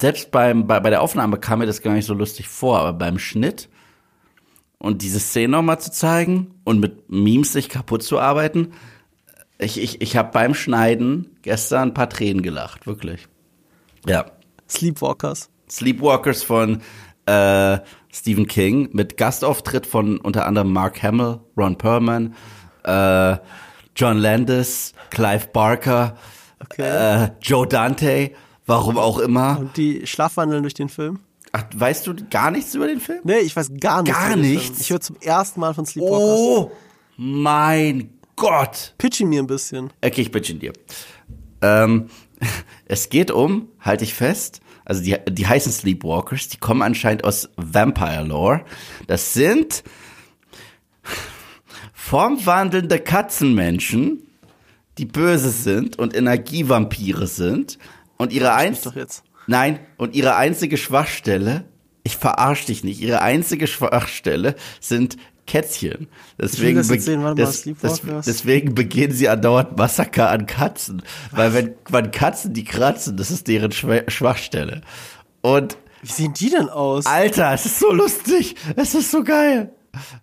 selbst 0.00 0.32
beim, 0.32 0.66
bei, 0.66 0.80
bei 0.80 0.90
der 0.90 1.00
Aufnahme 1.00 1.38
kam 1.38 1.60
mir 1.60 1.66
das 1.66 1.80
gar 1.80 1.92
nicht 1.94 2.06
so 2.06 2.14
lustig 2.14 2.48
vor, 2.48 2.80
aber 2.80 2.92
beim 2.92 3.20
Schnitt 3.20 3.68
und 4.78 5.02
diese 5.02 5.20
Szene 5.20 5.52
nochmal 5.52 5.78
zu 5.80 5.92
zeigen 5.92 6.56
und 6.64 6.80
mit 6.80 7.08
Memes 7.08 7.52
sich 7.52 7.68
kaputt 7.68 8.02
zu 8.02 8.18
arbeiten, 8.18 8.72
ich, 9.58 9.80
ich, 9.80 10.00
ich 10.02 10.16
habe 10.16 10.32
beim 10.32 10.54
Schneiden 10.54 11.36
gestern 11.42 11.90
ein 11.90 11.94
paar 11.94 12.10
Tränen 12.10 12.42
gelacht, 12.42 12.88
wirklich. 12.88 13.28
Ja. 14.06 14.26
Sleepwalkers. 14.68 15.50
Sleepwalkers 15.70 16.42
von 16.42 16.80
äh, 17.26 17.78
Stephen 18.14 18.46
King 18.46 18.90
mit 18.92 19.16
Gastauftritt 19.16 19.86
von 19.86 20.18
unter 20.18 20.46
anderem 20.46 20.72
Mark 20.72 21.02
Hamill, 21.02 21.40
Ron 21.56 21.76
Perlman, 21.76 22.34
äh, 22.84 23.36
John 23.96 24.18
Landis, 24.18 24.92
Clive 25.10 25.48
Barker, 25.52 26.16
Okay. 26.62 27.24
äh, 27.24 27.30
Joe 27.42 27.66
Dante, 27.66 28.30
warum 28.66 28.98
auch 28.98 29.18
immer. 29.18 29.58
Und 29.58 29.76
die 29.76 30.06
schlafwandeln 30.06 30.62
durch 30.62 30.74
den 30.74 30.88
Film? 30.88 31.18
Ach, 31.52 31.64
weißt 31.74 32.06
du 32.06 32.14
gar 32.30 32.50
nichts 32.50 32.74
über 32.74 32.86
den 32.86 33.00
Film? 33.00 33.20
Nee, 33.24 33.38
ich 33.38 33.54
weiß 33.54 33.72
gar 33.80 34.02
nichts. 34.02 34.18
Gar 34.18 34.36
nichts? 34.36 34.80
Ich 34.80 34.90
höre 34.90 35.00
zum 35.00 35.16
ersten 35.20 35.60
Mal 35.60 35.74
von 35.74 35.84
Sleepwalkers. 35.84 36.38
Oh 36.40 36.70
mein 37.16 38.10
Gott. 38.36 38.94
Pitch 38.98 39.20
ihn 39.20 39.28
mir 39.28 39.42
ein 39.42 39.46
bisschen. 39.46 39.92
Okay, 40.04 40.22
ich 40.22 40.30
bitch 40.30 40.50
ihn 40.50 40.58
dir. 40.60 40.72
Ähm, 41.62 42.08
es 42.86 43.08
geht 43.08 43.30
um, 43.30 43.68
halte 43.80 44.04
ich 44.04 44.14
fest, 44.14 44.60
also 44.84 45.02
die, 45.02 45.16
die 45.30 45.46
heißen 45.46 45.72
Sleepwalkers, 45.72 46.48
die 46.48 46.58
kommen 46.58 46.82
anscheinend 46.82 47.24
aus 47.24 47.48
Vampire 47.56 48.24
Lore. 48.24 48.64
Das 49.06 49.32
sind 49.32 49.82
formwandelnde 51.92 52.98
Katzenmenschen, 52.98 54.22
die 54.98 55.06
böse 55.06 55.50
sind 55.50 55.98
und 55.98 56.14
Energievampire 56.14 57.26
sind 57.26 57.78
und 58.16 58.32
ihre 58.32 58.54
jetzt. 58.94 59.24
Nein, 59.46 59.78
und 59.96 60.14
ihre 60.14 60.36
einzige 60.36 60.76
Schwachstelle, 60.76 61.64
ich 62.02 62.16
verarsch 62.16 62.66
dich 62.66 62.84
nicht, 62.84 63.00
ihre 63.00 63.22
einzige 63.22 63.66
Schwachstelle 63.66 64.54
sind 64.80 65.16
Kätzchen. 65.46 66.08
Deswegen, 66.40 66.76
das 66.76 66.88
sehen. 66.88 67.22
Mal, 67.22 67.34
des, 67.34 67.62
des, 67.62 68.02
deswegen 68.26 68.74
begehen 68.74 69.12
sie 69.12 69.28
andauernd 69.28 69.76
Massaker 69.76 70.30
an 70.30 70.46
Katzen. 70.46 71.02
Weil 71.32 71.54
wenn 71.54 71.74
man 71.90 72.10
Katzen 72.10 72.54
die 72.54 72.64
kratzen, 72.64 73.16
das 73.16 73.30
ist 73.30 73.46
deren 73.48 73.72
Schwä- 73.72 74.08
Schwachstelle. 74.10 74.80
Und 75.42 75.76
Wie 76.02 76.12
sehen 76.12 76.32
die 76.34 76.50
denn 76.50 76.68
aus? 76.68 77.06
Alter, 77.06 77.52
es 77.52 77.66
ist 77.66 77.78
so 77.78 77.92
lustig. 77.92 78.56
Es 78.76 78.94
ist 78.94 79.10
so 79.10 79.22
geil. 79.22 79.72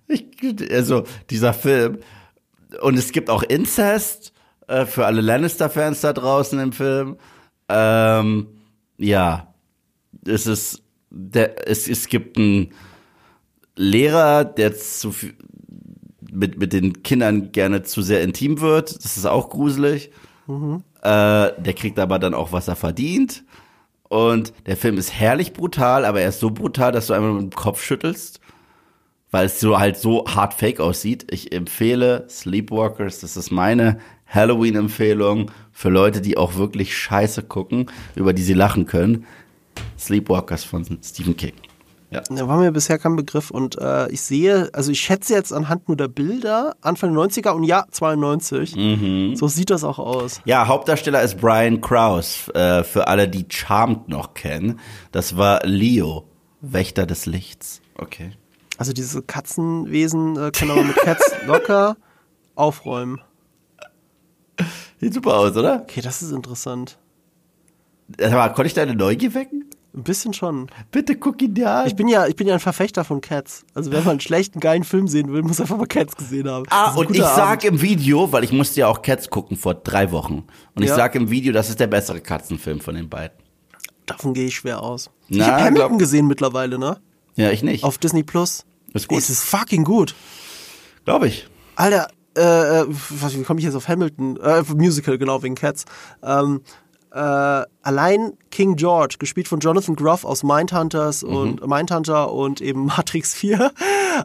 Ich, 0.07 0.25
also, 0.71 1.03
dieser 1.29 1.53
Film. 1.53 1.99
Und 2.81 2.97
es 2.97 3.11
gibt 3.11 3.29
auch 3.29 3.43
Incest 3.43 4.33
äh, 4.67 4.85
für 4.85 5.05
alle 5.05 5.21
Lannister-Fans 5.21 6.01
da 6.01 6.13
draußen 6.13 6.59
im 6.59 6.71
Film. 6.71 7.17
Ähm, 7.69 8.47
ja, 8.97 9.53
es 10.25 10.47
ist, 10.47 10.81
der, 11.09 11.67
es, 11.69 11.87
es 11.87 12.07
gibt 12.07 12.37
einen 12.37 12.71
Lehrer, 13.81 14.45
der 14.45 14.75
zu 14.75 15.11
viel, 15.11 15.33
mit, 16.31 16.59
mit 16.59 16.71
den 16.71 17.03
Kindern 17.03 17.51
gerne 17.51 17.83
zu 17.83 18.01
sehr 18.01 18.21
intim 18.21 18.61
wird. 18.61 19.03
Das 19.03 19.17
ist 19.17 19.25
auch 19.25 19.49
gruselig. 19.49 20.11
Äh, 21.01 21.51
der 21.61 21.73
kriegt 21.75 21.97
aber 21.99 22.19
dann 22.19 22.33
auch, 22.33 22.51
was 22.51 22.67
er 22.67 22.75
verdient. 22.75 23.43
Und 24.07 24.53
der 24.65 24.77
Film 24.77 24.97
ist 24.97 25.11
herrlich 25.13 25.53
brutal, 25.53 26.05
aber 26.05 26.21
er 26.21 26.29
ist 26.29 26.39
so 26.39 26.51
brutal, 26.51 26.91
dass 26.91 27.07
du 27.07 27.13
einfach 27.13 27.33
mit 27.33 27.41
dem 27.41 27.55
Kopf 27.55 27.81
schüttelst, 27.81 28.39
weil 29.31 29.45
es 29.45 29.59
so 29.59 29.79
halt 29.79 29.97
so 29.97 30.25
hart 30.27 30.53
fake 30.53 30.79
aussieht. 30.79 31.31
Ich 31.31 31.51
empfehle 31.53 32.25
Sleepwalkers, 32.29 33.21
das 33.21 33.37
ist 33.37 33.51
meine 33.51 33.99
Halloween-Empfehlung 34.27 35.49
für 35.71 35.89
Leute, 35.89 36.21
die 36.21 36.37
auch 36.37 36.55
wirklich 36.55 36.95
Scheiße 36.95 37.43
gucken, 37.43 37.89
über 38.15 38.33
die 38.33 38.43
sie 38.43 38.53
lachen 38.53 38.85
können. 38.85 39.25
Sleepwalkers 39.97 40.65
von 40.65 40.85
Stephen 41.01 41.35
King. 41.35 41.53
Ja. 42.11 42.21
Da 42.29 42.45
war 42.45 42.57
mir 42.57 42.73
bisher 42.73 42.99
kein 42.99 43.15
Begriff 43.15 43.51
und 43.51 43.77
äh, 43.79 44.09
ich 44.09 44.21
sehe, 44.21 44.69
also 44.73 44.91
ich 44.91 44.99
schätze 44.99 45.33
jetzt 45.33 45.53
anhand 45.53 45.87
nur 45.87 45.95
der 45.95 46.09
Bilder, 46.09 46.75
Anfang 46.81 47.13
der 47.13 47.23
90er 47.23 47.51
und 47.51 47.63
ja, 47.63 47.85
92. 47.89 48.75
Mhm. 48.75 49.35
So 49.37 49.47
sieht 49.47 49.69
das 49.69 49.85
auch 49.85 49.97
aus. 49.97 50.41
Ja, 50.43 50.67
Hauptdarsteller 50.67 51.21
ist 51.21 51.37
Brian 51.37 51.79
Krause, 51.79 52.53
äh, 52.53 52.83
für 52.83 53.07
alle, 53.07 53.29
die 53.29 53.45
Charmed 53.47 54.09
noch 54.09 54.33
kennen. 54.33 54.81
Das 55.13 55.37
war 55.37 55.65
Leo, 55.65 56.25
Wächter 56.59 57.05
des 57.05 57.25
Lichts. 57.27 57.81
Okay. 57.97 58.31
Also 58.77 58.91
diese 58.91 59.21
Katzenwesen 59.21 60.35
äh, 60.35 60.51
können 60.51 60.71
aber 60.71 60.83
mit 60.83 60.97
Cats 60.97 61.31
locker 61.45 61.95
aufräumen. 62.55 63.21
Sieht 64.99 65.13
super 65.13 65.37
aus, 65.37 65.55
oder? 65.55 65.81
Okay, 65.83 66.01
das 66.01 66.21
ist 66.21 66.31
interessant. 66.31 66.97
Aber 68.21 68.49
konnte 68.49 68.67
ich 68.67 68.73
deine 68.73 68.95
Neugier 68.95 69.33
wecken? 69.33 69.65
Ein 69.93 70.03
bisschen 70.03 70.33
schon. 70.33 70.67
Bitte 70.91 71.17
guck 71.17 71.41
ihn 71.41 71.53
dir 71.53 71.69
an. 71.69 71.87
Ich 71.87 71.97
bin 71.97 72.07
ja, 72.07 72.25
ich 72.25 72.37
bin 72.37 72.47
ja 72.47 72.53
ein 72.53 72.59
Verfechter 72.61 73.03
von 73.03 73.19
Cats. 73.19 73.65
Also 73.73 73.91
wer 73.91 74.01
mal 74.01 74.11
einen 74.11 74.19
schlechten, 74.21 74.61
geilen 74.61 74.85
Film 74.85 75.07
sehen 75.09 75.33
will, 75.33 75.41
muss 75.41 75.59
einfach 75.59 75.75
mal 75.77 75.85
Cats 75.85 76.15
gesehen 76.15 76.49
haben. 76.49 76.65
Ah, 76.69 76.95
und 76.95 77.11
ich 77.11 77.17
sag 77.21 77.59
Abend. 77.59 77.63
im 77.65 77.81
Video, 77.81 78.31
weil 78.31 78.45
ich 78.45 78.53
musste 78.53 78.79
ja 78.79 78.87
auch 78.87 79.01
Cats 79.01 79.29
gucken 79.29 79.57
vor 79.57 79.73
drei 79.73 80.11
Wochen. 80.13 80.45
Und 80.75 80.83
ich 80.83 80.89
Ja. 80.89 80.95
sag 80.95 81.15
im 81.15 81.29
Video, 81.29 81.51
das 81.51 81.67
ist 81.69 81.79
der 81.81 81.87
bessere 81.87 82.21
Katzenfilm 82.21 82.79
von 82.79 82.95
den 82.95 83.09
beiden. 83.09 83.37
davon 84.05 84.33
gehe 84.33 84.47
ich 84.47 84.55
schwer 84.55 84.81
aus. 84.81 85.09
Na, 85.29 85.37
ich 85.37 85.43
habe 85.43 85.63
Hamilton 85.63 85.87
glaub- 85.89 85.99
gesehen 85.99 86.27
mittlerweile, 86.27 86.77
ne? 86.77 86.97
Ja, 87.35 87.49
ich 87.51 87.63
nicht. 87.63 87.83
Auf 87.85 87.97
Disney 87.97 88.23
Plus. 88.23 88.65
Ist 88.93 89.07
gut. 89.07 89.19
Es 89.19 89.29
ist 89.29 89.43
fucking 89.43 89.85
gut. 89.85 90.15
Glaube 91.05 91.27
ich. 91.27 91.47
Alter, 91.77 92.07
äh, 92.37 92.41
äh, 92.81 92.85
was, 92.89 93.37
wie 93.37 93.43
komme 93.43 93.59
ich 93.59 93.65
jetzt 93.65 93.75
auf 93.75 93.87
Hamilton? 93.87 94.37
Äh, 94.37 94.63
Musical, 94.75 95.17
genau, 95.17 95.41
wegen 95.43 95.55
Cats. 95.55 95.85
Ähm, 96.23 96.61
äh, 97.11 97.63
allein 97.81 98.33
King 98.51 98.75
George, 98.75 99.15
gespielt 99.19 99.47
von 99.47 99.59
Jonathan 99.59 99.95
Groff 99.95 100.23
aus 100.23 100.43
Mindhunters 100.43 101.23
und 101.23 101.65
Mindhunter 101.67 102.31
und 102.31 102.61
eben 102.61 102.85
Matrix 102.85 103.33
4. 103.33 103.71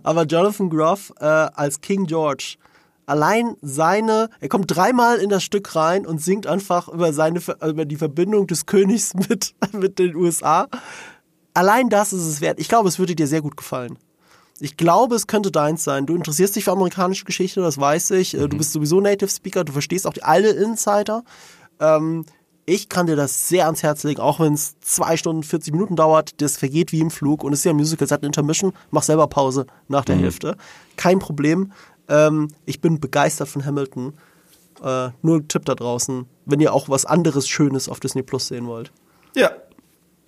Aber 0.02 0.24
Jonathan 0.24 0.70
Groff 0.70 1.12
äh, 1.18 1.24
als 1.24 1.80
King 1.80 2.06
George. 2.06 2.56
Allein 3.06 3.56
seine, 3.62 4.30
er 4.40 4.48
kommt 4.48 4.74
dreimal 4.74 5.18
in 5.18 5.30
das 5.30 5.44
Stück 5.44 5.76
rein 5.76 6.06
und 6.06 6.20
singt 6.20 6.46
einfach 6.46 6.88
über 6.88 7.12
seine, 7.12 7.40
über 7.64 7.84
die 7.84 7.96
Verbindung 7.96 8.46
des 8.46 8.66
Königs 8.66 9.14
mit, 9.28 9.54
mit 9.72 9.98
den 9.98 10.16
USA. 10.16 10.66
Allein 11.54 11.88
das 11.88 12.12
ist 12.12 12.26
es 12.26 12.40
wert. 12.40 12.60
Ich 12.60 12.68
glaube, 12.68 12.88
es 12.88 12.98
würde 12.98 13.14
dir 13.14 13.26
sehr 13.26 13.42
gut 13.42 13.56
gefallen. 13.56 13.98
Ich 14.58 14.76
glaube, 14.76 15.14
es 15.14 15.26
könnte 15.26 15.50
deins 15.50 15.84
sein. 15.84 16.06
Du 16.06 16.14
interessierst 16.16 16.56
dich 16.56 16.64
für 16.64 16.72
amerikanische 16.72 17.24
Geschichte, 17.24 17.60
das 17.60 17.78
weiß 17.78 18.12
ich. 18.12 18.34
Äh, 18.34 18.48
Du 18.48 18.56
bist 18.56 18.72
sowieso 18.72 19.00
Native 19.00 19.30
Speaker, 19.30 19.64
du 19.64 19.72
verstehst 19.72 20.06
auch 20.06 20.12
die, 20.12 20.22
alle 20.22 20.50
Insider. 20.50 21.24
Ähm, 21.78 22.24
ich 22.66 22.88
kann 22.88 23.06
dir 23.06 23.14
das 23.16 23.48
sehr 23.48 23.66
ans 23.66 23.84
Herz 23.84 24.02
legen, 24.02 24.20
auch 24.20 24.40
wenn 24.40 24.52
es 24.52 24.78
zwei 24.80 25.16
Stunden 25.16 25.44
40 25.44 25.72
Minuten 25.72 25.94
dauert. 25.94 26.40
Das 26.42 26.56
vergeht 26.56 26.90
wie 26.92 27.00
im 27.00 27.10
Flug 27.10 27.44
und 27.44 27.52
es 27.52 27.60
ist 27.60 27.64
ja 27.64 27.70
ein 27.70 27.76
Musical, 27.76 28.04
es 28.04 28.10
hat 28.10 28.20
eine 28.20 28.26
Intermission. 28.26 28.72
Mach 28.90 29.04
selber 29.04 29.28
Pause 29.28 29.66
nach 29.88 30.04
der 30.04 30.16
Hälfte. 30.16 30.56
Kein 30.96 31.20
Problem. 31.20 31.72
Ähm, 32.08 32.48
ich 32.66 32.80
bin 32.80 32.98
begeistert 32.98 33.48
von 33.48 33.64
Hamilton. 33.64 34.14
Äh, 34.82 35.10
nur 35.22 35.36
ein 35.36 35.48
Tipp 35.48 35.64
da 35.64 35.74
draußen, 35.74 36.26
wenn 36.44 36.60
ihr 36.60 36.74
auch 36.74 36.88
was 36.88 37.06
anderes 37.06 37.48
Schönes 37.48 37.88
auf 37.88 38.00
Disney 38.00 38.22
Plus 38.22 38.48
sehen 38.48 38.66
wollt. 38.66 38.92
Ja. 39.34 39.52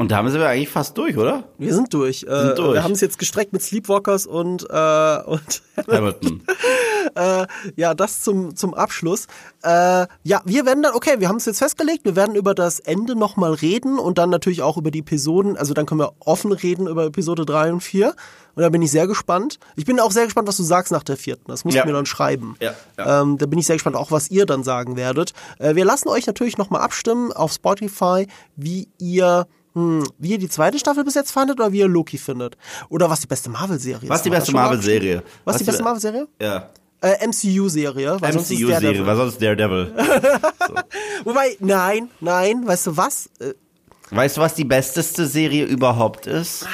Und 0.00 0.12
damit 0.12 0.30
sind 0.30 0.40
wir 0.40 0.48
eigentlich 0.48 0.68
fast 0.68 0.96
durch, 0.96 1.18
oder? 1.18 1.42
Wir 1.58 1.74
sind 1.74 1.92
durch. 1.92 2.22
Äh, 2.22 2.42
Sind 2.46 2.58
durch. 2.58 2.74
Wir 2.74 2.84
haben 2.84 2.92
es 2.92 3.00
jetzt 3.00 3.18
gestreckt 3.18 3.52
mit 3.52 3.62
Sleepwalkers 3.62 4.26
und, 4.26 4.62
äh, 4.70 5.18
und 5.24 5.62
Hamilton. 5.90 6.42
äh, 7.16 7.46
ja, 7.74 7.94
das 7.94 8.22
zum, 8.22 8.54
zum 8.54 8.74
Abschluss. 8.74 9.26
Äh, 9.64 10.06
ja, 10.22 10.40
wir 10.44 10.66
werden 10.66 10.84
dann, 10.84 10.94
okay, 10.94 11.16
wir 11.18 11.28
haben 11.28 11.36
es 11.38 11.46
jetzt 11.46 11.58
festgelegt, 11.58 12.04
wir 12.04 12.14
werden 12.14 12.36
über 12.36 12.54
das 12.54 12.78
Ende 12.78 13.16
nochmal 13.16 13.54
reden 13.54 13.98
und 13.98 14.18
dann 14.18 14.30
natürlich 14.30 14.62
auch 14.62 14.76
über 14.76 14.92
die 14.92 15.00
Episoden, 15.00 15.56
also 15.56 15.74
dann 15.74 15.84
können 15.84 16.00
wir 16.00 16.12
offen 16.20 16.52
reden 16.52 16.86
über 16.86 17.04
Episode 17.06 17.44
3 17.44 17.72
und 17.72 17.80
4. 17.80 18.14
Und 18.54 18.62
da 18.62 18.68
bin 18.70 18.82
ich 18.82 18.90
sehr 18.92 19.06
gespannt. 19.08 19.58
Ich 19.76 19.84
bin 19.84 19.98
auch 20.00 20.10
sehr 20.12 20.24
gespannt, 20.24 20.46
was 20.48 20.56
du 20.56 20.62
sagst 20.64 20.92
nach 20.92 21.02
der 21.04 21.16
vierten. 21.16 21.44
Das 21.48 21.64
musst 21.64 21.76
Ja. 21.76 21.82
du 21.82 21.88
mir 21.88 21.94
dann 21.94 22.06
schreiben. 22.06 22.56
Ja, 22.60 22.72
ja. 22.96 23.22
Ähm, 23.22 23.36
da 23.38 23.46
bin 23.46 23.58
ich 23.58 23.66
sehr 23.66 23.76
gespannt, 23.76 23.94
auch 23.96 24.10
was 24.12 24.30
ihr 24.30 24.46
dann 24.46 24.62
sagen 24.64 24.96
werdet. 24.96 25.32
Äh, 25.58 25.74
wir 25.74 25.84
lassen 25.84 26.08
euch 26.08 26.26
natürlich 26.28 26.56
nochmal 26.56 26.82
abstimmen 26.82 27.32
auf 27.32 27.52
Spotify, 27.52 28.26
wie 28.56 28.88
ihr 28.98 29.46
hm, 29.78 30.06
wie 30.18 30.30
ihr 30.30 30.38
die 30.38 30.48
zweite 30.48 30.78
Staffel 30.78 31.04
bis 31.04 31.14
jetzt 31.14 31.30
fandet 31.30 31.60
oder 31.60 31.72
wie 31.72 31.78
ihr 31.78 31.88
Loki 31.88 32.18
findet. 32.18 32.56
Oder 32.88 33.08
was 33.08 33.20
die 33.20 33.26
beste 33.26 33.48
Marvel-Serie 33.48 34.02
ist. 34.02 34.08
Was 34.08 34.22
die 34.22 34.30
beste 34.30 34.52
Marvel-Serie? 34.52 35.22
Was 35.44 35.56
ist 35.56 35.60
die 35.60 35.64
beste 35.66 35.82
Marvel-Serie? 35.82 36.26
Ja. 36.40 36.70
Äh, 37.00 37.26
MCU-Serie. 37.26 38.16
MCU-Serie, 38.16 39.06
weil 39.06 39.16
sonst 39.16 39.40
Daredevil. 39.40 39.94
Wobei, 41.24 41.56
nein, 41.60 42.10
nein, 42.20 42.66
weißt 42.66 42.88
du 42.88 42.96
was? 42.96 43.30
Äh, 43.38 43.54
weißt 44.10 44.36
du, 44.36 44.40
was 44.40 44.54
die 44.54 44.64
besteste 44.64 45.26
Serie 45.26 45.64
überhaupt 45.64 46.26
ist? 46.26 46.66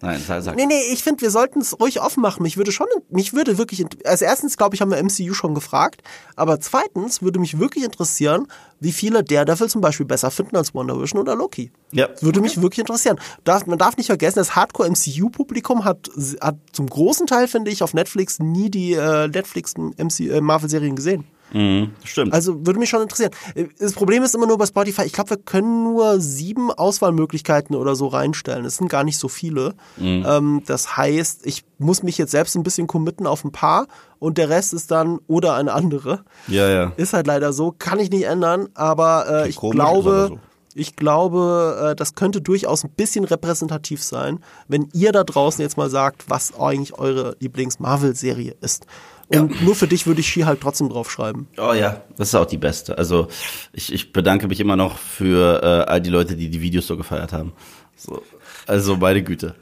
Nein, 0.00 0.22
sag, 0.24 0.42
sag. 0.42 0.54
nee, 0.56 0.66
nee, 0.66 0.92
ich 0.92 1.02
finde, 1.02 1.22
wir 1.22 1.30
sollten 1.30 1.60
es 1.60 1.80
ruhig 1.80 2.00
offen 2.00 2.20
machen. 2.20 2.42
Mich 2.42 2.56
würde 2.56 2.70
schon, 2.70 2.86
mich 3.10 3.32
würde 3.32 3.58
wirklich, 3.58 3.84
also 4.04 4.24
erstens, 4.24 4.56
glaube 4.56 4.76
ich, 4.76 4.80
haben 4.80 4.90
wir 4.90 5.02
MCU 5.02 5.34
schon 5.34 5.54
gefragt, 5.54 6.02
aber 6.36 6.60
zweitens 6.60 7.20
würde 7.20 7.40
mich 7.40 7.58
wirklich 7.58 7.84
interessieren, 7.84 8.46
wie 8.78 8.92
viele 8.92 9.24
Daredevil 9.24 9.68
zum 9.68 9.80
Beispiel 9.80 10.06
besser 10.06 10.30
finden 10.30 10.56
als 10.56 10.72
Wonder 10.72 11.00
Vision 11.00 11.20
oder 11.20 11.34
Loki. 11.34 11.72
Ja. 11.90 12.06
Das 12.06 12.22
würde 12.22 12.40
mich 12.40 12.62
wirklich 12.62 12.78
interessieren. 12.78 13.18
Darf, 13.42 13.66
man 13.66 13.78
darf 13.78 13.96
nicht 13.96 14.06
vergessen, 14.06 14.38
das 14.38 14.54
Hardcore-MCU-Publikum 14.54 15.84
hat, 15.84 16.08
hat 16.40 16.56
zum 16.72 16.88
großen 16.88 17.26
Teil, 17.26 17.48
finde 17.48 17.72
ich, 17.72 17.82
auf 17.82 17.92
Netflix 17.92 18.38
nie 18.38 18.70
die 18.70 18.92
äh, 18.92 19.26
Netflix-Marvel-Serien 19.26 20.94
gesehen. 20.94 21.24
Mhm, 21.52 21.92
stimmt. 22.04 22.32
Also 22.32 22.66
würde 22.66 22.78
mich 22.78 22.90
schon 22.90 23.02
interessieren. 23.02 23.30
Das 23.78 23.92
Problem 23.92 24.22
ist 24.22 24.34
immer 24.34 24.46
nur 24.46 24.58
bei 24.58 24.66
Spotify, 24.66 25.02
ich 25.02 25.12
glaube, 25.12 25.30
wir 25.30 25.36
können 25.38 25.84
nur 25.84 26.20
sieben 26.20 26.70
Auswahlmöglichkeiten 26.70 27.74
oder 27.74 27.94
so 27.94 28.08
reinstellen. 28.08 28.64
Es 28.64 28.76
sind 28.76 28.88
gar 28.88 29.04
nicht 29.04 29.18
so 29.18 29.28
viele. 29.28 29.74
Ähm, 29.98 30.62
das 30.66 30.96
heißt, 30.96 31.46
ich 31.46 31.64
muss 31.78 32.02
mich 32.02 32.18
jetzt 32.18 32.32
selbst 32.32 32.56
ein 32.56 32.62
bisschen 32.62 32.86
committen 32.86 33.26
auf 33.26 33.44
ein 33.44 33.52
paar 33.52 33.86
und 34.18 34.38
der 34.38 34.48
Rest 34.48 34.74
ist 34.74 34.90
dann 34.90 35.18
oder 35.26 35.54
eine 35.54 35.72
andere. 35.72 36.24
ja, 36.48 36.68
ja. 36.68 36.92
Ist 36.96 37.12
halt 37.12 37.26
leider 37.26 37.52
so, 37.52 37.74
kann 37.78 37.98
ich 38.00 38.10
nicht 38.10 38.24
ändern, 38.24 38.68
aber 38.74 39.44
äh, 39.44 39.48
ich 39.48 39.56
komisch, 39.56 39.76
glaube, 39.76 40.38
ich 40.74 40.96
glaube, 40.96 41.90
äh, 41.90 41.96
das 41.96 42.14
könnte 42.14 42.40
durchaus 42.40 42.84
ein 42.84 42.90
bisschen 42.90 43.24
repräsentativ 43.24 44.02
sein, 44.02 44.40
wenn 44.68 44.88
ihr 44.92 45.12
da 45.12 45.24
draußen 45.24 45.60
jetzt 45.62 45.76
mal 45.76 45.90
sagt, 45.90 46.28
was 46.28 46.58
eigentlich 46.58 46.98
eure 46.98 47.36
Lieblings-Marvel-Serie 47.40 48.54
ist. 48.60 48.86
Und 49.30 49.62
nur 49.62 49.74
für 49.74 49.86
dich 49.86 50.06
würde 50.06 50.20
ich 50.20 50.28
She-Hulk 50.28 50.60
trotzdem 50.60 50.88
draufschreiben. 50.88 51.48
Oh 51.58 51.74
ja, 51.74 52.02
das 52.16 52.28
ist 52.28 52.34
auch 52.34 52.46
die 52.46 52.56
beste. 52.56 52.96
Also 52.96 53.28
ich, 53.72 53.92
ich 53.92 54.12
bedanke 54.12 54.48
mich 54.48 54.58
immer 54.58 54.76
noch 54.76 54.96
für 54.96 55.62
äh, 55.62 55.90
all 55.90 56.00
die 56.00 56.10
Leute, 56.10 56.34
die 56.34 56.48
die 56.48 56.62
Videos 56.62 56.86
so 56.86 56.96
gefeiert 56.96 57.32
haben. 57.32 57.52
So, 57.96 58.22
also 58.66 58.96
meine 58.96 59.22
Güte. 59.22 59.54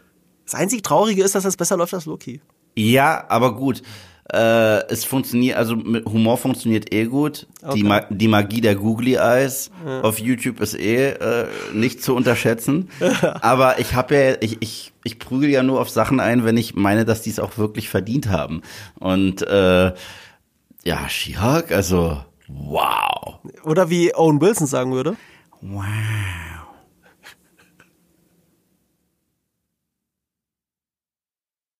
Das 0.44 0.54
einzig 0.54 0.82
Traurige 0.82 1.24
ist, 1.24 1.34
dass 1.34 1.42
das 1.42 1.56
besser 1.56 1.76
läuft 1.76 1.94
als 1.94 2.06
Loki. 2.06 2.40
Ja, 2.76 3.24
aber 3.28 3.56
gut. 3.56 3.82
Äh, 4.32 4.88
es 4.88 5.04
funktioniert, 5.04 5.56
also 5.56 5.76
mit 5.76 6.04
Humor 6.04 6.36
funktioniert 6.36 6.92
eh 6.92 7.04
gut. 7.04 7.46
Die, 7.74 7.84
Ma 7.84 8.00
die 8.10 8.26
Magie 8.26 8.60
der 8.60 8.74
Googly 8.74 9.14
Eyes 9.14 9.70
auf 10.02 10.18
YouTube 10.18 10.60
ist 10.60 10.74
eh 10.74 11.10
äh, 11.10 11.46
nicht 11.72 12.02
zu 12.02 12.14
unterschätzen. 12.14 12.88
aber 13.40 13.78
ich 13.78 13.94
habe 13.94 14.16
ja, 14.16 14.34
ich, 14.40 14.56
ich, 14.60 14.92
ich 15.04 15.18
prügel 15.20 15.48
ja 15.50 15.62
nur 15.62 15.80
auf 15.80 15.90
Sachen 15.90 16.18
ein, 16.18 16.44
wenn 16.44 16.56
ich 16.56 16.74
meine, 16.74 17.04
dass 17.04 17.22
die 17.22 17.30
es 17.30 17.38
auch 17.38 17.56
wirklich 17.56 17.88
verdient 17.88 18.28
haben. 18.28 18.62
Und 18.98 19.42
äh, 19.42 19.92
ja, 20.84 21.08
She-Hulk, 21.08 21.70
also 21.70 22.18
wow. 22.48 23.38
Oder 23.62 23.90
wie 23.90 24.14
Owen 24.14 24.40
Wilson 24.40 24.66
sagen 24.66 24.92
würde. 24.92 25.16
Wow. 25.60 26.65